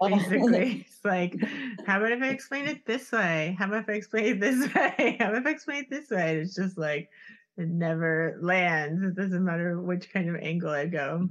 Basically 0.00 0.86
it's 0.86 1.04
like 1.04 1.36
how 1.84 1.98
about 1.98 2.12
if 2.12 2.22
i 2.22 2.28
explain 2.28 2.66
it 2.66 2.86
this 2.86 3.10
way? 3.10 3.56
How 3.58 3.66
about 3.66 3.82
if 3.82 3.88
i 3.88 3.92
explain 3.92 4.24
it 4.26 4.40
this 4.40 4.72
way? 4.74 5.16
How 5.18 5.30
about 5.30 5.42
if 5.42 5.46
i 5.46 5.50
explain 5.50 5.84
it 5.84 5.90
this 5.90 6.10
way? 6.10 6.36
It's 6.36 6.54
just 6.54 6.78
like 6.78 7.10
it 7.56 7.68
never 7.68 8.38
lands. 8.40 9.02
It 9.02 9.14
doesn't 9.14 9.44
matter 9.44 9.80
which 9.80 10.12
kind 10.12 10.28
of 10.28 10.36
angle 10.36 10.70
i 10.70 10.86
go. 10.86 11.28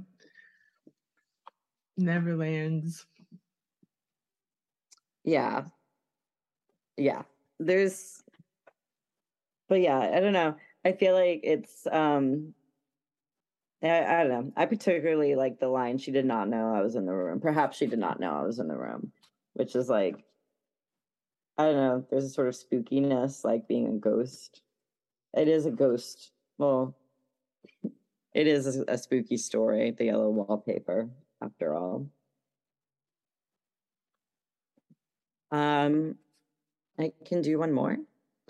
Never 1.96 2.36
lands 2.36 3.06
yeah 5.24 5.62
yeah 6.96 7.22
there's 7.58 8.22
but 9.68 9.80
yeah 9.80 9.98
i 9.98 10.20
don't 10.20 10.32
know 10.32 10.54
i 10.84 10.92
feel 10.92 11.14
like 11.14 11.40
it's 11.42 11.86
um 11.90 12.54
I, 13.82 14.04
I 14.04 14.22
don't 14.22 14.28
know 14.28 14.52
i 14.56 14.66
particularly 14.66 15.34
like 15.34 15.58
the 15.58 15.68
line 15.68 15.98
she 15.98 16.10
did 16.10 16.24
not 16.24 16.48
know 16.48 16.74
i 16.74 16.82
was 16.82 16.94
in 16.94 17.06
the 17.06 17.14
room 17.14 17.40
perhaps 17.40 17.76
she 17.76 17.86
did 17.86 17.98
not 17.98 18.20
know 18.20 18.32
i 18.32 18.42
was 18.42 18.58
in 18.58 18.68
the 18.68 18.76
room 18.76 19.12
which 19.54 19.74
is 19.74 19.88
like 19.88 20.24
I 21.56 21.64
don't 21.64 21.76
know, 21.76 22.04
there's 22.10 22.24
a 22.24 22.30
sort 22.30 22.48
of 22.48 22.54
spookiness 22.54 23.44
like 23.44 23.68
being 23.68 23.86
a 23.86 23.92
ghost. 23.92 24.62
It 25.36 25.46
is 25.46 25.66
a 25.66 25.70
ghost. 25.70 26.32
Well, 26.58 26.96
it 28.34 28.46
is 28.48 28.76
a, 28.76 28.84
a 28.88 28.98
spooky 28.98 29.36
story, 29.36 29.92
the 29.92 30.06
yellow 30.06 30.30
wallpaper, 30.30 31.08
after 31.40 31.74
all. 31.74 32.08
Um, 35.54 36.16
I 36.98 37.12
can 37.24 37.40
do 37.40 37.60
one 37.60 37.72
more. 37.72 37.96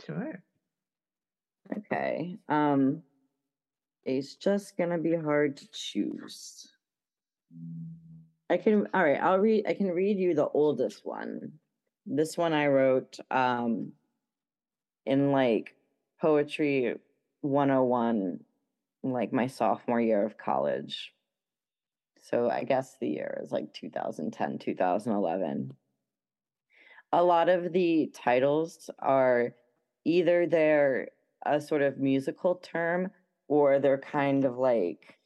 Sure. 0.07 0.43
Okay. 1.77 2.39
Um, 2.49 3.03
it's 4.07 4.37
just 4.37 4.79
gonna 4.79 4.99
be 4.99 5.15
hard 5.15 5.59
to 5.59 5.69
choose. 5.71 6.67
I 8.49 8.57
can. 8.57 8.89
All 8.95 9.05
right. 9.05 9.21
I'll 9.21 9.39
read. 9.39 9.67
I 9.69 9.75
can 9.75 9.91
read 9.91 10.19
you 10.19 10.35
the 10.35 10.49
oldest 10.49 11.05
one. 11.05 11.53
This 12.07 12.39
one 12.39 12.55
I 12.55 12.69
wrote 12.69 13.19
um, 13.31 13.93
in 15.05 15.31
like 15.31 15.75
poetry 16.21 16.97
101, 17.43 18.41
like 19.03 19.33
my 19.33 19.47
sophomore 19.47 20.01
year 20.01 20.25
of 20.25 20.39
college. 20.39 21.13
So 22.23 22.49
I 22.49 22.65
guess 22.65 22.97
the 22.99 23.09
year 23.09 23.41
is 23.43 23.53
like 23.53 23.75
2010, 23.75 24.59
2011 24.59 25.75
a 27.15 27.23
lot 27.23 27.49
of 27.49 27.73
the 27.73 28.11
titles 28.12 28.91
are 28.99 29.55
either 30.05 30.47
they're 30.47 31.09
a 31.47 31.61
sort 31.61 31.81
of 31.81 31.99
musical 31.99 32.57
term 32.57 33.09
or 33.47 33.79
they're 33.79 33.99
kind 33.99 34.45
of 34.45 34.59
like 34.59 35.17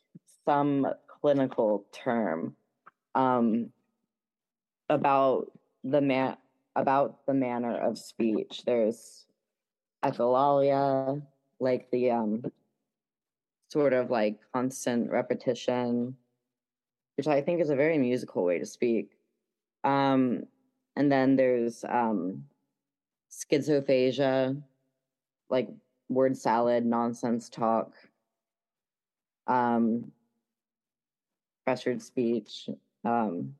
some 0.44 0.86
clinical 1.06 1.86
term 1.90 2.54
um, 3.14 3.70
about 4.90 5.50
the 5.82 6.00
man 6.00 6.36
about 6.76 7.24
the 7.26 7.32
manner 7.32 7.78
of 7.78 7.96
speech. 7.96 8.62
There's 8.66 9.24
echolalia, 10.04 11.22
like 11.58 11.90
the 11.90 12.10
um, 12.10 12.44
sort 13.72 13.94
of 13.94 14.10
like 14.10 14.38
constant 14.52 15.10
repetition, 15.10 16.16
which 17.16 17.26
I 17.26 17.40
think 17.40 17.62
is 17.62 17.70
a 17.70 17.76
very 17.76 17.96
musical 17.96 18.44
way 18.44 18.58
to 18.58 18.66
speak. 18.66 19.12
Um, 19.84 20.44
and 20.98 21.12
then 21.12 21.36
there's 21.36 21.84
um, 21.88 22.42
schizophasia, 23.30 24.60
like 25.48 25.68
word 26.08 26.36
salad, 26.36 26.84
nonsense 26.84 27.48
talk, 27.48 27.92
um, 29.46 30.10
pressured 31.64 32.02
speech, 32.02 32.68
um, 33.04 33.54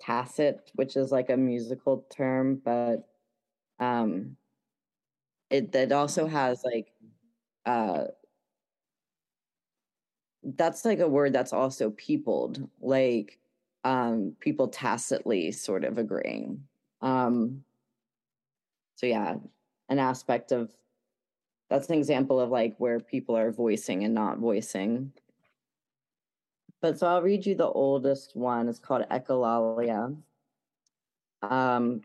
tacit, 0.00 0.70
which 0.76 0.96
is 0.96 1.10
like 1.10 1.30
a 1.30 1.36
musical 1.36 2.06
term, 2.10 2.62
but 2.64 3.08
um, 3.80 4.36
it 5.50 5.72
that 5.72 5.90
also 5.90 6.28
has 6.28 6.62
like 6.62 6.92
uh, 7.66 8.04
that's 10.44 10.84
like 10.84 11.00
a 11.00 11.08
word 11.08 11.32
that's 11.32 11.52
also 11.52 11.90
peopled, 11.90 12.68
like 12.80 13.40
um, 13.84 14.34
people 14.40 14.68
tacitly 14.68 15.52
sort 15.52 15.84
of 15.84 15.98
agreeing. 15.98 16.64
Um, 17.00 17.64
so 18.96 19.06
yeah, 19.06 19.36
an 19.88 19.98
aspect 19.98 20.52
of 20.52 20.70
that's 21.70 21.88
an 21.88 21.94
example 21.96 22.40
of 22.40 22.50
like 22.50 22.74
where 22.78 22.98
people 23.00 23.36
are 23.36 23.52
voicing 23.52 24.04
and 24.04 24.12
not 24.12 24.38
voicing. 24.38 25.12
But 26.82 26.98
so 26.98 27.06
I'll 27.06 27.22
read 27.22 27.46
you 27.46 27.54
the 27.54 27.68
oldest 27.68 28.34
one. 28.34 28.68
It's 28.68 28.78
called 28.78 29.04
echolalia. 29.10 30.16
Um, 31.42 32.02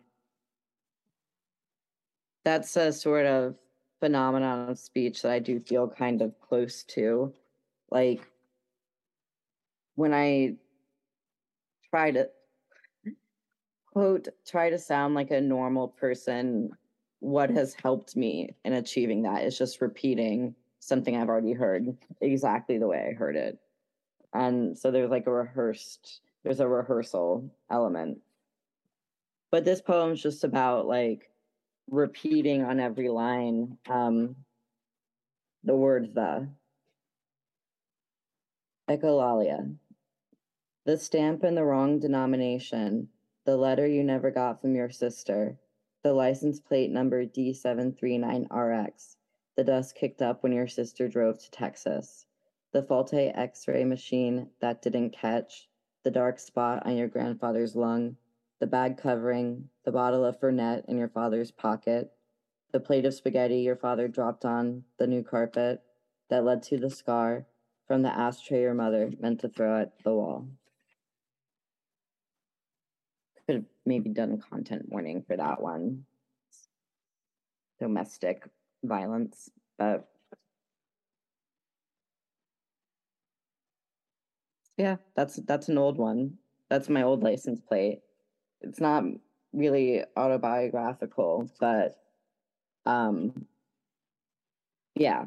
that's 2.43 2.75
a 2.77 2.93
sort 2.93 3.25
of 3.25 3.55
phenomenon 3.99 4.69
of 4.69 4.77
speech 4.77 5.23
that 5.23 5.31
I 5.31 5.39
do 5.39 5.59
feel 5.59 5.87
kind 5.87 6.21
of 6.21 6.39
close 6.39 6.83
to. 6.83 7.33
Like 7.89 8.29
when 9.95 10.13
I 10.13 10.55
try 11.95 12.11
to 12.11 12.27
quote 13.93 14.27
try 14.45 14.69
to 14.69 14.77
sound 14.77 15.15
like 15.15 15.31
a 15.31 15.39
normal 15.39 15.87
person 15.87 16.69
what 17.19 17.49
has 17.49 17.73
helped 17.73 18.17
me 18.17 18.53
in 18.65 18.73
achieving 18.73 19.21
that 19.21 19.45
is 19.45 19.57
just 19.57 19.79
repeating 19.79 20.53
something 20.79 21.15
i've 21.15 21.29
already 21.29 21.53
heard 21.53 21.95
exactly 22.19 22.77
the 22.77 22.87
way 22.87 23.07
i 23.09 23.15
heard 23.15 23.37
it. 23.37 23.57
And 24.33 24.77
so 24.77 24.91
there's 24.91 25.09
like 25.09 25.27
a 25.27 25.31
rehearsed 25.31 26.19
there's 26.43 26.59
a 26.59 26.67
rehearsal 26.67 27.49
element. 27.71 28.19
But 29.49 29.63
this 29.63 29.81
poem's 29.81 30.21
just 30.21 30.43
about 30.43 30.87
like 30.87 31.31
repeating 31.89 32.61
on 32.61 32.81
every 32.81 33.07
line 33.07 33.77
um 33.87 34.35
the 35.63 35.75
word 35.75 36.13
the 36.13 36.49
echolalia 38.89 39.73
the 40.85 40.97
stamp 40.99 41.43
in 41.43 41.55
the 41.55 41.63
wrong 41.63 41.97
denomination, 41.97 43.09
the 43.43 43.57
letter 43.57 43.87
you 43.87 44.03
never 44.03 44.29
got 44.29 44.61
from 44.61 44.75
your 44.75 44.91
sister, 44.91 45.57
the 46.03 46.13
license 46.13 46.59
plate 46.59 46.91
number 46.91 47.25
D739RX, 47.25 49.15
the 49.55 49.63
dust 49.63 49.95
kicked 49.95 50.21
up 50.21 50.43
when 50.43 50.51
your 50.51 50.67
sister 50.67 51.07
drove 51.07 51.39
to 51.39 51.49
Texas, 51.49 52.27
the 52.71 52.83
faulty 52.83 53.29
x 53.29 53.67
ray 53.67 53.83
machine 53.83 54.47
that 54.61 54.83
didn't 54.83 55.09
catch, 55.09 55.67
the 56.03 56.11
dark 56.11 56.37
spot 56.37 56.85
on 56.85 56.95
your 56.95 57.07
grandfather's 57.07 57.75
lung, 57.75 58.15
the 58.59 58.67
bag 58.67 58.95
covering, 58.95 59.67
the 59.85 59.91
bottle 59.91 60.23
of 60.23 60.39
Fernet 60.39 60.85
in 60.87 60.99
your 60.99 61.09
father's 61.09 61.49
pocket, 61.49 62.11
the 62.71 62.79
plate 62.79 63.05
of 63.05 63.15
spaghetti 63.15 63.61
your 63.61 63.75
father 63.75 64.07
dropped 64.07 64.45
on 64.45 64.83
the 64.99 65.07
new 65.07 65.23
carpet 65.23 65.81
that 66.29 66.45
led 66.45 66.61
to 66.61 66.77
the 66.77 66.91
scar 66.91 67.47
from 67.87 68.03
the 68.03 68.15
ashtray 68.15 68.61
your 68.61 68.75
mother 68.75 69.11
meant 69.19 69.39
to 69.39 69.49
throw 69.49 69.81
at 69.81 69.91
the 70.03 70.13
wall 70.13 70.47
could 73.45 73.55
have 73.55 73.65
maybe 73.85 74.09
done 74.09 74.41
content 74.49 74.83
warning 74.87 75.23
for 75.27 75.37
that 75.37 75.61
one. 75.61 76.05
Domestic 77.79 78.47
violence, 78.83 79.49
but 79.77 80.07
yeah, 84.77 84.97
that's 85.15 85.35
that's 85.47 85.69
an 85.69 85.77
old 85.77 85.97
one. 85.97 86.37
That's 86.69 86.89
my 86.89 87.03
old 87.03 87.23
license 87.23 87.59
plate. 87.61 88.01
It's 88.61 88.79
not 88.79 89.03
really 89.53 90.03
autobiographical, 90.17 91.49
but 91.59 91.97
um 92.85 93.45
yeah. 94.95 95.25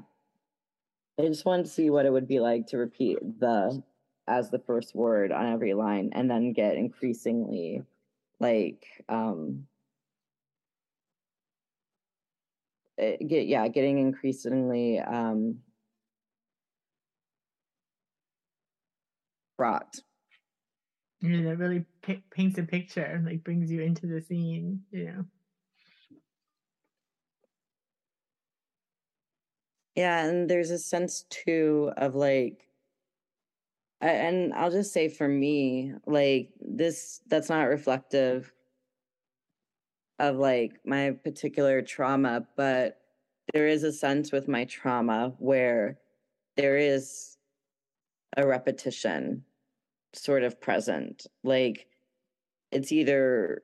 I 1.21 1.27
just 1.27 1.45
wanted 1.45 1.65
to 1.65 1.71
see 1.71 1.91
what 1.91 2.07
it 2.07 2.13
would 2.13 2.29
be 2.29 2.39
like 2.41 2.69
to 2.69 2.79
repeat 2.79 3.19
the 3.41 3.83
as 4.29 4.51
the 4.51 4.59
first 4.59 4.95
word 4.95 5.33
on 5.33 5.53
every 5.53 5.75
line 5.75 6.11
and 6.13 6.31
then 6.31 6.53
get 6.53 6.77
increasingly 6.77 7.83
like 8.41 8.87
um 9.09 9.67
eh, 12.99 13.17
get 13.27 13.47
yeah 13.47 13.69
getting 13.69 13.99
increasingly 13.99 14.99
um 15.01 15.59
fraught 19.57 20.01
yeah 21.21 21.43
that 21.43 21.59
really 21.59 21.85
p- 22.03 22.23
paints 22.31 22.59
a 22.59 22.63
picture 22.63 23.23
like 23.25 23.43
brings 23.43 23.71
you 23.71 23.83
into 23.83 24.07
the 24.07 24.21
scene 24.21 24.83
you 24.91 25.07
know? 25.07 25.25
Yeah 29.95 30.25
and 30.25 30.49
there's 30.49 30.71
a 30.71 30.79
sense 30.79 31.25
too 31.29 31.93
of 31.97 32.15
like 32.15 32.68
and 34.01 34.55
I'll 34.55 34.71
just 34.71 34.93
say 34.93 35.09
for 35.09 35.27
me, 35.27 35.93
like 36.07 36.51
this, 36.61 37.21
that's 37.29 37.49
not 37.49 37.63
reflective 37.63 38.53
of 40.19 40.37
like 40.37 40.81
my 40.85 41.13
particular 41.25 41.83
trauma, 41.83 42.47
but 42.57 43.01
there 43.53 43.67
is 43.67 43.83
a 43.83 43.93
sense 43.93 44.33
with 44.33 44.49
my 44.49 44.65
trauma 44.65 45.35
where 45.39 45.99
there 46.57 46.77
is 46.77 47.37
a 48.37 48.47
repetition 48.47 49.45
sort 50.13 50.43
of 50.43 50.61
present. 50.61 51.27
Like 51.43 51.87
it's 52.71 52.93
either 52.93 53.63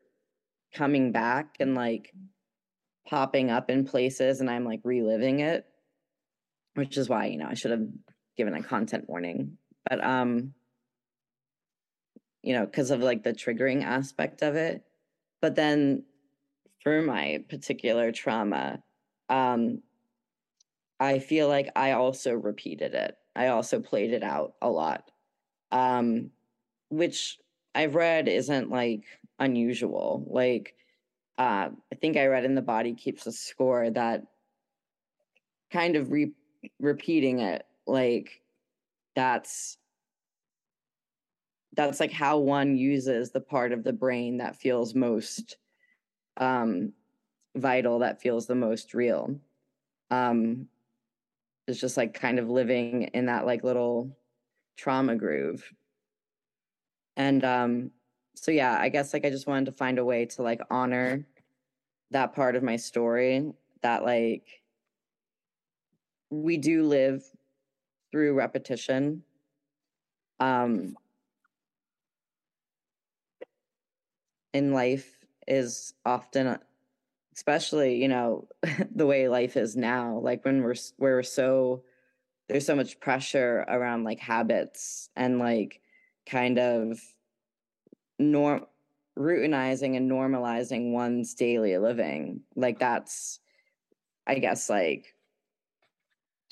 coming 0.75 1.13
back 1.13 1.57
and 1.61 1.75
like 1.75 2.13
popping 3.07 3.51
up 3.51 3.71
in 3.71 3.85
places 3.85 4.41
and 4.41 4.51
I'm 4.51 4.65
like 4.65 4.81
reliving 4.85 5.41
it, 5.41 5.67
which 6.75 6.97
is 6.97 7.09
why, 7.09 7.27
you 7.27 7.39
know, 7.39 7.49
I 7.49 7.55
should 7.55 7.71
have 7.71 7.87
given 8.37 8.55
a 8.55 8.63
content 8.63 9.05
warning 9.09 9.59
but 9.89 10.03
um 10.05 10.55
you 12.43 12.55
know 12.55 12.67
because 12.67 12.91
of 12.91 13.01
like 13.01 13.23
the 13.23 13.33
triggering 13.33 13.83
aspect 13.85 14.43
of 14.43 14.57
it. 14.57 14.85
But 15.41 15.57
then 15.57 16.05
for 16.83 17.03
my 17.03 17.45
particular 17.49 18.13
trauma 18.13 18.83
um 19.31 19.83
i 21.01 21.19
feel 21.19 21.49
like 21.49 21.71
i 21.77 21.93
also 21.93 22.33
repeated 22.33 22.95
it. 22.95 23.17
I 23.37 23.49
also 23.49 23.81
played 23.81 24.13
it 24.13 24.23
out 24.23 24.55
a 24.63 24.71
lot. 24.71 25.11
Um 25.73 26.31
which 26.91 27.39
i've 27.75 27.95
read 27.95 28.29
isn't 28.29 28.71
like 28.71 29.05
unusual. 29.39 30.27
Like 30.29 30.77
uh, 31.39 31.71
I 31.93 31.97
think 31.97 32.17
I 32.17 32.27
read 32.27 32.45
in 32.45 32.55
the 32.55 32.63
body 32.63 32.95
keeps 32.95 33.27
a 33.27 33.33
score 33.33 33.91
that 33.91 34.25
kind 35.71 35.97
of 35.97 36.11
re- 36.11 36.35
repeating 36.79 37.41
it 37.41 37.67
like 37.87 38.41
that's 39.15 39.79
that's 41.77 41.99
like 42.01 42.13
how 42.13 42.39
one 42.39 42.77
uses 42.77 43.31
the 43.31 43.41
part 43.41 43.73
of 43.73 43.83
the 43.83 43.93
brain 43.93 44.39
that 44.39 44.57
feels 44.57 44.95
most 44.95 45.57
um 46.37 46.93
vital 47.57 48.01
that 48.01 48.21
feels 48.21 48.47
the 48.47 48.55
most 48.55 48.95
real. 48.95 49.39
Um 50.11 50.69
it's 51.67 51.81
just 51.81 51.97
like 51.97 52.13
kind 52.15 52.39
of 52.39 52.51
living 52.51 53.05
in 53.15 53.27
that 53.27 53.47
like 53.47 53.65
little 53.65 54.17
trauma 54.77 55.17
groove. 55.17 55.65
And 57.17 57.45
um 57.45 57.91
so 58.35 58.51
yeah 58.51 58.77
i 58.79 58.89
guess 58.89 59.13
like 59.13 59.25
i 59.25 59.31
just 59.31 59.47
wanted 59.47 59.67
to 59.67 59.73
find 59.73 59.99
a 59.99 60.05
way 60.05 60.27
to 60.27 60.43
like 60.43 60.61
honor 60.71 61.25
that 62.11 62.35
part 62.35 62.57
of 62.57 62.63
my 62.63 62.77
story 62.77 63.53
that 63.83 64.05
like 64.05 64.63
we 66.31 66.57
do 66.57 66.83
live 66.85 67.25
through 68.15 68.33
repetition. 68.33 69.25
Um 70.39 70.97
in 74.53 74.73
life 74.73 75.27
is 75.49 75.95
often 76.07 76.57
especially 77.35 77.97
you 77.97 78.07
know 78.07 78.47
the 78.95 79.05
way 79.05 79.27
life 79.27 79.57
is 79.57 79.75
now 79.75 80.21
like 80.23 80.45
when 80.45 80.63
we're 80.63 80.77
we're 80.97 81.25
so 81.25 81.83
there's 82.49 82.65
so 82.65 82.77
much 82.77 83.01
pressure 83.01 83.65
around 83.67 84.05
like 84.05 84.21
habits 84.21 85.11
and 85.17 85.41
like 85.41 85.81
kind 86.25 86.61
of 86.61 87.01
norm 88.21 88.65
routinizing 89.19 89.97
and 89.97 90.09
normalizing 90.09 90.93
one's 90.93 91.35
daily 91.35 91.77
living. 91.79 92.43
Like 92.55 92.79
that's 92.79 93.41
i 94.27 94.39
guess 94.39 94.71
like 94.71 95.15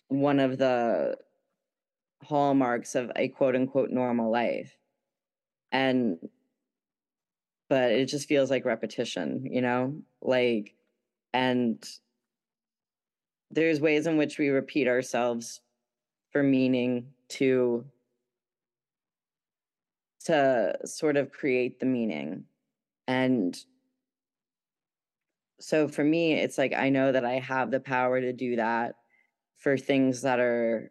one 0.08 0.40
of 0.40 0.58
the 0.58 1.16
hallmarks 2.22 2.94
of 2.94 3.10
a 3.16 3.28
quote 3.28 3.56
unquote 3.56 3.90
normal 3.90 4.30
life. 4.30 4.76
And 5.70 6.18
but 7.68 7.92
it 7.92 8.06
just 8.06 8.28
feels 8.28 8.50
like 8.50 8.64
repetition 8.64 9.46
you 9.50 9.62
know? 9.62 9.96
Like 10.20 10.74
and 11.32 11.82
there's 13.50 13.80
ways 13.80 14.06
in 14.06 14.16
which 14.16 14.38
we 14.38 14.48
repeat 14.48 14.88
ourselves 14.88 15.60
for 16.30 16.42
meaning 16.42 17.06
to 17.28 17.84
to 20.24 20.76
sort 20.84 21.16
of 21.16 21.32
create 21.32 21.80
the 21.80 21.86
meaning. 21.86 22.44
And 23.08 23.58
so 25.62 25.86
for 25.86 26.02
me 26.02 26.32
it's 26.32 26.58
like 26.58 26.74
i 26.74 26.88
know 26.88 27.12
that 27.12 27.24
i 27.24 27.34
have 27.34 27.70
the 27.70 27.80
power 27.80 28.20
to 28.20 28.32
do 28.32 28.56
that 28.56 28.96
for 29.58 29.78
things 29.78 30.22
that 30.22 30.40
are 30.40 30.90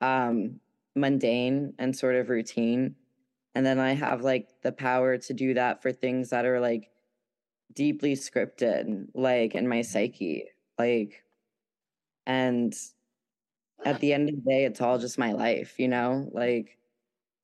um 0.00 0.60
mundane 0.96 1.74
and 1.78 1.96
sort 1.96 2.16
of 2.16 2.28
routine. 2.28 2.96
And 3.54 3.66
then 3.66 3.78
i 3.80 3.92
have 3.94 4.22
like 4.22 4.48
the 4.62 4.72
power 4.72 5.18
to 5.18 5.34
do 5.34 5.54
that 5.54 5.82
for 5.82 5.92
things 5.92 6.30
that 6.30 6.46
are 6.46 6.60
like 6.60 6.90
deeply 7.74 8.14
scripted 8.14 9.08
like 9.14 9.54
in 9.54 9.68
my 9.68 9.82
psyche 9.82 10.46
like 10.78 11.24
and 12.26 12.74
at 13.84 14.00
the 14.00 14.12
end 14.12 14.28
of 14.28 14.34
the 14.36 14.50
day 14.50 14.64
it's 14.64 14.80
all 14.80 14.98
just 14.98 15.18
my 15.18 15.32
life 15.32 15.78
you 15.78 15.88
know? 15.88 16.28
Like 16.32 16.78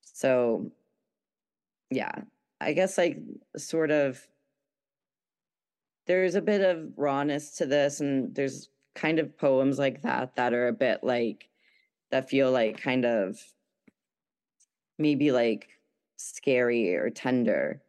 so 0.02 0.70
yeah 1.90 2.12
i 2.60 2.72
guess 2.72 2.98
like 2.98 3.18
sort 3.56 3.90
of 3.90 4.26
there's 6.06 6.34
a 6.34 6.40
bit 6.40 6.60
of 6.62 6.92
rawness 6.96 7.50
to 7.56 7.66
this 7.66 8.00
and 8.00 8.34
there's 8.34 8.68
kind 8.94 9.18
of 9.18 9.36
poems 9.36 9.78
like 9.78 10.02
that 10.02 10.34
that 10.36 10.54
are 10.54 10.68
a 10.68 10.72
bit 10.72 11.02
like 11.02 11.48
that 12.10 12.28
feel 12.30 12.50
like 12.50 12.80
kind 12.80 13.04
of 13.04 13.38
maybe 14.98 15.32
like 15.32 15.68
scary 16.16 16.94
or 16.94 17.10
tender 17.10 17.82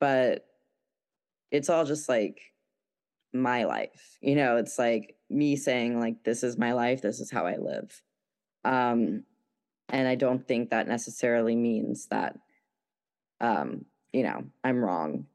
but 0.00 0.46
it's 1.50 1.68
all 1.68 1.84
just 1.84 2.08
like 2.08 2.40
my 3.32 3.64
life 3.64 4.18
you 4.20 4.36
know? 4.36 4.56
It's 4.56 4.78
like 4.78 5.16
me 5.28 5.56
saying 5.56 5.98
like 5.98 6.22
this 6.24 6.42
is 6.42 6.56
my 6.56 6.72
life 6.72 7.02
this 7.02 7.20
is 7.20 7.30
how 7.30 7.46
i 7.46 7.56
live. 7.56 8.00
Um 8.64 9.24
and 9.88 10.08
i 10.08 10.14
don't 10.14 10.46
think 10.46 10.70
that 10.70 10.88
necessarily 10.88 11.56
means 11.56 12.06
that 12.06 12.38
um 13.40 13.84
you 14.12 14.22
know 14.22 14.44
i'm 14.62 14.82
wrong. 14.82 15.26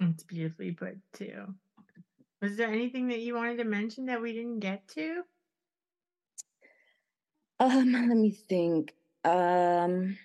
It's 0.00 0.24
beautifully 0.24 0.72
put 0.72 0.98
too. 1.12 1.54
Was 2.42 2.56
there 2.56 2.68
anything 2.68 3.08
that 3.08 3.20
you 3.20 3.34
wanted 3.34 3.58
to 3.58 3.64
mention 3.64 4.06
that 4.06 4.20
we 4.20 4.32
didn't 4.32 4.60
get 4.60 4.86
to? 4.88 5.22
Um, 7.58 7.92
let 8.08 8.16
me 8.16 8.30
think. 8.30 8.94
Um, 9.24 10.18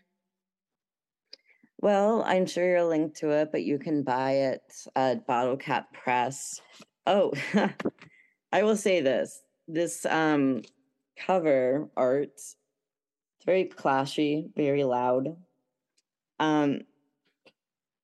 well, 1.79 2.23
I'm 2.23 2.45
sure 2.45 2.67
you're 2.67 2.83
linked 2.83 3.17
to 3.17 3.29
it, 3.31 3.51
but 3.51 3.63
you 3.63 3.79
can 3.79 4.03
buy 4.03 4.31
it 4.31 4.61
at 4.95 5.27
Bottlecap 5.27 5.85
Press. 5.93 6.61
Oh, 7.07 7.31
I 8.51 8.63
will 8.63 8.75
say 8.75 9.01
this: 9.01 9.41
this 9.67 10.05
um 10.05 10.61
cover 11.17 11.89
art, 11.95 12.29
it's 12.33 12.55
very 13.45 13.65
clashy, 13.65 14.49
very 14.55 14.83
loud. 14.83 15.35
Um, 16.39 16.81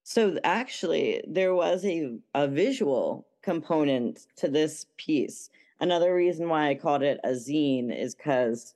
so 0.02 0.38
actually, 0.42 1.22
there 1.28 1.54
was 1.54 1.84
a, 1.84 2.16
a 2.34 2.48
visual 2.48 3.26
component 3.48 4.26
to 4.36 4.46
this 4.46 4.84
piece. 4.98 5.48
Another 5.80 6.14
reason 6.14 6.50
why 6.50 6.68
I 6.68 6.74
called 6.74 7.02
it 7.02 7.18
a 7.24 7.30
zine 7.30 7.98
is 7.98 8.14
because 8.14 8.74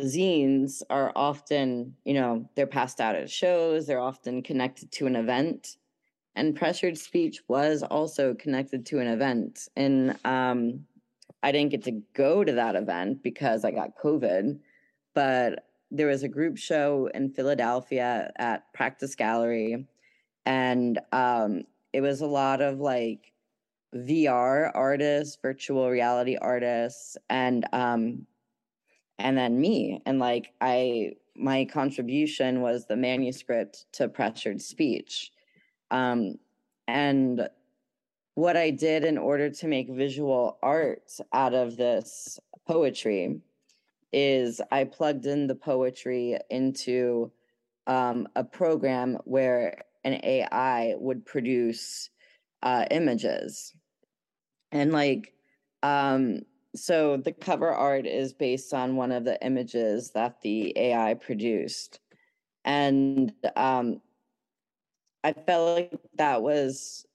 zines 0.00 0.80
are 0.88 1.12
often, 1.14 1.94
you 2.06 2.14
know, 2.14 2.48
they're 2.54 2.66
passed 2.66 2.98
out 2.98 3.14
at 3.14 3.28
shows, 3.28 3.86
they're 3.86 4.00
often 4.00 4.42
connected 4.42 4.90
to 4.92 5.06
an 5.06 5.16
event. 5.16 5.76
And 6.34 6.56
pressured 6.56 6.96
speech 6.96 7.42
was 7.46 7.82
also 7.82 8.32
connected 8.32 8.86
to 8.86 9.00
an 9.00 9.06
event. 9.06 9.68
And 9.76 10.16
um, 10.24 10.86
I 11.42 11.52
didn't 11.52 11.70
get 11.70 11.84
to 11.84 12.00
go 12.14 12.42
to 12.42 12.52
that 12.52 12.76
event 12.76 13.22
because 13.22 13.66
I 13.66 13.70
got 13.70 13.98
COVID, 14.02 14.60
but 15.14 15.66
there 15.90 16.06
was 16.06 16.22
a 16.22 16.28
group 16.28 16.56
show 16.56 17.10
in 17.12 17.28
Philadelphia 17.28 18.32
at 18.36 18.72
Practice 18.72 19.14
Gallery 19.14 19.86
and 20.46 20.98
um, 21.12 21.64
it 21.92 22.00
was 22.00 22.22
a 22.22 22.26
lot 22.26 22.62
of 22.62 22.80
like 22.80 23.33
VR 23.94 24.70
artists, 24.74 25.38
virtual 25.40 25.88
reality 25.90 26.36
artists, 26.40 27.16
and 27.30 27.66
um, 27.72 28.26
and 29.18 29.38
then 29.38 29.60
me. 29.60 30.02
And 30.06 30.18
like 30.18 30.52
I, 30.60 31.12
my 31.36 31.64
contribution 31.64 32.60
was 32.60 32.86
the 32.86 32.96
manuscript 32.96 33.86
to 33.92 34.08
Pressured 34.08 34.60
Speech, 34.60 35.30
um, 35.90 36.38
and 36.88 37.48
what 38.34 38.56
I 38.56 38.70
did 38.70 39.04
in 39.04 39.16
order 39.16 39.48
to 39.48 39.68
make 39.68 39.88
visual 39.88 40.58
art 40.62 41.12
out 41.32 41.54
of 41.54 41.76
this 41.76 42.38
poetry 42.66 43.40
is 44.12 44.60
I 44.70 44.84
plugged 44.84 45.26
in 45.26 45.46
the 45.46 45.54
poetry 45.54 46.38
into 46.50 47.30
um, 47.86 48.28
a 48.34 48.44
program 48.44 49.18
where 49.24 49.82
an 50.04 50.20
AI 50.24 50.94
would 50.98 51.24
produce 51.24 52.10
uh, 52.62 52.86
images. 52.90 53.74
And 54.74 54.92
like, 54.92 55.32
um, 55.84 56.42
so 56.74 57.16
the 57.16 57.32
cover 57.32 57.70
art 57.70 58.06
is 58.06 58.32
based 58.32 58.74
on 58.74 58.96
one 58.96 59.12
of 59.12 59.24
the 59.24 59.40
images 59.44 60.10
that 60.10 60.40
the 60.42 60.76
AI 60.76 61.14
produced. 61.14 62.00
And 62.64 63.32
um, 63.54 64.00
I 65.22 65.32
felt 65.32 65.76
like 65.76 65.92
that 66.16 66.42
was, 66.42 67.06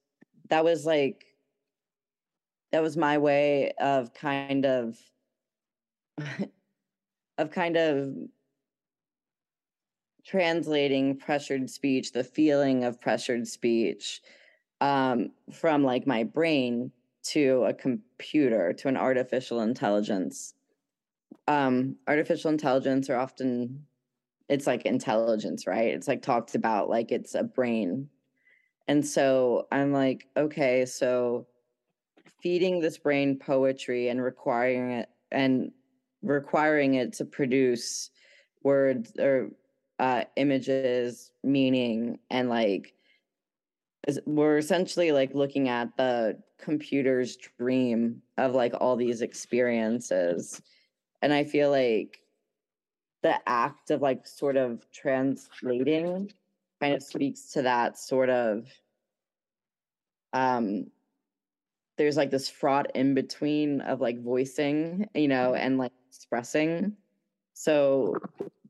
that 0.50 0.64
was 0.64 0.86
like, 0.86 1.26
that 2.72 2.82
was 2.82 2.96
my 2.96 3.18
way 3.18 3.74
of 3.78 4.14
kind 4.14 4.66
of, 4.66 4.98
of 7.38 7.52
kind 7.52 7.76
of 7.76 8.16
translating 10.26 11.18
pressured 11.18 11.70
speech, 11.70 12.14
the 12.14 12.24
feeling 12.24 12.86
of 12.86 13.02
pressured 13.02 13.50
speech 13.50 14.22
um, 14.80 15.32
from 15.52 15.84
like 15.84 16.08
my 16.08 16.24
brain 16.24 16.94
to 17.34 17.66
a 17.66 17.74
computer, 17.74 18.74
to 18.74 18.88
an 18.88 18.98
artificial 18.98 19.62
intelligence. 19.62 20.54
Um, 21.48 21.96
artificial 22.08 22.52
intelligence 22.52 23.10
are 23.10 23.18
often, 23.18 23.86
it's 24.48 24.68
like 24.68 24.86
intelligence, 24.86 25.68
right? 25.68 25.94
It's 25.94 26.08
like 26.08 26.22
talked 26.22 26.56
about 26.56 26.90
like 26.90 27.12
it's 27.12 27.36
a 27.36 27.44
brain. 27.44 28.10
And 28.88 29.06
so 29.06 29.68
I'm 29.72 29.94
like, 29.94 30.28
okay, 30.36 30.86
so 30.86 31.48
feeding 32.42 32.80
this 32.80 32.98
brain 32.98 33.38
poetry 33.38 34.10
and 34.10 34.22
requiring 34.22 34.92
it 34.92 35.10
and 35.32 35.72
requiring 36.22 36.96
it 36.96 37.14
to 37.14 37.26
produce 37.26 38.10
words 38.64 39.12
or 39.20 39.50
uh, 40.00 40.24
images, 40.36 41.32
meaning, 41.44 42.20
and 42.30 42.50
like 42.50 42.94
we're 44.26 44.58
essentially 44.58 45.12
like 45.12 45.34
looking 45.34 45.70
at 45.70 45.96
the 45.98 46.38
computer's 46.58 47.38
dream 47.58 48.22
of 48.38 48.56
like 48.56 48.74
all 48.80 48.96
these 48.96 49.22
experiences. 49.22 50.62
And 51.22 51.34
i 51.34 51.44
feel 51.44 51.70
like 51.70 52.20
the 53.22 53.36
act 53.48 53.92
of 53.92 54.02
like 54.02 54.26
sort 54.26 54.56
of 54.56 54.86
translating 54.92 56.32
kind 56.80 56.94
of 56.94 57.04
speaks 57.04 57.52
to 57.52 57.62
that 57.64 57.98
sort 57.98 58.30
of 58.30 58.66
um 60.32 60.86
there's 61.98 62.16
like 62.16 62.32
this 62.32 62.48
fraught 62.48 62.90
in 62.96 63.14
between 63.14 63.82
of 63.82 64.00
like 64.00 64.22
voicing 64.24 65.06
you 65.14 65.28
know 65.28 65.54
and 65.54 65.78
like 65.78 65.92
expressing. 66.08 66.96
So 67.54 68.16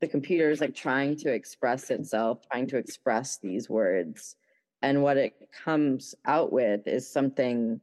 the 0.00 0.08
computer 0.08 0.50
is 0.50 0.60
like 0.60 0.74
trying 0.74 1.14
to 1.18 1.32
express 1.32 1.90
itself 1.90 2.40
trying 2.50 2.66
to 2.68 2.76
express 2.76 3.38
these 3.38 3.70
words 3.70 4.34
and 4.82 5.02
what 5.02 5.16
it 5.16 5.34
comes 5.64 6.14
out 6.24 6.52
with 6.52 6.86
is 6.86 7.10
something 7.10 7.80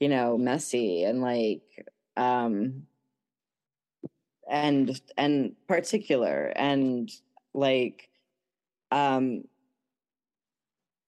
you 0.00 0.08
know 0.08 0.36
messy 0.36 1.04
and 1.04 1.22
like 1.22 1.86
um 2.16 2.82
and 4.50 5.00
and 5.16 5.54
particular 5.68 6.52
and 6.56 7.10
like 7.54 8.08
um 8.90 9.44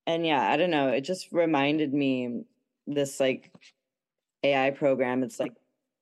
and 0.07 0.26
yeah 0.26 0.51
i 0.51 0.57
don't 0.57 0.70
know 0.70 0.89
it 0.89 1.03
just 1.03 1.28
reminded 1.32 1.93
me 1.93 2.45
this 2.87 3.18
like 3.18 3.51
ai 4.45 4.70
program 4.70 5.22
it's 5.22 5.41
like 5.41 5.55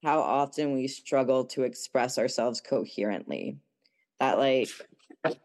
how 0.02 0.20
often 0.20 0.72
we 0.72 0.88
struggle 0.88 1.44
to 1.44 1.62
express 1.62 2.18
ourselves 2.18 2.60
coherently. 2.60 3.58
That 4.18 4.38
like 4.38 4.68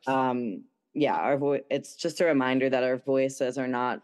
um 0.05 0.63
yeah 0.97 1.15
our 1.15 1.59
it's 1.69 1.95
just 1.95 2.21
a 2.21 2.25
reminder 2.25 2.69
that 2.69 2.83
our 2.83 2.97
voices 2.97 3.57
are 3.57 3.67
not 3.67 4.01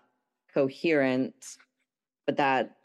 coherent 0.54 1.58
but 2.26 2.38
that 2.38 2.78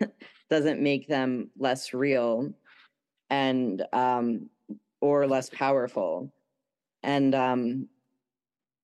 doesn't 0.50 0.80
make 0.80 1.08
them 1.08 1.50
less 1.56 1.94
real 1.94 2.52
and 3.30 3.82
um 3.92 4.50
or 5.00 5.26
less 5.26 5.50
powerful. 5.50 6.32
And 7.02 7.34
um 7.34 7.88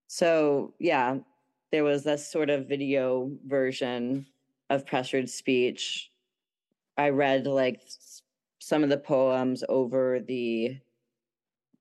so 0.08 0.74
yeah 0.78 1.18
there 1.70 1.84
was 1.84 2.04
this 2.04 2.30
sort 2.30 2.48
of 2.48 2.66
video 2.66 3.30
version 3.46 4.26
of 4.70 4.86
pressured 4.86 5.28
speech. 5.28 6.10
I 6.96 7.10
read 7.10 7.46
like 7.46 7.82
some 8.58 8.82
of 8.82 8.88
the 8.88 8.96
poems 8.96 9.62
over 9.68 10.20
the 10.20 10.78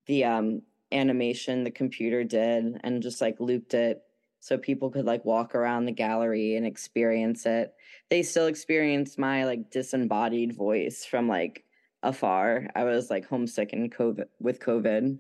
the 0.08 0.26
um 0.26 0.62
animation 0.92 1.64
the 1.64 1.72
computer 1.72 2.24
did 2.24 2.80
and 2.84 3.04
just 3.04 3.22
like 3.22 3.40
looped 3.40 3.74
it 3.74 4.04
so 4.40 4.58
people 4.58 4.90
could 4.90 5.06
like 5.06 5.26
walk 5.26 5.56
around 5.56 5.86
the 5.86 5.92
gallery 5.92 6.56
and 6.56 6.66
experience 6.66 7.46
it. 7.46 7.74
They 8.10 8.24
still 8.24 8.48
experienced 8.48 9.20
my 9.20 9.46
like 9.46 9.72
disembodied 9.72 10.56
voice 10.56 11.04
from 11.04 11.28
like 11.28 11.66
afar. 12.04 12.68
I 12.76 12.84
was 12.84 13.10
like 13.10 13.28
homesick 13.28 13.74
and 13.74 13.94
covid 13.94 14.28
with 14.40 14.60
covid. 14.60 15.20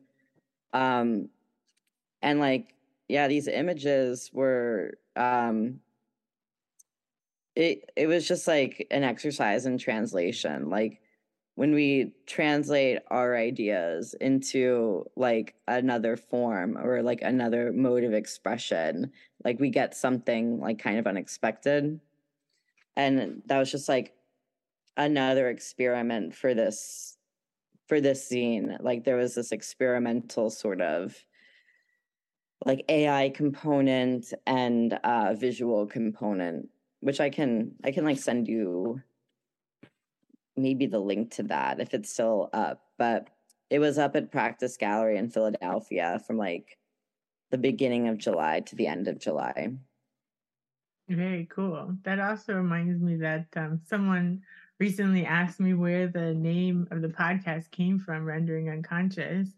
Um 0.73 1.29
and 2.21 2.39
like 2.39 2.73
yeah 3.07 3.27
these 3.27 3.47
images 3.47 4.29
were 4.33 4.97
um 5.15 5.79
it 7.55 7.89
it 7.95 8.07
was 8.07 8.27
just 8.27 8.47
like 8.47 8.87
an 8.91 9.03
exercise 9.03 9.65
in 9.65 9.77
translation. 9.77 10.69
Like 10.69 11.01
when 11.57 11.73
we 11.73 12.13
translate 12.27 12.99
our 13.07 13.35
ideas 13.35 14.13
into 14.21 15.03
like 15.15 15.55
another 15.67 16.15
form 16.15 16.77
or 16.77 17.01
like 17.01 17.23
another 17.23 17.73
mode 17.73 18.03
of 18.03 18.13
expression 18.13 19.11
like 19.43 19.59
we 19.59 19.71
get 19.71 19.97
something 19.97 20.59
like 20.59 20.77
kind 20.77 20.99
of 20.99 21.07
unexpected. 21.07 21.99
And 22.95 23.41
that 23.47 23.57
was 23.57 23.71
just 23.71 23.89
like 23.89 24.13
another 24.97 25.49
experiment 25.49 26.35
for 26.35 26.53
this 26.53 27.17
for 27.87 28.01
this 28.01 28.29
zine. 28.31 28.77
Like 28.79 29.03
there 29.03 29.15
was 29.15 29.33
this 29.33 29.51
experimental 29.51 30.51
sort 30.51 30.79
of 30.79 31.15
like 32.65 32.85
ai 32.89 33.29
component 33.29 34.31
and 34.45 34.93
uh 35.03 35.33
visual 35.35 35.85
component 35.85 36.67
which 37.01 37.21
i 37.21 37.29
can 37.29 37.71
i 37.83 37.91
can 37.91 38.03
like 38.03 38.17
send 38.17 38.47
you 38.47 38.99
maybe 40.57 40.85
the 40.85 40.99
link 40.99 41.31
to 41.35 41.43
that 41.43 41.79
if 41.79 41.93
it's 41.93 42.11
still 42.11 42.49
up, 42.53 42.81
but 42.97 43.29
it 43.69 43.79
was 43.79 43.97
up 43.97 44.15
at 44.15 44.31
Practice 44.31 44.77
Gallery 44.77 45.17
in 45.17 45.29
Philadelphia 45.29 46.21
from 46.25 46.37
like 46.37 46.77
the 47.51 47.57
beginning 47.57 48.07
of 48.07 48.17
July 48.17 48.61
to 48.61 48.75
the 48.75 48.87
end 48.87 49.07
of 49.07 49.19
July. 49.19 49.73
Very 51.09 51.47
cool. 51.49 51.95
That 52.03 52.19
also 52.19 52.53
reminds 52.53 53.01
me 53.01 53.15
that 53.17 53.45
um, 53.55 53.79
someone 53.85 54.41
recently 54.79 55.25
asked 55.25 55.59
me 55.59 55.73
where 55.73 56.07
the 56.07 56.33
name 56.33 56.87
of 56.91 57.01
the 57.01 57.07
podcast 57.07 57.71
came 57.71 57.97
from, 57.97 58.25
Rendering 58.25 58.69
Unconscious. 58.69 59.49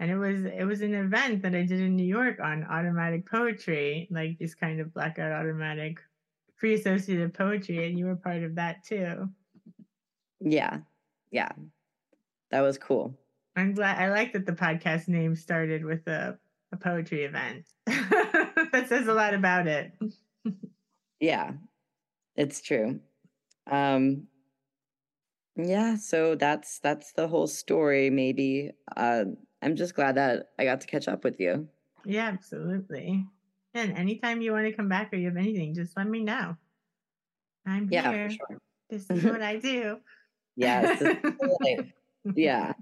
And 0.00 0.10
it 0.10 0.16
was 0.16 0.44
it 0.44 0.64
was 0.64 0.80
an 0.80 0.94
event 0.94 1.42
that 1.42 1.54
I 1.54 1.62
did 1.62 1.80
in 1.80 1.96
New 1.96 2.06
York 2.06 2.38
on 2.40 2.64
automatic 2.64 3.28
poetry, 3.28 4.06
like 4.10 4.38
this 4.38 4.54
kind 4.54 4.80
of 4.80 4.94
blackout 4.94 5.32
automatic 5.32 5.98
free 6.54 6.74
associative 6.74 7.32
poetry, 7.32 7.86
and 7.88 7.98
you 7.98 8.06
were 8.06 8.16
part 8.16 8.42
of 8.42 8.54
that 8.56 8.84
too. 8.84 9.28
Yeah. 10.40 10.78
Yeah. 11.30 11.52
That 12.50 12.60
was 12.60 12.78
cool. 12.78 13.14
I'm 13.56 13.74
glad 13.74 13.98
I 13.98 14.10
like 14.10 14.32
that 14.32 14.46
the 14.46 14.52
podcast 14.52 15.08
name 15.08 15.34
started 15.34 15.84
with 15.84 16.06
a, 16.06 16.38
a 16.72 16.76
poetry 16.76 17.24
event. 17.24 17.66
that 17.86 18.86
says 18.88 19.08
a 19.08 19.14
lot 19.14 19.34
about 19.34 19.66
it. 19.66 19.92
yeah. 21.20 21.52
It's 22.36 22.60
true. 22.60 23.00
Um 23.70 24.28
yeah, 25.56 25.96
so 25.96 26.36
that's 26.36 26.78
that's 26.78 27.12
the 27.12 27.26
whole 27.26 27.48
story 27.48 28.10
maybe. 28.10 28.70
Uh 28.96 29.24
I'm 29.60 29.74
just 29.74 29.94
glad 29.94 30.14
that 30.16 30.50
I 30.58 30.64
got 30.64 30.80
to 30.82 30.86
catch 30.86 31.08
up 31.08 31.24
with 31.24 31.40
you. 31.40 31.68
Yeah, 32.04 32.28
absolutely. 32.28 33.26
And 33.74 33.98
anytime 33.98 34.40
you 34.40 34.52
want 34.52 34.66
to 34.66 34.72
come 34.72 34.88
back 34.88 35.12
or 35.12 35.16
you 35.16 35.26
have 35.26 35.36
anything, 35.36 35.74
just 35.74 35.96
let 35.96 36.06
me 36.06 36.22
know. 36.22 36.56
I'm 37.66 37.88
yeah, 37.90 38.10
here. 38.10 38.30
Sure. 38.30 38.58
This 38.88 39.10
is 39.10 39.24
what 39.24 39.42
I 39.42 39.56
do. 39.56 39.98
Yes. 40.58 41.00
yeah. 42.34 42.72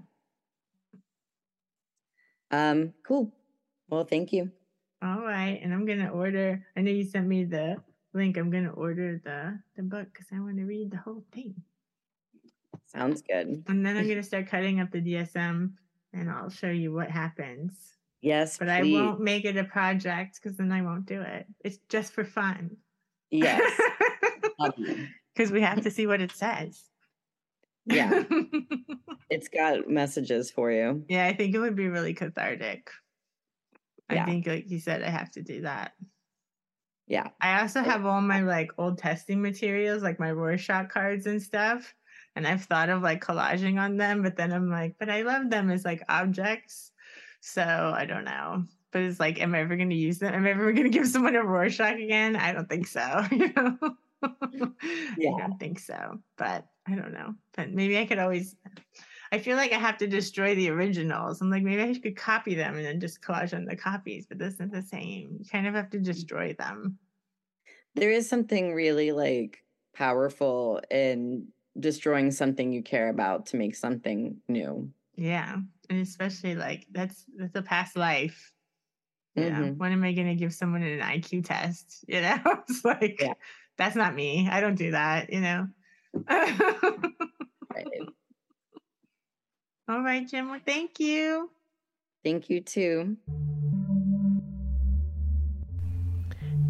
Um, 2.49 2.93
cool. 3.05 3.31
Well, 3.87 4.03
thank 4.03 4.33
you. 4.33 4.51
All 5.03 5.21
right. 5.21 5.59
And 5.61 5.71
I'm 5.71 5.85
gonna 5.85 6.09
order 6.09 6.65
I 6.75 6.81
know 6.81 6.91
you 6.91 7.05
sent 7.05 7.27
me 7.27 7.43
the 7.43 7.77
link. 8.13 8.37
I'm 8.37 8.49
gonna 8.49 8.71
order 8.71 9.21
the 9.23 9.59
the 9.75 9.83
book 9.83 10.07
because 10.11 10.25
I 10.33 10.39
want 10.39 10.57
to 10.57 10.65
read 10.65 10.89
the 10.89 10.97
whole 10.97 11.23
thing. 11.31 11.53
Sounds 12.87 13.21
good. 13.21 13.63
And 13.67 13.85
then 13.85 13.95
I'm 13.95 14.07
gonna 14.07 14.23
start 14.23 14.47
cutting 14.47 14.79
up 14.79 14.89
the 14.89 15.01
DSM 15.01 15.73
and 16.13 16.31
I'll 16.31 16.49
show 16.49 16.71
you 16.71 16.91
what 16.91 17.11
happens. 17.11 17.77
Yes. 18.21 18.57
But 18.57 18.69
please. 18.69 18.97
I 18.97 19.01
won't 19.01 19.21
make 19.21 19.45
it 19.45 19.55
a 19.55 19.65
project 19.65 20.39
because 20.41 20.57
then 20.57 20.71
I 20.71 20.81
won't 20.81 21.05
do 21.05 21.21
it. 21.21 21.45
It's 21.63 21.77
just 21.89 22.11
for 22.13 22.25
fun. 22.25 22.77
Yes. 23.29 23.61
Because 25.35 25.51
we 25.51 25.61
have 25.61 25.83
to 25.83 25.91
see 25.91 26.07
what 26.07 26.19
it 26.19 26.31
says. 26.31 26.83
Yeah. 27.87 28.23
it's 29.29 29.47
got 29.47 29.89
messages 29.89 30.51
for 30.51 30.71
you. 30.71 31.03
Yeah, 31.07 31.25
I 31.25 31.33
think 31.33 31.55
it 31.55 31.59
would 31.59 31.75
be 31.75 31.87
really 31.87 32.13
cathartic. 32.13 32.89
Yeah. 34.11 34.23
I 34.23 34.25
think, 34.25 34.47
like 34.47 34.69
you 34.69 34.79
said, 34.79 35.03
I 35.03 35.09
have 35.09 35.31
to 35.31 35.41
do 35.41 35.61
that. 35.61 35.93
Yeah. 37.07 37.29
I 37.41 37.61
also 37.61 37.81
have 37.81 38.05
all 38.05 38.21
my 38.21 38.41
like 38.41 38.71
old 38.77 38.97
testing 38.97 39.41
materials, 39.41 40.03
like 40.03 40.19
my 40.19 40.31
Rorschach 40.31 40.89
cards 40.89 41.25
and 41.25 41.41
stuff. 41.41 41.93
And 42.35 42.45
I've 42.45 42.65
thought 42.65 42.89
of 42.89 43.01
like 43.01 43.23
collaging 43.23 43.79
on 43.79 43.97
them, 43.97 44.21
but 44.21 44.35
then 44.35 44.51
I'm 44.51 44.69
like, 44.69 44.95
but 44.99 45.09
I 45.09 45.23
love 45.23 45.49
them 45.49 45.71
as 45.71 45.85
like 45.85 46.03
objects. 46.09 46.91
So 47.39 47.63
I 47.63 48.05
don't 48.05 48.25
know. 48.25 48.65
But 48.91 49.01
it's 49.03 49.19
like, 49.19 49.41
am 49.41 49.55
I 49.55 49.61
ever 49.61 49.75
going 49.75 49.89
to 49.89 49.95
use 49.95 50.19
them? 50.19 50.33
Am 50.33 50.45
I 50.45 50.51
ever 50.51 50.71
going 50.71 50.83
to 50.91 50.97
give 50.97 51.07
someone 51.07 51.35
a 51.35 51.43
Rorschach 51.43 51.97
again? 51.97 52.35
I 52.35 52.51
don't 52.51 52.69
think 52.69 52.87
so. 52.87 53.23
You 53.31 53.53
know? 53.55 53.77
yeah. 55.17 55.31
I 55.31 55.39
don't 55.39 55.59
think 55.59 55.79
so. 55.79 56.19
But 56.37 56.65
I 56.87 56.95
don't 56.95 57.13
know, 57.13 57.35
but 57.55 57.71
maybe 57.71 57.97
I 57.97 58.05
could 58.05 58.19
always. 58.19 58.55
I 59.31 59.39
feel 59.39 59.57
like 59.57 59.73
I 59.73 59.77
have 59.77 59.97
to 59.97 60.07
destroy 60.07 60.55
the 60.55 60.69
originals. 60.69 61.41
I'm 61.41 61.51
like, 61.51 61.63
maybe 61.63 61.83
I 61.83 61.99
could 61.99 62.15
copy 62.15 62.55
them 62.55 62.77
and 62.77 62.85
then 62.85 62.99
just 62.99 63.21
collage 63.21 63.53
on 63.53 63.65
the 63.65 63.75
copies, 63.75 64.25
but 64.25 64.37
this 64.37 64.53
isn't 64.53 64.71
the 64.71 64.81
same. 64.81 65.35
You 65.39 65.45
kind 65.51 65.67
of 65.67 65.73
have 65.73 65.89
to 65.89 65.99
destroy 65.99 66.53
them. 66.53 66.97
There 67.95 68.11
is 68.11 68.29
something 68.29 68.73
really 68.73 69.11
like 69.11 69.65
powerful 69.93 70.79
in 70.89 71.47
destroying 71.79 72.31
something 72.31 72.71
you 72.71 72.81
care 72.81 73.09
about 73.09 73.47
to 73.47 73.57
make 73.57 73.75
something 73.75 74.37
new. 74.47 74.89
Yeah. 75.15 75.57
And 75.89 76.01
especially 76.01 76.55
like 76.55 76.85
that's 76.91 77.25
that's 77.35 77.55
a 77.55 77.61
past 77.61 77.97
life. 77.97 78.53
You 79.35 79.43
mm-hmm. 79.43 79.61
know, 79.61 79.71
when 79.73 79.91
am 79.91 80.03
I 80.03 80.13
gonna 80.13 80.35
give 80.35 80.53
someone 80.53 80.83
an 80.83 80.99
IQ 80.99 81.45
test? 81.45 82.05
You 82.07 82.21
know, 82.21 82.39
it's 82.69 82.85
like 82.85 83.21
yeah. 83.21 83.33
That's 83.77 83.95
not 83.95 84.15
me. 84.15 84.49
I 84.49 84.61
don't 84.61 84.75
do 84.75 84.91
that, 84.91 85.31
you 85.31 85.41
know. 85.41 85.67
All 89.89 90.01
right, 90.01 90.27
Jim. 90.27 90.49
Well, 90.49 90.59
thank 90.65 90.99
you. 90.99 91.49
Thank 92.23 92.49
you 92.49 92.61
too. 92.61 93.17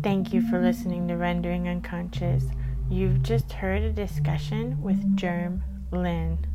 Thank 0.04 0.34
you 0.34 0.42
for 0.42 0.62
listening 0.62 1.08
to 1.08 1.16
Rendering 1.16 1.68
Unconscious. 1.68 2.44
You've 2.90 3.24
just 3.24 3.52
heard 3.52 3.82
a 3.82 3.92
discussion 3.92 4.82
with 4.82 5.18
Germ 5.18 5.64
Lin. 5.92 6.46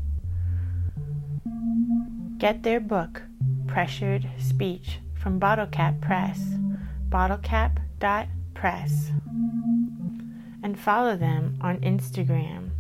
Get 2.39 2.63
their 2.63 2.81
book, 2.81 3.23
Pressured 3.67 4.29
Speech, 4.39 5.01
from 5.15 5.41
Bottlecap 5.41 6.01
Press, 6.01 6.39
bottlecap.press, 7.09 9.11
and 10.63 10.79
follow 10.79 11.17
them 11.17 11.59
on 11.61 11.79
Instagram 11.81 12.71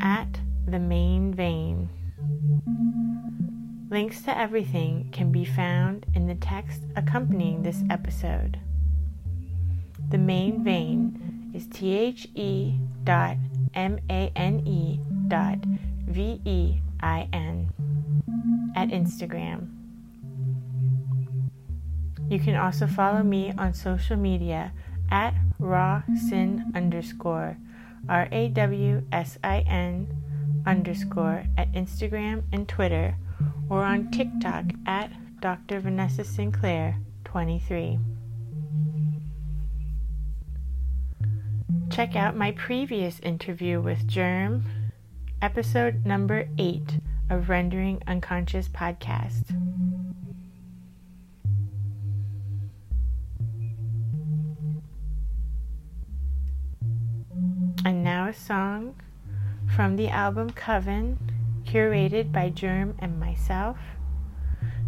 at 0.00 0.40
the 0.66 0.78
main 0.78 1.34
vein. 1.34 1.88
Links 3.90 4.22
to 4.22 4.36
everything 4.36 5.08
can 5.12 5.30
be 5.30 5.44
found 5.44 6.06
in 6.14 6.26
the 6.26 6.34
text 6.34 6.82
accompanying 6.96 7.62
this 7.62 7.82
episode. 7.90 8.58
The 10.10 10.18
main 10.18 10.64
vein 10.64 11.50
is 11.54 11.66
the 11.68 12.74
dot 13.04 13.36
m 13.74 13.98
a 14.08 14.32
n 14.34 14.66
e 14.66 15.00
dot 15.28 15.58
v 16.06 16.40
e 16.44 16.80
i 17.00 17.28
n 17.32 17.72
at 18.74 18.88
Instagram. 18.88 19.68
You 22.30 22.40
can 22.40 22.56
also 22.56 22.86
follow 22.86 23.22
me 23.22 23.52
on 23.58 23.74
social 23.74 24.16
media 24.16 24.72
at 25.62 25.68
rawsin 25.68 26.74
underscore 26.74 27.56
r 28.08 28.28
a 28.32 28.48
w 28.48 29.02
s 29.12 29.38
i 29.44 29.60
n 29.60 30.08
underscore 30.66 31.44
at 31.56 31.70
Instagram 31.72 32.42
and 32.52 32.68
Twitter 32.68 33.16
or 33.68 33.84
on 33.84 34.10
TikTok 34.10 34.64
at 34.86 35.10
Dr. 35.40 35.80
Vanessa 35.80 36.24
Sinclair 36.24 36.96
23. 37.24 37.98
Check 41.90 42.14
out 42.16 42.36
my 42.36 42.52
previous 42.52 43.18
interview 43.20 43.80
with 43.80 44.06
Germ, 44.06 44.64
episode 45.40 46.06
number 46.06 46.48
8 46.58 46.98
of 47.28 47.48
Rendering 47.48 48.00
Unconscious 48.06 48.68
podcast. 48.68 49.91
Song 58.32 58.94
from 59.74 59.96
the 59.96 60.08
album 60.08 60.50
Coven 60.50 61.18
curated 61.64 62.32
by 62.32 62.48
Germ 62.48 62.94
and 62.98 63.18
myself. 63.18 63.78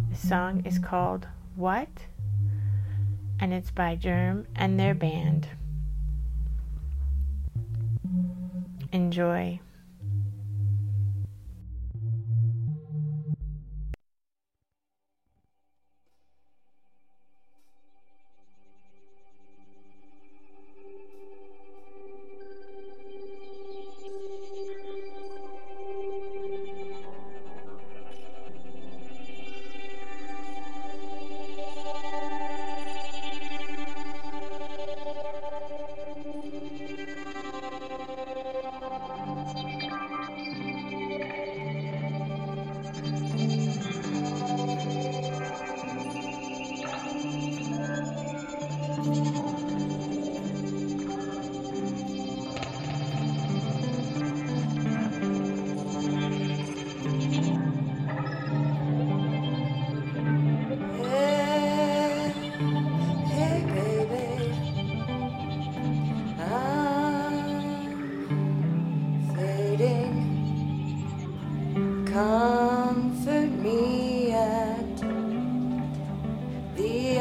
The 0.09 0.15
song 0.15 0.65
is 0.65 0.79
called 0.79 1.27
What? 1.55 1.89
And 3.39 3.53
it's 3.53 3.71
by 3.71 3.95
Germ 3.95 4.47
and 4.55 4.79
their 4.79 4.93
band. 4.93 5.47
Enjoy. 8.91 9.59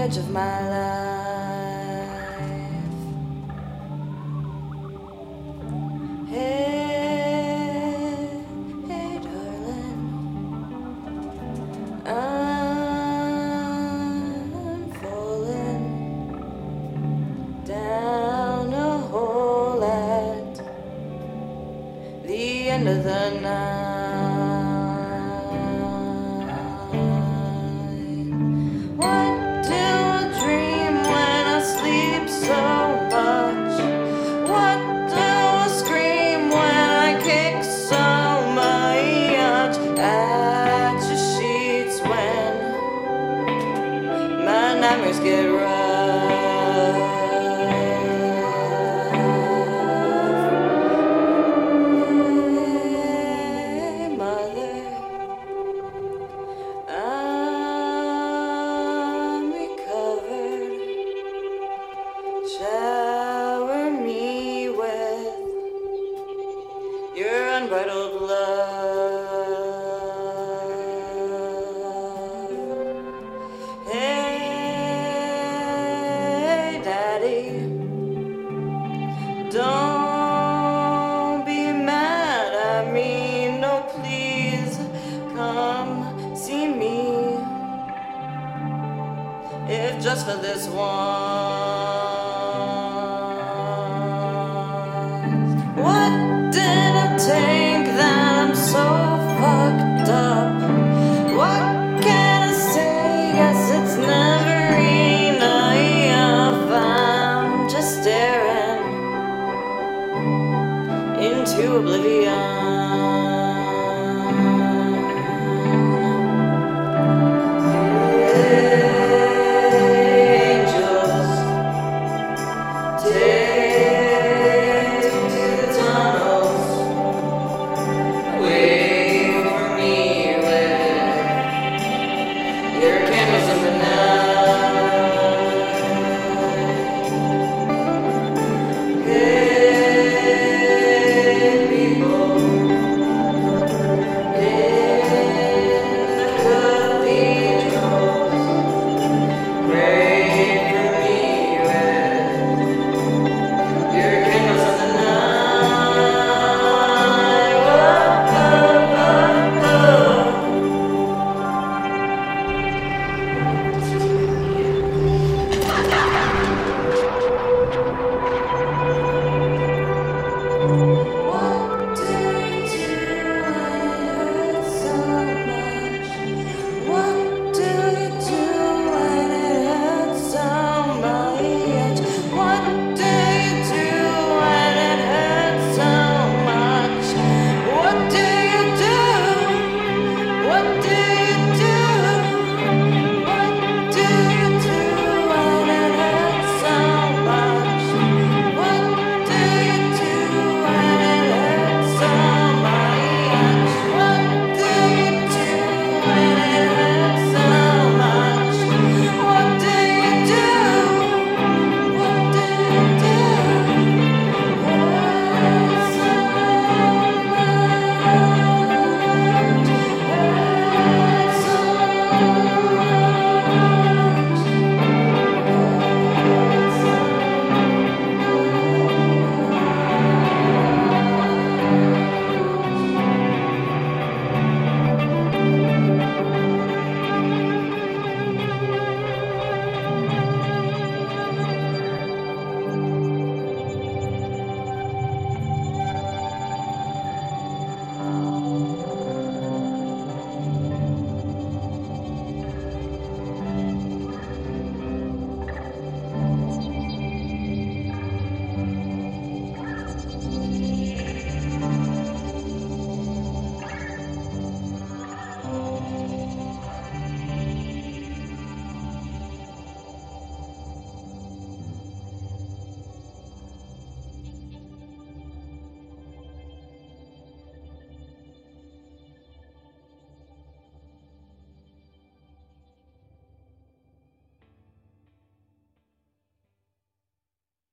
Into 0.04 0.20
oblivion. 0.20 1.03